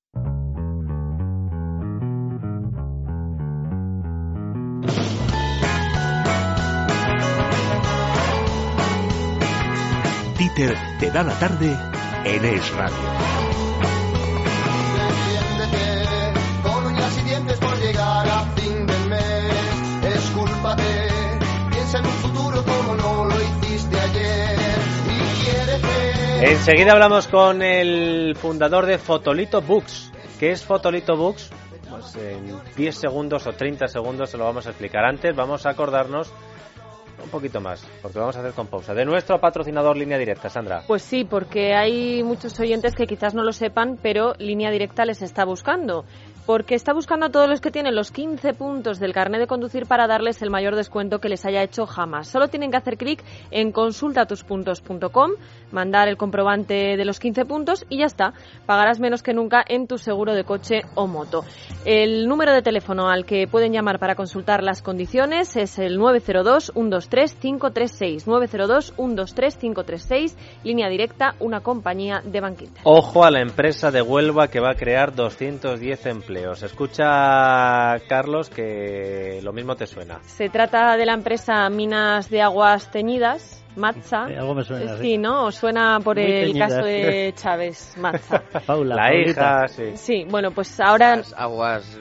Dieter 10.37 10.77
te 10.99 11.11
da 11.11 11.23
la 11.23 11.37
tarde 11.39 11.77
en 12.25 12.45
Es 12.45 12.71
Radio. 12.71 13.42
Enseguida 26.45 26.91
hablamos 26.91 27.29
con 27.29 27.61
el 27.61 28.35
fundador 28.35 28.85
de 28.85 28.97
Fotolito 28.97 29.61
Books. 29.61 30.11
¿Qué 30.41 30.51
es 30.51 30.61
Fotolito 30.61 31.15
Books? 31.15 31.49
Pues 31.89 32.17
en 32.17 32.59
10 32.75 32.95
segundos 32.95 33.47
o 33.47 33.53
30 33.53 33.87
segundos 33.87 34.29
se 34.29 34.37
lo 34.37 34.43
vamos 34.43 34.67
a 34.67 34.71
explicar. 34.71 35.05
Antes 35.05 35.33
vamos 35.33 35.65
a 35.65 35.69
acordarnos 35.69 36.33
un 37.23 37.29
poquito 37.29 37.61
más, 37.61 37.87
porque 38.01 38.19
vamos 38.19 38.35
a 38.35 38.41
hacer 38.41 38.51
con 38.51 38.67
pausa. 38.67 38.93
De 38.93 39.05
nuestro 39.05 39.39
patrocinador 39.39 39.95
Línea 39.95 40.17
Directa, 40.17 40.49
Sandra. 40.49 40.83
Pues 40.85 41.01
sí, 41.01 41.23
porque 41.23 41.75
hay 41.75 42.23
muchos 42.23 42.59
oyentes 42.59 42.93
que 42.93 43.07
quizás 43.07 43.33
no 43.33 43.43
lo 43.43 43.53
sepan, 43.53 43.97
pero 44.01 44.33
Línea 44.37 44.69
Directa 44.69 45.05
les 45.05 45.21
está 45.21 45.45
buscando. 45.45 46.03
Porque 46.45 46.75
está 46.75 46.93
buscando 46.93 47.27
a 47.27 47.29
todos 47.29 47.49
los 47.49 47.61
que 47.61 47.71
tienen 47.71 47.95
los 47.95 48.11
15 48.11 48.53
puntos 48.53 48.99
del 48.99 49.13
carnet 49.13 49.39
de 49.39 49.47
conducir 49.47 49.85
para 49.85 50.07
darles 50.07 50.41
el 50.41 50.49
mayor 50.49 50.75
descuento 50.75 51.19
que 51.19 51.29
les 51.29 51.45
haya 51.45 51.63
hecho 51.63 51.85
jamás. 51.85 52.27
Solo 52.27 52.49
tienen 52.49 52.71
que 52.71 52.77
hacer 52.77 52.97
clic 52.97 53.23
en 53.51 53.71
consultatuspuntos.com, 53.71 55.31
mandar 55.71 56.09
el 56.09 56.17
comprobante 56.17 56.97
de 56.97 57.05
los 57.05 57.19
15 57.19 57.45
puntos 57.45 57.85
y 57.89 57.99
ya 57.99 58.05
está. 58.05 58.33
Pagarás 58.65 58.99
menos 58.99 59.21
que 59.23 59.33
nunca 59.33 59.63
en 59.65 59.87
tu 59.87 59.97
seguro 59.97 60.33
de 60.33 60.43
coche 60.43 60.81
o 60.95 61.07
moto. 61.07 61.45
El 61.85 62.27
número 62.27 62.51
de 62.51 62.61
teléfono 62.61 63.07
al 63.09 63.25
que 63.25 63.47
pueden 63.47 63.71
llamar 63.71 63.99
para 63.99 64.15
consultar 64.15 64.61
las 64.63 64.81
condiciones 64.81 65.55
es 65.55 65.79
el 65.79 65.97
902-123-536. 65.99 68.25
902-123-536, 68.25 70.35
línea 70.63 70.89
directa, 70.89 71.35
una 71.39 71.61
compañía 71.61 72.21
de 72.23 72.41
Banquinter. 72.41 72.81
Ojo 72.83 73.23
a 73.23 73.31
la 73.31 73.39
empresa 73.41 73.89
de 73.91 74.01
Huelva 74.01 74.49
que 74.49 74.59
va 74.59 74.71
a 74.71 74.75
crear 74.75 75.15
210 75.15 76.05
empleos. 76.07 76.32
Escucha, 76.41 77.99
Carlos, 78.07 78.49
que 78.49 79.39
lo 79.43 79.53
mismo 79.53 79.75
te 79.75 79.85
suena. 79.87 80.19
Se 80.23 80.49
trata 80.49 80.97
de 80.97 81.05
la 81.05 81.13
empresa 81.13 81.69
Minas 81.69 82.29
de 82.29 82.41
Aguas 82.41 82.89
Teñidas, 82.91 83.63
Matza. 83.75 84.27
Eh, 84.29 84.37
algo 84.37 84.55
me 84.55 84.63
suena, 84.63 84.97
Sí, 84.97 85.01
sí. 85.01 85.17
¿no? 85.17 85.45
Os 85.45 85.55
suena 85.55 85.99
por 86.03 86.17
Muy 86.17 86.25
el 86.31 86.47
teñidas. 86.47 86.73
caso 86.73 86.85
de 86.85 87.33
Chávez, 87.37 87.95
Matza. 87.97 88.41
Paula, 88.65 88.95
La 88.95 89.03
Paulita. 89.09 89.31
hija, 89.31 89.67
sí. 89.67 89.91
Sí, 89.95 90.25
bueno, 90.29 90.51
pues 90.51 90.79
ahora... 90.79 91.15
Las 91.17 91.33
aguas... 91.33 91.97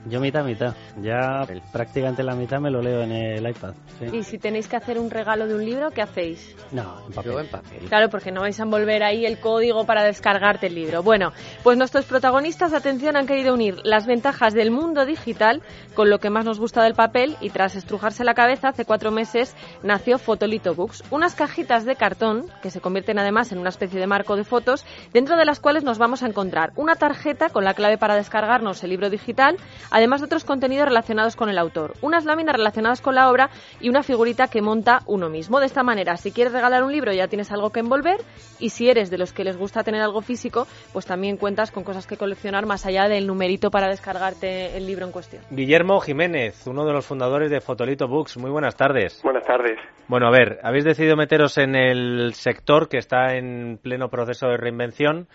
Yo 0.06 0.20
mitad, 0.20 0.44
mitad. 0.44 0.76
Ya 1.02 1.42
prácticamente 1.72 2.24
la 2.24 2.36
mitad 2.36 2.60
me 2.60 2.70
lo 2.70 2.82
leo 2.82 3.02
en 3.02 3.12
el 3.12 3.50
iPad. 3.50 3.74
sí. 4.00 4.06
Y 4.18 4.24
si 4.24 4.38
tenéis 4.38 4.68
que 4.68 4.76
hacer 4.76 5.00
un 5.00 5.10
regalo 5.10 5.48
de 5.48 5.56
un 5.56 5.66
libro, 5.66 5.92
¿qué 5.92 6.02
hacéis? 6.02 6.56
No, 6.72 7.06
en 7.08 7.14
papel. 7.14 7.32
Yo 7.32 7.40
en 7.40 7.48
papel. 7.48 7.80
Claro, 7.88 8.10
porque 8.10 8.32
no 8.32 8.42
vais 8.42 8.60
a 8.60 8.64
envolver 8.64 9.04
ahí 9.04 9.26
el 9.26 9.40
código 9.40 9.86
para 9.86 10.04
descargarte 10.04 10.68
el 10.68 10.76
libro. 10.76 11.04
Bueno, 11.04 11.32
pues 11.64 11.78
nuestros 11.78 12.06
protagonistas, 12.06 12.74
atención, 12.74 13.18
han 13.18 13.28
querido 13.28 13.54
unir 13.54 13.78
las 13.84 14.06
ventajas 14.06 14.54
del 14.54 14.72
mundo 14.72 15.06
digital 15.06 15.62
con 15.94 16.10
lo 16.10 16.20
que 16.20 16.30
más 16.30 16.46
nos 16.46 16.60
gusta 16.60 16.84
del 16.84 16.94
papel 16.94 17.36
y 17.42 17.50
tras 17.50 17.76
estrujarse 17.76 18.24
la 18.24 18.34
cabeza, 18.34 18.70
hace 18.70 18.86
cuatro 18.86 19.12
meses 19.12 19.56
nació 19.84 20.18
Fotolito 20.18 20.76
Books, 20.76 21.04
unas 21.12 21.36
cajitas 21.36 21.86
de 21.86 21.96
cartón 21.96 22.46
que 22.62 22.70
se 22.70 22.82
convierten 22.82 23.20
además 23.20 23.52
en 23.52 23.60
una 23.60 23.70
especie 23.70 24.00
de 24.00 24.08
marco 24.08 24.36
de 24.36 24.44
fotos, 24.44 24.86
dentro 25.14 25.38
de 25.38 25.46
las 25.46 25.60
cuales 25.60 25.84
nos 25.84 25.98
vamos 25.98 26.24
a 26.24 26.28
encontrar 26.28 26.72
una 26.76 26.96
tarjeta 26.96 27.50
con 27.50 27.64
la 27.64 27.74
clave 27.74 27.98
para 27.98 28.16
descargarnos 28.16 28.84
el 28.84 28.90
libro 28.92 29.10
digital, 29.10 29.58
además 29.96 30.20
de 30.20 30.26
otros 30.26 30.44
contenidos 30.44 30.90
relacionados 30.90 31.38
con 31.38 31.48
el 31.50 31.58
autor, 31.58 31.94
unas 32.02 32.26
láminas 32.26 32.58
relacionadas 32.58 33.00
con 33.00 33.16
la 33.16 33.30
obra 33.30 33.50
y 33.80 33.88
una 33.88 34.04
figurita 34.04 34.50
que 34.50 34.62
monta 34.62 35.00
uno 35.06 35.30
mismo. 35.30 35.62
De 35.62 35.68
esta 35.68 35.84
manera, 35.84 36.18
si 36.18 36.34
quieres 36.34 36.52
regalar 36.52 36.84
un 36.84 36.92
libro 36.92 37.14
ya 37.14 37.30
tienes 37.30 37.50
algo 37.54 37.70
que 37.70 37.80
envolver 37.80 38.18
y 38.60 38.72
si 38.72 38.90
eres 38.90 39.10
de 39.10 39.18
los 39.18 39.32
que 39.32 39.46
les 39.46 39.56
gusta 39.56 39.84
tener 39.84 40.02
algo 40.02 40.20
físico, 40.20 40.68
pues 40.92 41.06
también 41.06 41.38
cuentas 41.38 41.72
con 41.72 41.86
cosas 41.86 42.08
que 42.08 42.18
coleccionar 42.18 42.66
más 42.66 42.86
allá 42.86 43.08
del 43.08 43.26
numerito 43.26 43.72
para 43.72 43.88
descargarte 43.88 44.76
el 44.76 44.86
libro 44.86 45.06
en 45.06 45.14
cuestión. 45.14 45.44
Guillermo 45.50 46.02
Jiménez, 46.02 46.68
uno 46.68 46.86
de 46.86 46.92
los 46.92 47.06
fundadores 47.06 47.50
de 47.50 47.62
Fotolito 47.62 48.10
Books. 48.10 48.36
Muy 48.36 48.52
buenas 48.52 48.76
tardes. 48.76 49.22
Buenas 49.24 49.46
tardes. 49.46 49.80
Bueno, 50.10 50.28
a 50.28 50.32
ver, 50.32 50.60
habéis 50.62 50.84
decidido 50.84 51.16
meteros 51.16 51.58
en 51.58 51.74
el 51.74 52.34
sector 52.34 52.90
que 52.90 52.98
está 52.98 53.38
en 53.38 53.80
pleno 53.82 54.10
proceso 54.10 54.48
de 54.48 54.58
reinvención. 54.58 55.30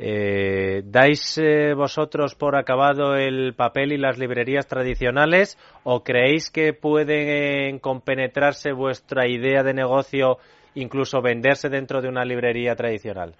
Eh, 0.00 0.82
¿Dais 0.84 1.38
eh, 1.38 1.74
vosotros 1.74 2.36
por 2.36 2.54
acabado 2.56 3.16
el 3.16 3.54
papel 3.56 3.92
y 3.92 3.98
las 3.98 4.16
librerías 4.16 4.68
tradicionales 4.68 5.58
o 5.82 6.04
creéis 6.04 6.50
que 6.50 6.72
pueden 6.72 7.80
compenetrarse 7.80 8.72
vuestra 8.72 9.26
idea 9.26 9.64
de 9.64 9.74
negocio, 9.74 10.36
incluso 10.74 11.20
venderse 11.20 11.68
dentro 11.68 12.00
de 12.00 12.08
una 12.08 12.24
librería 12.24 12.76
tradicional? 12.76 13.34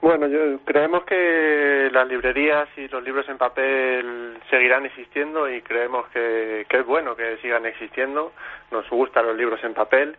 Bueno, 0.00 0.28
yo, 0.28 0.60
creemos 0.64 1.04
que 1.04 1.90
las 1.92 2.08
librerías 2.08 2.68
y 2.78 2.88
los 2.88 3.02
libros 3.02 3.28
en 3.28 3.36
papel 3.36 4.38
seguirán 4.48 4.86
existiendo 4.86 5.50
y 5.50 5.60
creemos 5.60 6.08
que, 6.08 6.64
que 6.68 6.78
es 6.78 6.86
bueno 6.86 7.14
que 7.16 7.36
sigan 7.38 7.66
existiendo. 7.66 8.32
Nos 8.70 8.88
gustan 8.88 9.26
los 9.26 9.36
libros 9.36 9.62
en 9.62 9.74
papel, 9.74 10.16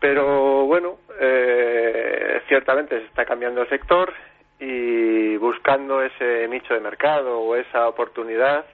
pero 0.00 0.66
bueno, 0.66 0.98
eh, 1.18 2.42
ciertamente 2.48 2.98
se 2.98 3.06
está 3.06 3.24
cambiando 3.24 3.62
el 3.62 3.68
sector 3.68 4.12
y 4.58 5.36
buscando 5.36 6.02
ese 6.02 6.48
nicho 6.48 6.74
de 6.74 6.80
mercado 6.80 7.40
o 7.40 7.56
esa 7.56 7.88
oportunidad, 7.88 8.64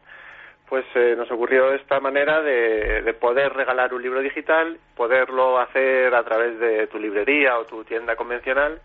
pues 0.68 0.84
eh, 0.94 1.14
nos 1.16 1.30
ocurrió 1.30 1.72
esta 1.74 2.00
manera 2.00 2.40
de, 2.40 3.02
de, 3.02 3.14
poder 3.14 3.52
regalar 3.52 3.92
un 3.92 4.02
libro 4.02 4.20
digital, 4.20 4.78
poderlo 4.96 5.58
hacer 5.58 6.14
a 6.14 6.22
través 6.24 6.58
de 6.58 6.86
tu 6.86 6.98
librería 6.98 7.58
o 7.58 7.66
tu 7.66 7.84
tienda 7.84 8.16
convencional 8.16 8.80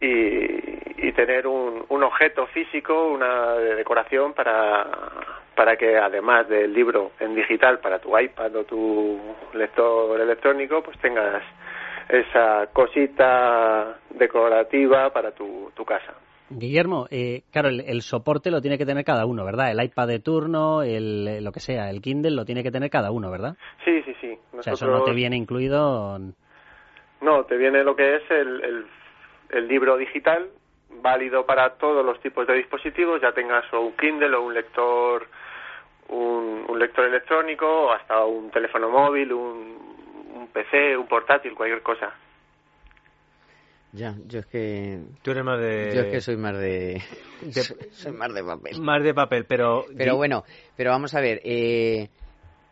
y, 0.00 1.08
y 1.08 1.12
tener 1.12 1.46
un, 1.46 1.84
un, 1.88 2.02
objeto 2.04 2.46
físico, 2.48 3.08
una 3.08 3.54
decoración 3.54 4.32
para, 4.32 4.86
para 5.56 5.76
que 5.76 5.96
además 5.96 6.48
del 6.48 6.72
libro 6.72 7.12
en 7.18 7.34
digital 7.34 7.80
para 7.80 7.98
tu 7.98 8.16
iPad 8.16 8.54
o 8.56 8.64
tu 8.64 9.18
lector 9.54 10.20
electrónico, 10.20 10.82
pues 10.82 10.98
tengas 10.98 11.42
esa 12.08 12.68
cosita 12.72 13.98
decorativa 14.10 15.10
para 15.10 15.32
tu, 15.32 15.70
tu 15.74 15.84
casa. 15.84 16.14
Guillermo, 16.50 17.06
eh, 17.10 17.42
claro, 17.50 17.68
el, 17.68 17.80
el, 17.80 18.02
soporte 18.02 18.50
lo 18.50 18.60
tiene 18.60 18.76
que 18.76 18.84
tener 18.84 19.04
cada 19.04 19.24
uno, 19.24 19.44
¿verdad? 19.44 19.70
El 19.70 19.82
iPad 19.82 20.06
de 20.06 20.18
turno, 20.18 20.82
el, 20.82 21.42
lo 21.42 21.52
que 21.52 21.60
sea, 21.60 21.88
el 21.88 22.02
Kindle 22.02 22.32
lo 22.32 22.44
tiene 22.44 22.62
que 22.62 22.70
tener 22.70 22.90
cada 22.90 23.10
uno, 23.10 23.30
¿verdad? 23.30 23.56
Sí, 23.84 24.02
sí, 24.02 24.14
sí. 24.20 24.38
Nosotros... 24.52 24.58
O 24.58 24.62
sea, 24.62 24.72
eso 24.74 24.86
no 24.86 25.02
te 25.04 25.12
viene 25.12 25.36
incluido. 25.36 26.18
No, 27.22 27.44
te 27.44 27.56
viene 27.56 27.82
lo 27.84 27.96
que 27.96 28.16
es 28.16 28.30
el, 28.30 28.62
el, 28.64 28.86
el 29.50 29.68
libro 29.68 29.96
digital, 29.96 30.48
válido 31.00 31.46
para 31.46 31.70
todos 31.76 32.04
los 32.04 32.20
tipos 32.20 32.46
de 32.46 32.54
dispositivos, 32.54 33.20
ya 33.20 33.32
tengas 33.32 33.64
o 33.72 33.80
un 33.80 33.96
Kindle 33.96 34.34
o 34.34 34.42
un 34.42 34.54
lector, 34.54 35.26
un, 36.08 36.64
un 36.68 36.78
lector 36.78 37.06
electrónico, 37.06 37.66
o 37.66 37.92
hasta 37.92 38.24
un 38.24 38.50
teléfono 38.50 38.90
móvil, 38.90 39.32
un, 39.32 39.42
un 39.42 40.01
PC, 40.52 40.96
un 40.96 41.06
portátil, 41.06 41.54
cualquier 41.54 41.82
cosa. 41.82 42.14
Ya, 43.92 44.14
yo 44.26 44.40
es 44.40 44.46
que... 44.46 45.00
Tú 45.22 45.32
eres 45.32 45.44
más 45.44 45.60
de... 45.60 45.92
Yo 45.94 46.00
es 46.00 46.06
que 46.06 46.20
soy 46.22 46.36
más 46.36 46.56
de... 46.56 47.02
de... 47.42 47.62
soy 47.92 48.12
más 48.12 48.32
de 48.32 48.42
papel. 48.42 48.80
Más 48.80 49.02
de 49.02 49.12
papel, 49.12 49.44
pero... 49.44 49.84
Pero 49.96 50.16
bueno, 50.16 50.44
pero 50.76 50.90
vamos 50.90 51.14
a 51.14 51.20
ver, 51.20 51.42
eh, 51.44 52.08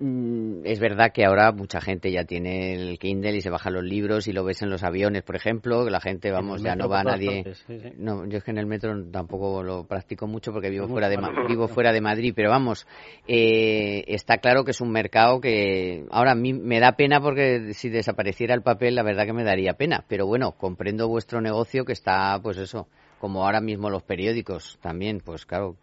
es 0.01 0.81
verdad 0.81 1.13
que 1.13 1.27
ahora 1.27 1.53
mucha 1.53 1.81
gente 1.83 2.11
ya 2.11 2.25
tiene 2.25 2.73
el 2.73 2.99
Kindle 2.99 3.37
y 3.37 3.43
se 3.43 3.51
baja 3.51 3.69
los 3.69 3.85
libros 3.85 4.29
y 4.29 4.33
lo 4.33 4.45
ves 4.45 4.63
en 4.63 4.71
los 4.71 4.83
aviones, 4.83 5.23
por 5.23 5.37
ejemplo, 5.37 5.85
que 5.85 5.91
la 5.91 6.01
gente, 6.01 6.31
vamos, 6.31 6.63
ya 6.63 6.75
no 6.75 6.89
va 6.89 7.01
a 7.01 7.05
nadie. 7.05 7.43
Partes, 7.43 7.65
sí, 7.67 7.79
sí. 7.81 7.93
No, 7.99 8.27
yo 8.27 8.39
es 8.39 8.45
que 8.45 8.51
en 8.51 8.57
el 8.57 8.67
metro 8.67 8.95
tampoco 9.11 9.63
lo 9.63 9.85
practico 9.85 10.27
mucho 10.27 10.53
porque 10.53 10.71
vivo 10.71 10.89
fuera 10.89 11.11
de 11.11 11.19
vivo 11.47 11.69
fuera 11.69 11.93
de 11.93 12.01
Madrid, 12.01 12.33
pero 12.35 12.49
vamos, 12.49 12.87
eh, 13.29 14.05
está 14.07 14.39
claro 14.39 14.65
que 14.65 14.71
es 14.71 14.81
un 14.81 14.91
mercado 14.91 15.39
que 15.41 16.07
ahora 16.11 16.33
a 16.33 16.35
mí 16.35 16.55
me 16.55 16.81
da 16.81 16.93
pena 16.93 17.21
porque 17.21 17.75
si 17.75 17.91
desapareciera 17.91 18.55
el 18.55 18.63
papel, 18.63 18.95
la 18.95 19.03
verdad 19.03 19.27
que 19.27 19.35
me 19.35 19.45
daría 19.45 19.75
pena, 19.75 20.05
pero 20.09 20.27
bueno, 20.27 20.53
comprendo 20.53 21.09
vuestro 21.09 21.43
negocio 21.43 21.85
que 21.85 21.93
está, 21.93 22.41
pues 22.43 22.57
eso, 22.57 22.89
como 23.21 23.45
ahora 23.45 23.61
mismo 23.61 23.91
los 23.91 24.03
periódicos 24.03 24.79
también, 24.81 25.21
pues 25.21 25.45
claro. 25.45 25.77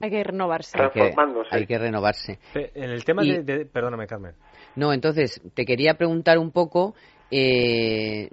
Hay 0.00 0.10
que 0.10 0.22
renovarse. 0.22 0.80
Hay 0.80 0.90
que, 0.90 1.14
hay 1.50 1.66
que 1.66 1.76
renovarse. 1.76 2.38
En 2.54 2.90
el 2.90 3.04
tema 3.04 3.24
y, 3.24 3.32
de, 3.32 3.42
de, 3.42 3.66
Perdóname, 3.66 4.06
Carmen. 4.06 4.34
No, 4.76 4.92
entonces, 4.92 5.42
te 5.54 5.64
quería 5.64 5.94
preguntar 5.94 6.38
un 6.38 6.52
poco. 6.52 6.94
Eh, 7.30 8.30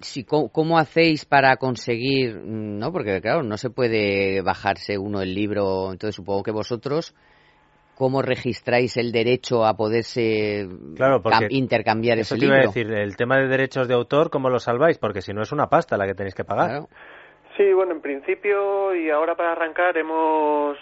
si 0.00 0.24
cómo, 0.24 0.48
cómo, 0.48 0.78
hacéis 0.78 1.26
para 1.26 1.56
conseguir, 1.56 2.36
no, 2.36 2.92
porque 2.92 3.20
claro, 3.20 3.42
no 3.42 3.58
se 3.58 3.68
puede 3.68 4.40
bajarse 4.42 4.96
uno 4.96 5.20
el 5.20 5.34
libro, 5.34 5.92
entonces 5.92 6.14
supongo 6.14 6.44
que 6.44 6.52
vosotros 6.52 7.14
cómo 7.98 8.22
registráis 8.22 8.96
el 8.96 9.10
derecho 9.10 9.66
a 9.66 9.76
poderse 9.76 10.68
claro, 10.94 11.20
intercambiar 11.50 12.16
eso 12.18 12.36
ese 12.36 12.40
te 12.40 12.46
libro. 12.46 12.54
Iba 12.54 12.64
a 12.64 12.72
decir, 12.72 12.92
el 12.92 13.16
tema 13.16 13.38
de 13.38 13.48
derechos 13.48 13.88
de 13.88 13.94
autor, 13.94 14.30
¿cómo 14.30 14.48
lo 14.48 14.60
salváis? 14.60 14.98
Porque 14.98 15.20
si 15.20 15.32
no 15.32 15.42
es 15.42 15.50
una 15.50 15.66
pasta 15.66 15.96
la 15.96 16.06
que 16.06 16.14
tenéis 16.14 16.36
que 16.36 16.44
pagar. 16.44 16.68
Claro. 16.68 16.88
Sí, 17.58 17.72
bueno, 17.72 17.90
en 17.90 18.00
principio 18.00 18.94
y 18.94 19.10
ahora 19.10 19.34
para 19.34 19.50
arrancar 19.50 19.98
hemos 19.98 20.78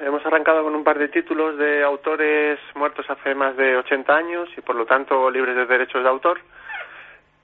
hemos 0.00 0.26
arrancado 0.26 0.64
con 0.64 0.74
un 0.74 0.82
par 0.82 0.98
de 0.98 1.06
títulos 1.06 1.56
de 1.56 1.84
autores 1.84 2.58
muertos 2.74 3.08
hace 3.08 3.32
más 3.34 3.56
de 3.56 3.76
80 3.76 4.14
años 4.14 4.48
y 4.56 4.60
por 4.60 4.74
lo 4.74 4.86
tanto 4.86 5.30
libres 5.30 5.54
de 5.54 5.64
derechos 5.66 6.02
de 6.02 6.08
autor 6.08 6.40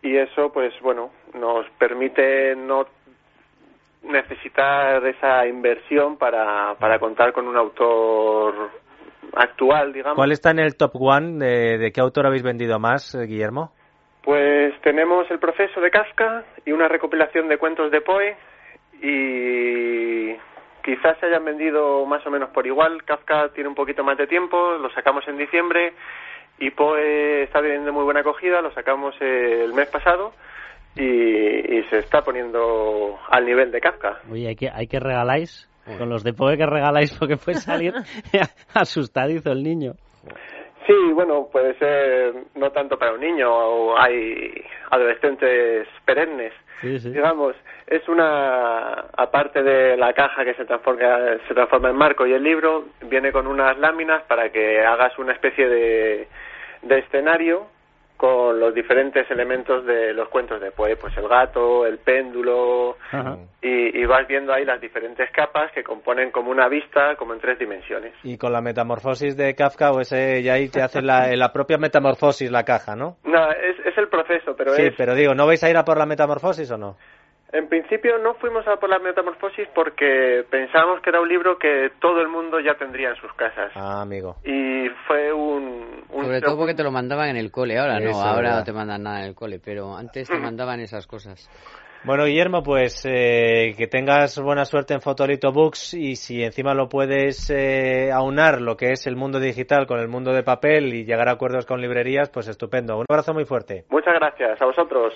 y 0.02 0.16
eso 0.16 0.52
pues 0.52 0.74
bueno 0.80 1.12
nos 1.32 1.64
permite 1.78 2.56
no 2.56 2.86
necesitar 4.02 5.06
esa 5.06 5.46
inversión 5.46 6.16
para, 6.16 6.74
para 6.74 6.98
contar 6.98 7.32
con 7.32 7.46
un 7.46 7.56
autor 7.56 8.68
actual, 9.32 9.92
digamos. 9.92 10.16
¿Cuál 10.16 10.32
está 10.32 10.50
en 10.50 10.58
el 10.58 10.76
top 10.76 10.96
one? 11.00 11.38
¿De, 11.38 11.78
de 11.78 11.92
qué 11.92 12.00
autor 12.00 12.26
habéis 12.26 12.42
vendido 12.42 12.80
más, 12.80 13.14
eh, 13.14 13.26
Guillermo? 13.26 13.70
Pues 14.24 14.74
tenemos 14.82 15.30
El 15.30 15.38
proceso 15.38 15.80
de 15.80 15.90
Kafka 15.90 16.44
y 16.66 16.72
una 16.72 16.88
recopilación 16.88 17.48
de 17.48 17.58
cuentos 17.58 17.92
de 17.92 18.00
Poe 18.00 18.36
y 19.02 20.34
quizás 20.84 21.18
se 21.18 21.26
hayan 21.26 21.44
vendido 21.44 22.06
más 22.06 22.24
o 22.26 22.30
menos 22.30 22.50
por 22.50 22.66
igual. 22.66 23.02
Kafka 23.04 23.50
tiene 23.50 23.68
un 23.68 23.74
poquito 23.74 24.04
más 24.04 24.16
de 24.16 24.26
tiempo, 24.26 24.76
lo 24.78 24.90
sacamos 24.90 25.26
en 25.28 25.36
diciembre 25.36 25.92
y 26.58 26.70
Poe 26.70 27.42
está 27.42 27.60
teniendo 27.60 27.92
muy 27.92 28.04
buena 28.04 28.20
acogida, 28.20 28.60
lo 28.60 28.72
sacamos 28.72 29.14
el 29.20 29.72
mes 29.74 29.88
pasado 29.88 30.32
y, 30.94 31.02
y 31.02 31.82
se 31.90 31.98
está 31.98 32.22
poniendo 32.22 33.18
al 33.28 33.44
nivel 33.44 33.72
de 33.72 33.80
Kafka. 33.80 34.20
Oye, 34.30 34.48
hay 34.48 34.56
que, 34.56 34.70
hay 34.70 34.86
que 34.86 35.00
regaláis, 35.00 35.68
con 35.98 36.08
los 36.08 36.22
de 36.22 36.32
Poe 36.32 36.56
que 36.56 36.66
regaláis 36.66 37.12
porque 37.18 37.36
puede 37.36 37.58
salir 37.58 37.92
asustadizo 38.74 39.50
el 39.50 39.62
niño. 39.62 39.94
Sí, 40.86 41.12
bueno, 41.14 41.48
puede 41.50 41.78
ser 41.78 42.34
no 42.56 42.70
tanto 42.70 42.98
para 42.98 43.12
un 43.12 43.20
niño, 43.20 43.48
o 43.48 43.96
hay 43.96 44.52
adolescentes 44.90 45.86
perennes. 46.04 46.52
Digamos, 46.82 47.54
es 47.86 48.08
una, 48.08 48.92
aparte 49.16 49.62
de 49.62 49.96
la 49.96 50.12
caja 50.12 50.44
que 50.44 50.54
se 50.54 50.64
transforma, 50.64 51.38
se 51.46 51.54
transforma 51.54 51.90
en 51.90 51.96
marco 51.96 52.26
y 52.26 52.32
el 52.32 52.42
libro, 52.42 52.86
viene 53.02 53.30
con 53.30 53.46
unas 53.46 53.78
láminas 53.78 54.22
para 54.24 54.50
que 54.50 54.84
hagas 54.84 55.16
una 55.18 55.32
especie 55.32 55.68
de, 55.68 56.28
de 56.82 56.98
escenario 56.98 57.68
con 58.22 58.60
los 58.60 58.72
diferentes 58.72 59.28
elementos 59.32 59.84
de 59.84 60.14
los 60.14 60.28
cuentos 60.28 60.60
de 60.60 60.70
Poe, 60.70 60.94
pues 60.94 61.12
el 61.16 61.26
gato, 61.26 61.84
el 61.84 61.98
péndulo, 61.98 62.96
y, 63.60 64.00
y, 64.00 64.04
vas 64.06 64.28
viendo 64.28 64.52
ahí 64.52 64.64
las 64.64 64.80
diferentes 64.80 65.28
capas 65.32 65.72
que 65.72 65.82
componen 65.82 66.30
como 66.30 66.52
una 66.52 66.68
vista, 66.68 67.16
como 67.16 67.34
en 67.34 67.40
tres 67.40 67.58
dimensiones. 67.58 68.14
Y 68.22 68.38
con 68.38 68.52
la 68.52 68.60
metamorfosis 68.60 69.36
de 69.36 69.56
Kafka, 69.56 69.90
o 69.90 70.00
ese, 70.00 70.40
ya 70.40 70.52
ahí 70.52 70.68
te 70.68 70.82
hace 70.82 71.02
la, 71.02 71.34
la 71.34 71.52
propia 71.52 71.78
metamorfosis 71.78 72.48
la 72.52 72.62
caja, 72.62 72.94
¿no? 72.94 73.16
No, 73.24 73.50
es, 73.50 73.84
es 73.84 73.98
el 73.98 74.06
proceso, 74.06 74.54
pero 74.56 74.70
sí, 74.74 74.82
es... 74.82 74.94
pero 74.96 75.16
digo, 75.16 75.34
¿no 75.34 75.44
vais 75.44 75.64
a 75.64 75.70
ir 75.70 75.76
a 75.76 75.84
por 75.84 75.98
la 75.98 76.06
metamorfosis 76.06 76.70
o 76.70 76.78
no? 76.78 76.96
En 77.52 77.68
principio 77.68 78.16
no 78.16 78.32
fuimos 78.34 78.66
a 78.66 78.76
por 78.76 78.88
la 78.88 78.98
metamorfosis 78.98 79.68
porque 79.74 80.42
pensábamos 80.50 81.02
que 81.02 81.10
era 81.10 81.20
un 81.20 81.28
libro 81.28 81.58
que 81.58 81.90
todo 82.00 82.22
el 82.22 82.28
mundo 82.28 82.58
ya 82.60 82.74
tendría 82.78 83.10
en 83.10 83.16
sus 83.16 83.30
casas. 83.34 83.70
Ah, 83.74 84.00
amigo. 84.00 84.36
Y 84.42 84.88
fue 85.06 85.30
un... 85.34 86.02
un 86.08 86.24
Sobre 86.24 86.40
todo 86.40 86.56
porque 86.56 86.74
te 86.74 86.82
lo 86.82 86.90
mandaban 86.90 87.28
en 87.28 87.36
el 87.36 87.50
cole, 87.50 87.78
ahora 87.78 87.98
Eso, 87.98 88.10
no, 88.10 88.16
ahora 88.22 88.36
verdad. 88.36 88.58
no 88.60 88.64
te 88.64 88.72
mandan 88.72 89.02
nada 89.02 89.20
en 89.20 89.26
el 89.26 89.34
cole, 89.34 89.60
pero 89.62 89.94
antes 89.94 90.28
te 90.28 90.38
mandaban 90.38 90.80
esas 90.80 91.06
cosas. 91.06 91.50
Bueno, 92.04 92.24
Guillermo, 92.24 92.64
pues 92.64 93.06
eh, 93.08 93.74
que 93.78 93.86
tengas 93.86 94.36
buena 94.40 94.64
suerte 94.64 94.92
en 94.92 95.00
Fotolito 95.00 95.52
Books 95.52 95.94
y 95.94 96.16
si 96.16 96.42
encima 96.42 96.74
lo 96.74 96.88
puedes 96.88 97.48
eh, 97.50 98.10
aunar 98.10 98.60
lo 98.60 98.76
que 98.76 98.90
es 98.90 99.06
el 99.06 99.14
mundo 99.14 99.38
digital 99.38 99.86
con 99.86 100.00
el 100.00 100.08
mundo 100.08 100.32
de 100.32 100.42
papel 100.42 100.92
y 100.94 101.04
llegar 101.04 101.28
a 101.28 101.32
acuerdos 101.32 101.64
con 101.64 101.80
librerías, 101.80 102.28
pues 102.28 102.48
estupendo. 102.48 102.96
Un 102.96 103.04
abrazo 103.08 103.32
muy 103.34 103.44
fuerte. 103.44 103.84
Muchas 103.88 104.14
gracias, 104.14 104.60
a 104.60 104.64
vosotros. 104.64 105.14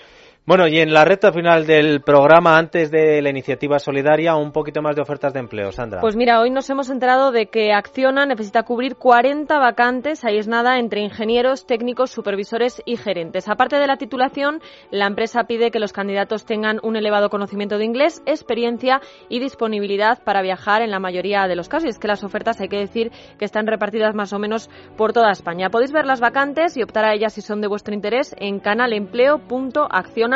Bueno, 0.49 0.69
y 0.69 0.79
en 0.79 0.95
la 0.95 1.05
recta 1.05 1.33
final 1.33 1.67
del 1.67 2.03
programa, 2.03 2.57
antes 2.57 2.89
de 2.93 3.21
la 3.21 3.31
iniciativa 3.31 3.81
solidaria, 3.81 4.37
un 4.37 4.53
poquito 4.53 4.81
más 4.81 4.95
de 4.95 5.03
ofertas 5.03 5.33
de 5.33 5.41
empleo, 5.41 5.73
Sandra. 5.73 6.01
Pues 6.01 6.15
mira, 6.15 6.41
hoy 6.41 6.51
nos 6.51 6.71
hemos 6.71 6.89
enterado 6.89 7.33
de 7.33 7.47
que 7.47 7.73
Acciona 7.73 8.27
necesita 8.27 8.63
cubrir 8.63 8.95
40 8.95 9.59
vacantes, 9.59 10.25
ahí 10.25 10.39
es 10.39 10.47
nada, 10.47 10.79
entre 10.79 11.01
ingenieros, 11.01 11.67
técnicos, 11.67 12.13
supervisores 12.13 12.81
y 12.87 12.97
gerentes. 12.97 13.49
Aparte 13.49 13.81
de 13.81 13.89
la 13.89 13.97
titulación, 13.97 14.61
la 14.93 15.09
empresa 15.09 15.49
pide 15.49 15.73
que 15.73 15.81
los 15.81 15.93
candidatos 15.93 16.45
tengan 16.45 16.79
un 16.85 16.95
elevado 16.95 17.29
conocimiento 17.29 17.77
de 17.77 17.85
inglés, 17.87 18.23
experiencia 18.25 19.01
y 19.29 19.41
disponibilidad 19.41 20.23
para 20.23 20.43
viajar 20.43 20.81
en 20.81 20.93
la 20.93 21.01
mayoría 21.01 21.49
de 21.49 21.57
los 21.57 21.69
casos. 21.69 21.87
Y 21.87 21.91
es 21.91 21.99
que 21.99 22.07
las 22.07 22.23
ofertas 22.23 22.61
hay 22.61 22.69
que 22.69 22.79
decir 22.79 23.11
que 23.37 23.45
están 23.45 23.67
repartidas 23.67 24.15
más 24.15 24.33
o 24.33 24.39
menos 24.39 24.71
por 24.97 25.13
toda 25.13 25.33
España. 25.33 25.71
Podéis 25.71 25.91
ver 25.91 26.07
las 26.07 26.21
vacantes 26.21 26.77
y 26.77 26.85
optar 26.85 27.05
a 27.05 27.15
ellas 27.15 27.33
si 27.33 27.41
son 27.41 27.61
de 27.61 27.67
vuestro 27.67 27.95
interés 27.95 28.33
en 28.39 28.61
canalempleo.acciona 28.61 30.36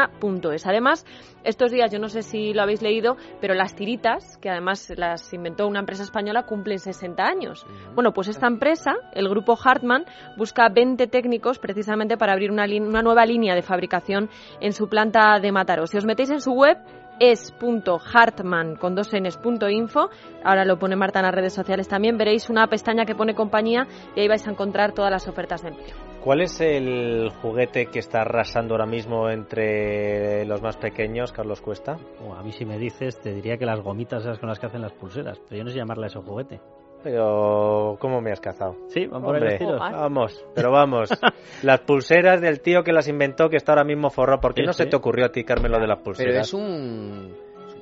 es. 0.53 0.67
Además, 0.67 1.05
estos 1.45 1.71
días, 1.71 1.91
yo 1.91 1.99
no 1.99 2.09
sé 2.09 2.23
si 2.23 2.53
lo 2.53 2.63
habéis 2.63 2.83
leído, 2.83 3.17
pero 3.41 3.55
las 3.55 3.75
tiritas, 3.75 4.37
que 4.39 4.51
además 4.51 4.93
las 4.97 5.33
inventó 5.33 5.67
una 5.67 5.81
empresa 5.81 6.03
española, 6.03 6.45
cumplen 6.45 6.79
60 6.79 7.23
años. 7.25 7.67
Bueno, 7.95 8.13
pues 8.13 8.29
esta 8.29 8.47
empresa, 8.47 8.93
el 9.13 9.29
grupo 9.29 9.57
Hartmann, 9.63 10.05
busca 10.37 10.69
20 10.69 11.07
técnicos 11.07 11.59
precisamente 11.59 12.17
para 12.17 12.33
abrir 12.33 12.51
una, 12.51 12.65
una 12.65 13.03
nueva 13.03 13.25
línea 13.27 13.55
de 13.55 13.63
fabricación 13.63 14.29
en 14.61 14.73
su 14.73 14.89
planta 14.89 15.39
de 15.41 15.53
Mataró. 15.53 15.87
Si 15.87 15.97
os 15.97 16.05
metéis 16.05 16.31
en 16.31 16.41
su 16.41 16.53
web, 16.53 16.79
es.hartman 17.21 18.77
con 18.77 18.97
dos 18.97 19.13
info. 19.13 20.11
Ahora 20.43 20.65
lo 20.65 20.79
pone 20.79 20.97
Marta 20.97 21.21
en 21.21 21.27
las 21.27 21.35
redes 21.35 21.53
sociales 21.53 21.87
también. 21.87 22.19
Veréis 22.19 22.51
una 22.51 22.67
pestaña 22.67 23.05
que 23.05 23.15
pone 23.15 23.35
compañía 23.35 23.87
y 24.17 24.21
ahí 24.21 24.29
vais 24.29 24.47
a 24.49 24.51
encontrar 24.51 24.93
todas 24.93 25.11
las 25.11 25.29
ofertas 25.29 25.63
de 25.63 25.69
empleo. 25.69 25.95
¿Cuál 26.25 26.43
es 26.43 26.61
el 26.61 27.31
juguete 27.41 27.87
que 27.87 27.99
está 27.99 28.23
arrasando 28.23 28.75
ahora 28.75 28.87
mismo 28.87 29.31
entre 29.31 30.45
los 30.45 30.61
más 30.61 30.77
pequeños, 30.77 31.33
Carlos 31.33 31.63
Cuesta? 31.63 31.99
Oh, 32.23 32.35
a 32.35 32.43
mí 32.43 32.53
si 32.53 32.67
me 32.67 32.79
dices, 32.79 33.19
te 33.21 33.33
diría 33.33 33.57
que 33.57 33.65
las 33.65 33.81
gomitas 33.81 34.23
esas 34.23 34.39
con 34.39 34.49
las 34.49 34.59
que 34.59 34.67
hacen 34.67 34.83
las 34.83 34.93
pulseras, 34.93 35.39
pero 35.39 35.59
yo 35.59 35.65
no 35.65 35.71
sé 35.71 35.77
llamarle 35.77 36.09
eso 36.09 36.23
juguete. 36.23 36.61
Pero, 37.03 37.97
¿cómo 37.99 38.21
me 38.21 38.31
has 38.31 38.41
cazado? 38.41 38.77
Sí, 38.89 39.07
vamos 39.07 39.33
por 39.33 39.43
el 39.43 39.67
Vamos, 39.67 40.45
pero 40.55 40.71
vamos. 40.71 41.09
las 41.63 41.81
pulseras 41.81 42.41
del 42.41 42.61
tío 42.61 42.83
que 42.83 42.93
las 42.93 43.09
inventó, 43.09 43.49
que 43.49 43.57
está 43.57 43.73
ahora 43.73 43.85
mismo 43.85 44.11
forró. 44.11 44.39
¿Por 44.41 44.55
qué 44.55 44.63
no 44.63 44.73
se 44.73 44.87
te 44.87 44.97
ocurrió 44.97 45.27
a 45.27 45.33
ti, 45.33 45.45
Carmen, 45.45 45.73
lo 45.73 45.79
de 45.79 45.87
las 45.87 45.99
pulseras? 46.01 46.31
Pero 46.31 46.41
es 46.43 46.55
un, 46.55 47.35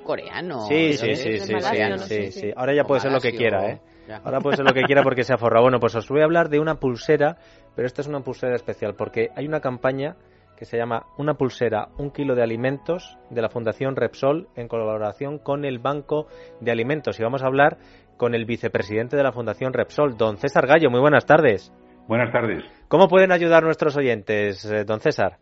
coreano. 0.05 0.61
Sí, 0.69 0.95
sí, 0.95 1.15
sí, 1.17 1.39
sí, 1.39 2.31
sí, 2.33 2.53
Ahora 2.57 2.75
ya 2.75 2.85
puede 2.85 3.01
ser 3.01 3.13
lo 3.13 3.21
que 3.21 3.33
quiera, 3.33 3.71
¿eh? 3.71 3.81
Ahora 4.25 4.41
puede 4.41 4.57
ser 4.57 4.65
lo 4.65 4.73
que 4.73 4.83
quiera 4.83 5.03
porque 5.03 5.23
se 5.23 5.35
ha 5.35 5.37
forrado. 5.37 5.65
Bueno, 5.65 5.81
pues 5.81 5.95
os 5.97 6.09
voy 6.09 6.23
a 6.23 6.25
hablar 6.25 6.49
de 6.49 6.59
una 6.61 6.77
pulsera, 6.77 7.37
pero 7.75 7.87
esta 7.87 8.01
es 8.01 8.09
una 8.09 8.21
pulsera 8.21 8.55
especial 8.55 8.95
porque 8.95 9.29
hay 9.37 9.47
una 9.47 9.61
campaña 9.61 10.17
que 10.57 10.65
se 10.65 10.77
llama 10.77 11.07
Una 11.19 11.35
pulsera, 11.35 11.91
un 11.99 12.11
kilo 12.11 12.35
de 12.35 12.43
alimentos 12.43 13.17
de 13.31 13.43
la 13.43 13.49
Fundación 13.49 13.95
Repsol 13.95 14.49
en 14.57 14.67
colaboración 14.67 15.39
con 15.39 15.65
el 15.65 15.79
Banco 15.79 16.27
de 16.61 16.73
Alimentos. 16.73 17.21
Y 17.21 17.23
vamos 17.23 17.43
a 17.43 17.47
hablar 17.47 17.79
con 18.19 18.35
el 18.35 18.45
vicepresidente 18.45 19.17
de 19.17 19.23
la 19.23 19.33
Fundación 19.33 19.73
Repsol, 19.73 20.19
don 20.19 20.37
César 20.37 20.67
Gallo. 20.67 20.91
Muy 20.91 21.01
buenas 21.01 21.25
tardes. 21.25 21.73
Buenas 22.07 22.31
tardes. 22.33 22.63
¿Cómo 22.89 23.09
pueden 23.09 23.33
ayudar 23.33 23.63
nuestros 23.63 23.97
oyentes, 23.97 24.65
eh, 24.71 24.85
don 24.85 25.01
César? 25.01 25.37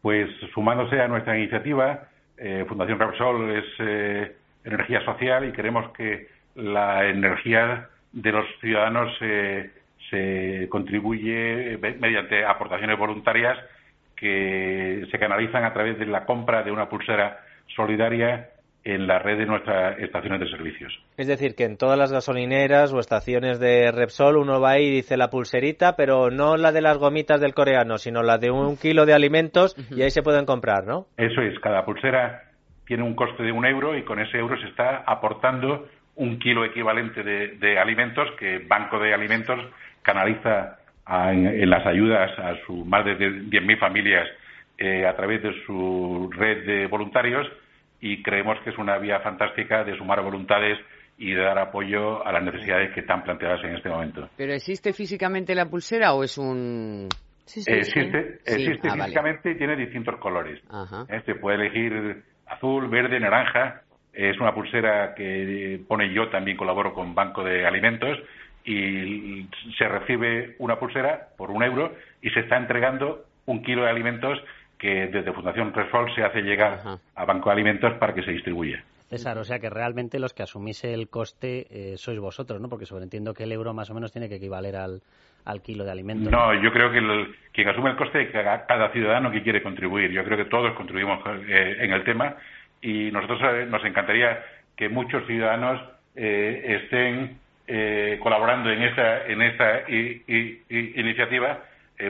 Pues 0.00 0.30
sumándose 0.54 1.00
a 1.00 1.08
nuestra 1.08 1.36
iniciativa, 1.36 2.08
eh, 2.38 2.64
Fundación 2.68 2.98
Repsol 2.98 3.50
es 3.50 3.64
eh, 3.80 4.36
energía 4.64 5.04
social 5.04 5.46
y 5.46 5.52
queremos 5.52 5.92
que 5.92 6.28
la 6.54 7.06
energía 7.08 7.88
de 8.12 8.32
los 8.32 8.46
ciudadanos 8.60 9.10
se 9.18 10.68
contribuye 10.68 11.76
mediante 11.98 12.44
aportaciones 12.44 12.96
voluntarias 12.96 13.58
que 14.16 15.04
se 15.10 15.18
canalizan 15.18 15.64
a 15.64 15.72
través 15.72 15.98
de 15.98 16.06
la 16.06 16.24
compra 16.24 16.62
de 16.62 16.70
una 16.70 16.88
pulsera 16.88 17.40
solidaria 17.74 18.50
en 18.84 19.06
la 19.06 19.18
red 19.18 19.38
de 19.38 19.46
nuestras 19.46 19.98
estaciones 19.98 20.40
de 20.40 20.50
servicios. 20.50 20.92
Es 21.16 21.26
decir, 21.26 21.54
que 21.54 21.64
en 21.64 21.78
todas 21.78 21.98
las 21.98 22.12
gasolineras 22.12 22.92
o 22.92 23.00
estaciones 23.00 23.58
de 23.58 23.90
Repsol 23.90 24.36
uno 24.36 24.60
va 24.60 24.78
y 24.78 24.90
dice 24.90 25.16
la 25.16 25.30
pulserita, 25.30 25.96
pero 25.96 26.30
no 26.30 26.56
la 26.56 26.70
de 26.70 26.82
las 26.82 26.98
gomitas 26.98 27.40
del 27.40 27.54
coreano, 27.54 27.96
sino 27.96 28.22
la 28.22 28.36
de 28.36 28.50
un 28.50 28.76
kilo 28.76 29.06
de 29.06 29.14
alimentos 29.14 29.74
y 29.90 30.02
ahí 30.02 30.10
se 30.10 30.22
pueden 30.22 30.44
comprar, 30.44 30.84
¿no? 30.84 31.06
Eso 31.16 31.40
es, 31.40 31.58
cada 31.60 31.84
pulsera 31.84 32.42
tiene 32.86 33.02
un 33.02 33.14
coste 33.14 33.42
de 33.42 33.52
un 33.52 33.64
euro 33.64 33.96
y 33.96 34.02
con 34.02 34.20
ese 34.20 34.38
euro 34.38 34.60
se 34.60 34.68
está 34.68 34.98
aportando 35.06 35.88
un 36.16 36.38
kilo 36.38 36.64
equivalente 36.64 37.22
de, 37.22 37.78
alimentos 37.78 38.28
que 38.38 38.58
Banco 38.58 38.98
de 38.98 39.14
Alimentos 39.14 39.58
canaliza 40.02 40.76
en, 41.08 41.68
las 41.70 41.86
ayudas 41.86 42.38
a 42.38 42.54
su 42.66 42.84
más 42.84 43.04
de 43.06 43.16
10.000 43.16 43.78
familias 43.78 44.28
eh, 44.76 45.06
a 45.06 45.16
través 45.16 45.42
de 45.42 45.54
su 45.64 46.30
red 46.36 46.66
de 46.66 46.86
voluntarios 46.86 47.48
y 48.04 48.22
creemos 48.22 48.58
que 48.62 48.68
es 48.68 48.76
una 48.76 48.98
vía 48.98 49.20
fantástica 49.20 49.82
de 49.82 49.96
sumar 49.96 50.20
voluntades 50.20 50.78
y 51.16 51.32
de 51.32 51.40
dar 51.40 51.58
apoyo 51.58 52.24
a 52.26 52.32
las 52.32 52.44
necesidades 52.44 52.92
que 52.92 53.00
están 53.00 53.24
planteadas 53.24 53.64
en 53.64 53.76
este 53.76 53.88
momento. 53.88 54.28
¿Pero 54.36 54.52
existe 54.52 54.92
físicamente 54.92 55.54
la 55.54 55.64
pulsera 55.64 56.12
o 56.12 56.22
es 56.22 56.36
un...? 56.36 57.08
existe 57.46 58.40
existe 58.44 58.88
ah, 58.88 58.94
físicamente 58.94 59.52
y 59.52 59.54
tiene 59.56 59.74
distintos 59.76 60.18
colores. 60.18 60.60
Este 61.08 61.34
puede 61.34 61.64
elegir 61.64 62.22
azul, 62.46 62.88
verde, 62.88 63.18
naranja. 63.18 63.80
Es 64.12 64.38
una 64.38 64.52
pulsera 64.52 65.14
que 65.14 65.80
pone 65.88 66.12
yo, 66.12 66.28
también 66.28 66.58
colaboro 66.58 66.92
con 66.92 67.14
Banco 67.14 67.42
de 67.42 67.66
Alimentos 67.66 68.18
y 68.66 69.48
se 69.78 69.88
recibe 69.88 70.56
una 70.58 70.78
pulsera 70.78 71.28
por 71.38 71.50
un 71.50 71.62
euro 71.62 71.94
y 72.20 72.28
se 72.30 72.40
está 72.40 72.58
entregando 72.58 73.24
un 73.46 73.62
kilo 73.62 73.84
de 73.84 73.90
alimentos 73.90 74.38
que 74.84 75.06
desde 75.06 75.32
Fundación 75.32 75.72
Resol 75.72 76.14
se 76.14 76.22
hace 76.22 76.42
llegar 76.42 76.78
a 77.14 77.24
Banco 77.24 77.48
de 77.48 77.54
Alimentos 77.54 77.94
para 77.94 78.12
que 78.12 78.22
se 78.22 78.32
distribuya. 78.32 78.84
César, 79.08 79.38
o 79.38 79.44
sea 79.44 79.58
que 79.58 79.70
realmente 79.70 80.18
los 80.18 80.34
que 80.34 80.42
asumís 80.42 80.84
el 80.84 81.08
coste 81.08 81.66
eh, 81.70 81.94
sois 81.96 82.20
vosotros, 82.20 82.60
¿no? 82.60 82.68
Porque 82.68 82.84
sobreentiendo 82.84 83.32
que 83.32 83.44
el 83.44 83.52
euro 83.52 83.72
más 83.72 83.88
o 83.88 83.94
menos 83.94 84.12
tiene 84.12 84.28
que 84.28 84.34
equivaler 84.34 84.76
al, 84.76 85.00
al 85.46 85.62
kilo 85.62 85.84
de 85.84 85.90
alimentos. 85.90 86.30
No, 86.30 86.52
yo 86.62 86.70
creo 86.70 86.92
que 86.92 87.00
quien 87.52 87.68
asume 87.68 87.92
el 87.92 87.96
coste 87.96 88.24
es 88.24 88.30
cada 88.30 88.90
ciudadano 88.90 89.30
que 89.30 89.42
quiere 89.42 89.62
contribuir. 89.62 90.10
Yo 90.10 90.22
creo 90.22 90.36
que 90.36 90.50
todos 90.50 90.74
contribuimos 90.74 91.18
eh, 91.48 91.76
en 91.80 91.90
el 91.90 92.04
tema 92.04 92.36
y 92.82 93.10
nosotros 93.10 93.40
eh, 93.42 93.64
nos 93.64 93.82
encantaría 93.86 94.44
que 94.76 94.90
muchos 94.90 95.26
ciudadanos 95.26 95.80
estén 96.14 97.38
colaborando 98.20 98.70
en 98.70 98.82
esta, 98.82 99.26
en 99.26 99.40
esta 99.40 99.82
iniciativa, 99.88 101.60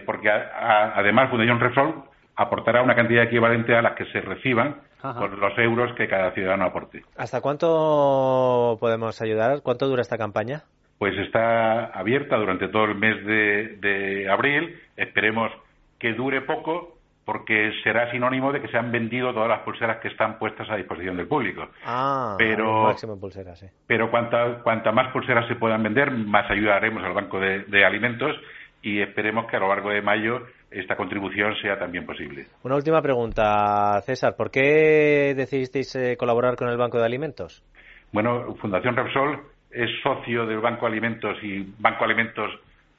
porque 0.05 0.29
además 0.29 1.31
Fundación 1.31 1.61
Resol 1.61 2.05
aportará 2.37 2.83
una 2.83 2.95
cantidad 2.95 3.25
equivalente 3.25 3.75
a 3.75 3.83
las 3.83 3.95
que 3.95 4.07
se 4.07 4.21
reciban 4.21 4.77
por 5.03 5.37
los 5.37 5.59
euros 5.59 5.95
que 5.97 6.09
cada 6.09 6.33
ciudadano 6.33 6.65
aporte. 6.65 7.05
¿Hasta 7.17 7.41
cuánto 7.41 8.79
podemos 8.81 9.21
ayudar? 9.21 9.61
¿Cuánto 9.63 9.87
dura 9.87 10.03
esta 10.03 10.17
campaña? 10.17 10.63
Pues 10.99 11.17
está 11.19 11.87
abierta 11.87 12.37
durante 12.37 12.69
todo 12.69 12.85
el 12.85 12.95
mes 12.95 13.25
de, 13.27 14.29
abril. 14.31 14.81
Esperemos 14.97 15.53
que 15.99 16.15
dure 16.15 16.41
poco 16.41 16.99
porque 17.27 17.73
será 17.83 18.11
sinónimo 18.11 18.53
de 18.53 18.61
que 18.61 18.69
se 18.69 18.77
han 18.77 18.93
vendido 18.93 19.33
todas 19.33 19.49
las 19.49 19.61
pulseras 19.61 19.99
que 19.99 20.09
están 20.09 20.39
puestas 20.39 20.69
a 20.71 20.77
disposición 20.77 21.17
del 21.17 21.27
público. 21.27 21.69
Ah, 21.85 22.35
pero, 22.37 22.85
máximo 22.85 23.19
pulseras, 23.19 23.59
sí. 23.59 23.67
Pero 23.87 24.11
cuanta, 24.11 24.61
cuanta 24.63 24.93
más 24.93 25.11
pulseras 25.11 25.47
se 25.49 25.57
puedan 25.57 25.83
vender, 25.83 26.11
más 26.11 26.51
ayudaremos 26.51 27.03
al 27.03 27.15
Banco 27.15 27.41
de 27.41 27.85
Alimentos 27.85 28.37
y 28.85 29.01
esperemos 29.01 29.47
que 29.47 29.57
a 29.57 29.61
lo 29.61 29.69
largo 29.69 29.91
de 29.91 30.03
mayo 30.03 30.43
esta 30.71 30.95
contribución 30.95 31.57
sea 31.63 31.79
también 31.79 32.05
posible. 32.05 32.47
Una 32.63 32.77
última 32.77 33.01
pregunta, 33.01 33.99
César. 34.03 34.37
¿Por 34.37 34.51
qué 34.51 35.33
decidisteis 35.35 35.97
eh, 35.97 36.17
colaborar 36.19 36.55
con 36.55 36.69
el 36.69 36.77
Banco 36.77 36.99
de 36.99 37.07
Alimentos? 37.07 37.65
Bueno, 38.13 38.55
Fundación 38.57 38.95
Repsol 38.95 39.41
es 39.71 39.91
socio 40.03 40.45
del 40.45 40.59
Banco 40.59 40.85
de 40.85 40.93
Alimentos 40.93 41.39
y 41.43 41.67
Banco 41.79 42.01
de 42.01 42.13
Alimentos 42.13 42.51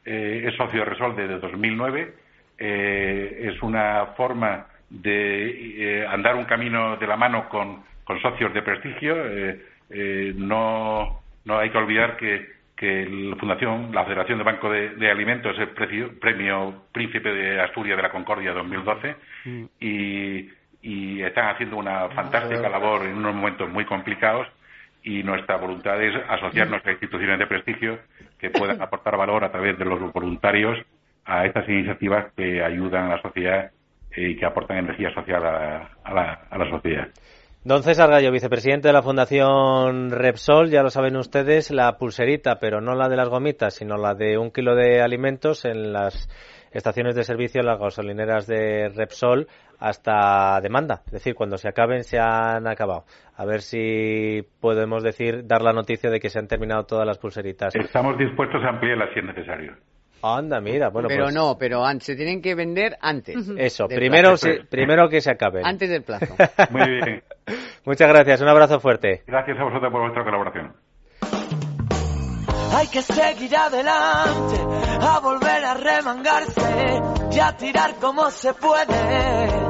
eh, 0.04 0.46
es 0.48 0.56
socio 0.56 0.80
de 0.80 0.86
Repsol 0.86 1.16
desde 1.16 1.40
2009. 1.40 2.14
Eh, 2.58 3.52
es 3.54 3.62
una 3.62 4.08
forma 4.18 4.66
de 4.90 6.08
andar 6.10 6.36
un 6.36 6.46
camino 6.46 6.98
de 6.98 7.06
la 7.06 7.16
mano 7.16 7.48
con, 7.48 7.84
con 8.04 8.20
socios 8.22 8.54
de 8.54 8.62
prestigio. 8.64 9.16
no, 10.36 11.22
no 11.44 11.60
hay 11.60 11.70
que 11.70 11.78
olvidar 11.78 12.18
que 12.18 12.55
que 12.76 13.06
la 13.06 13.36
Fundación, 13.38 13.92
la 13.94 14.04
Federación 14.04 14.38
de 14.38 14.44
Banco 14.44 14.70
de, 14.70 15.10
Alimentos 15.10 15.58
es 15.58 15.70
el 15.70 16.10
premio 16.20 16.84
Príncipe 16.92 17.32
de 17.34 17.62
Asturias 17.62 17.96
de 17.96 18.04
la 18.04 18.12
Concordia 18.12 18.54
2012 18.54 19.16
mm. 19.46 19.64
y, 19.80 20.50
y 20.82 21.22
están 21.22 21.50
haciendo 21.50 21.78
una 21.78 22.10
fantástica 22.10 22.68
labor 22.68 23.04
en 23.06 23.18
unos 23.18 23.34
momentos 23.34 23.70
muy 23.70 23.86
complicados 23.86 24.48
y 25.04 25.24
nuestra 25.24 25.56
voluntad 25.56 26.02
es 26.02 26.16
asociarnos 26.28 26.86
a 26.86 26.92
instituciones 26.92 27.40
de 27.40 27.48
prestigio 27.48 28.00
que 28.38 28.50
puedan 28.50 28.82
aportar 28.82 29.16
valor 29.16 29.44
a 29.44 29.52
través 29.52 29.78
de 29.78 29.86
los 29.86 30.12
voluntarios 30.12 30.78
a 31.24 31.46
estas 31.46 31.68
iniciativas 31.70 32.34
que 32.36 32.62
ayudan 32.62 33.06
a 33.06 33.16
la 33.16 33.22
sociedad 33.22 33.72
y 34.16 34.36
que 34.36 34.46
aportan 34.46 34.78
energía 34.78 35.14
social 35.14 35.46
a 35.46 36.58
la 36.58 36.70
sociedad. 36.70 37.10
Don 37.66 37.82
César 37.82 38.12
Gallo, 38.12 38.32
vicepresidente 38.32 38.90
de 38.90 38.94
la 38.94 39.02
Fundación 39.02 40.12
Repsol, 40.12 40.70
ya 40.70 40.84
lo 40.84 40.92
saben 40.92 41.16
ustedes, 41.16 41.72
la 41.72 41.98
pulserita, 41.98 42.60
pero 42.60 42.80
no 42.80 42.94
la 42.94 43.10
de 43.10 43.16
las 43.16 43.28
gomitas, 43.28 43.74
sino 43.74 43.98
la 43.98 44.14
de 44.14 44.38
un 44.38 44.52
kilo 44.52 44.76
de 44.76 45.02
alimentos 45.02 45.66
en 45.66 45.92
las 45.92 46.30
estaciones 46.72 47.16
de 47.16 47.24
servicio 47.24 47.64
las 47.64 47.80
gasolineras 47.80 48.46
de 48.46 48.90
Repsol 48.90 49.48
hasta 49.80 50.62
demanda. 50.62 51.02
Es 51.08 51.14
decir, 51.14 51.34
cuando 51.34 51.58
se 51.58 51.68
acaben, 51.68 52.04
se 52.04 52.20
han 52.20 52.68
acabado. 52.68 53.06
A 53.36 53.46
ver 53.46 53.62
si 53.62 54.44
podemos 54.62 55.02
decir, 55.02 55.48
dar 55.48 55.64
la 55.64 55.74
noticia 55.74 56.12
de 56.12 56.20
que 56.20 56.30
se 56.30 56.38
han 56.38 56.48
terminado 56.48 56.84
todas 56.84 57.08
las 57.08 57.18
pulseritas. 57.18 57.76
Estamos 57.76 58.16
dispuestos 58.20 58.64
a 58.64 58.70
ampliarlas 58.70 59.10
si 59.12 59.22
es 59.22 59.26
necesario. 59.26 59.76
Anda, 60.26 60.60
mira, 60.60 60.90
bueno, 60.90 61.08
pero 61.08 61.26
pues- 61.26 61.36
no, 61.36 61.58
pero 61.58 61.84
se 62.00 62.16
tienen 62.16 62.42
que 62.42 62.56
vender 62.56 62.98
antes. 63.00 63.36
Eso, 63.58 63.88
primero, 63.88 64.36
primero 64.70 65.08
que 65.08 65.22
se 65.22 65.30
acaben. 65.30 65.66
Antes 65.66 65.90
del 65.90 66.02
plazo. 66.02 66.36
Muy 66.72 66.90
bien. 66.90 67.24
Muchas 67.86 68.10
gracias, 68.10 68.42
un 68.42 68.48
abrazo 68.48 68.80
fuerte. 68.80 69.24
Gracias 69.28 69.60
a 69.60 69.64
vosotros 69.64 69.92
por 69.92 70.02
vuestra 70.02 70.24
colaboración. 70.24 70.74
Hay 72.74 72.88
que 72.88 73.02
seguir 73.02 73.56
adelante, 73.56 74.56
a 75.00 75.20
volver 75.20 75.64
a 75.64 75.74
remangarse 75.76 77.02
y 77.32 77.40
a 77.40 77.56
tirar 77.56 77.96
como 78.02 78.30
se 78.32 78.54
puede. 78.54 79.65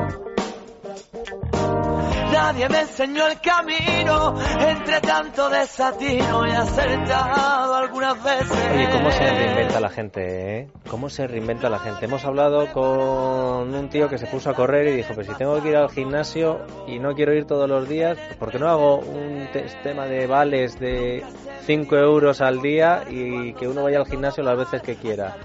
Nadie 2.36 2.68
me 2.70 2.82
enseñó 2.82 3.28
el 3.28 3.40
camino 3.40 4.36
entre 4.60 5.00
tanto 5.02 5.50
desatino 5.50 6.46
y 6.48 6.52
acertado 6.52 7.76
algunas 7.76 8.22
veces. 8.24 8.52
Oye, 8.74 8.90
¿cómo 8.92 9.10
se 9.12 9.32
reinventa 9.32 9.80
la 9.80 9.90
gente, 9.90 10.60
eh? 10.60 10.68
¿Cómo 10.90 11.10
se 11.10 11.28
reinventa 11.28 11.70
la 11.70 11.80
gente? 11.80 12.06
Hemos 12.06 12.26
hablado 12.26 12.72
con 12.74 13.74
un 13.74 13.90
tío 13.90 14.10
que 14.10 14.18
se 14.18 14.28
puso 14.28 14.50
a 14.50 14.54
correr 14.54 14.88
y 14.88 14.98
dijo, 14.98 15.14
pues 15.14 15.28
si 15.28 15.34
tengo 15.36 15.62
que 15.62 15.70
ir 15.70 15.78
al 15.78 15.90
gimnasio 15.90 16.60
y 16.88 17.00
no 17.00 17.14
quiero 17.16 17.34
ir 17.34 17.46
todos 17.46 17.70
los 17.70 17.88
días, 17.88 18.18
pues 18.28 18.38
¿por 18.38 18.52
qué 18.52 18.60
no 18.60 18.70
hago 18.70 18.98
un 19.00 19.48
sistema 19.54 20.06
de 20.06 20.28
vales 20.28 20.78
de 20.80 21.24
5 21.66 21.96
euros 21.96 22.42
al 22.42 22.62
día 22.62 23.04
y 23.10 23.54
que 23.54 23.68
uno 23.68 23.84
vaya 23.84 24.00
al 24.00 24.06
gimnasio 24.08 24.44
las 24.44 24.58
veces 24.58 24.82
que 24.82 24.96
quiera? 24.96 25.36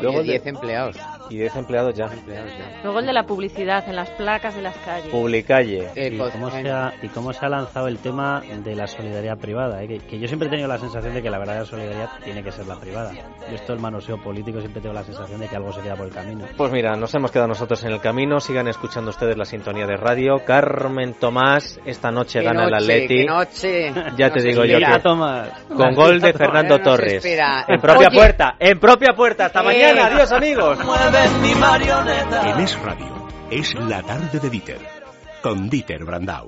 Luego 0.00 0.20
el 0.20 0.26
de- 0.26 0.32
10 0.34 0.46
empleados. 0.46 0.96
Y 1.30 1.36
10 1.38 1.56
empleados 1.56 1.94
ya. 1.94 2.08
Luego 2.82 2.98
el 3.00 3.06
de 3.06 3.12
la 3.12 3.24
publicidad 3.24 3.88
en 3.88 3.96
las 3.96 4.10
placas 4.10 4.54
de 4.54 4.62
las 4.62 4.76
calles. 4.78 5.08
Publicalle. 5.10 5.88
y, 5.94 6.18
cómo 6.18 6.50
se 6.50 6.70
ha, 6.70 6.92
y 7.02 7.08
cómo 7.08 7.32
se 7.32 7.44
ha 7.44 7.48
lanzado 7.48 7.88
el 7.88 7.98
tema 7.98 8.42
de 8.62 8.74
la 8.74 8.86
solidaridad 8.86 9.38
privada. 9.38 9.82
¿eh? 9.82 9.88
Que, 9.88 9.98
que 9.98 10.18
yo 10.18 10.26
siempre 10.28 10.48
he 10.48 10.50
tenido 10.50 10.68
la 10.68 10.78
sensación 10.78 11.14
de 11.14 11.22
que 11.22 11.30
la 11.30 11.38
verdadera 11.38 11.64
solidaridad 11.64 12.10
tiene 12.22 12.42
que 12.42 12.52
ser 12.52 12.66
la 12.66 12.76
privada. 12.76 13.12
Yo 13.12 13.54
esto 13.54 13.72
el 13.72 13.80
manoseo 13.80 14.22
político 14.22 14.60
siempre 14.60 14.80
tengo 14.82 14.94
la 14.94 15.04
sensación 15.04 15.40
de 15.40 15.48
que 15.48 15.56
algo 15.56 15.72
se 15.72 15.80
queda 15.80 15.96
por 15.96 16.06
el 16.06 16.12
camino. 16.12 16.44
Pues 16.56 16.72
mira, 16.72 16.94
nos 16.96 17.14
hemos 17.14 17.30
quedado 17.30 17.48
nosotros 17.48 17.82
en 17.84 17.92
el 17.92 18.00
camino. 18.00 18.40
Sigan 18.40 18.68
escuchando 18.68 19.10
ustedes 19.10 19.36
la 19.36 19.44
sintonía 19.44 19.86
de 19.86 19.96
radio. 19.96 20.42
Carmen 20.44 21.14
Tomás, 21.14 21.80
esta 21.84 22.10
noche 22.10 22.40
Qué 22.40 22.44
gana 22.46 22.64
el 22.64 22.70
noche, 22.70 22.82
Atleti. 22.84 23.16
qué 23.16 23.24
noche. 23.24 23.92
Ya 24.16 24.30
te 24.30 24.36
Nos 24.36 24.44
digo 24.44 24.64
yo 24.64 24.78
que 24.78 24.98
Tomás. 25.00 25.48
con 25.74 25.94
gol 25.94 26.20
de 26.20 26.32
Fernando 26.32 26.78
Torres. 26.80 27.24
En 27.24 27.80
propia 27.80 28.08
Oye. 28.08 28.16
puerta, 28.16 28.56
en 28.58 28.78
propia 28.78 29.12
puerta. 29.14 29.46
Hasta 29.46 29.60
Eh. 29.60 29.64
mañana. 29.64 30.06
Adiós, 30.06 30.30
amigos. 30.32 30.78
En 31.16 32.58
Es 32.58 32.76
Radio, 32.82 33.28
es 33.48 33.72
la 33.74 34.02
tarde 34.02 34.40
de 34.40 34.50
Dieter, 34.50 34.80
con 35.44 35.70
Dieter 35.70 36.04
Brandau. 36.04 36.42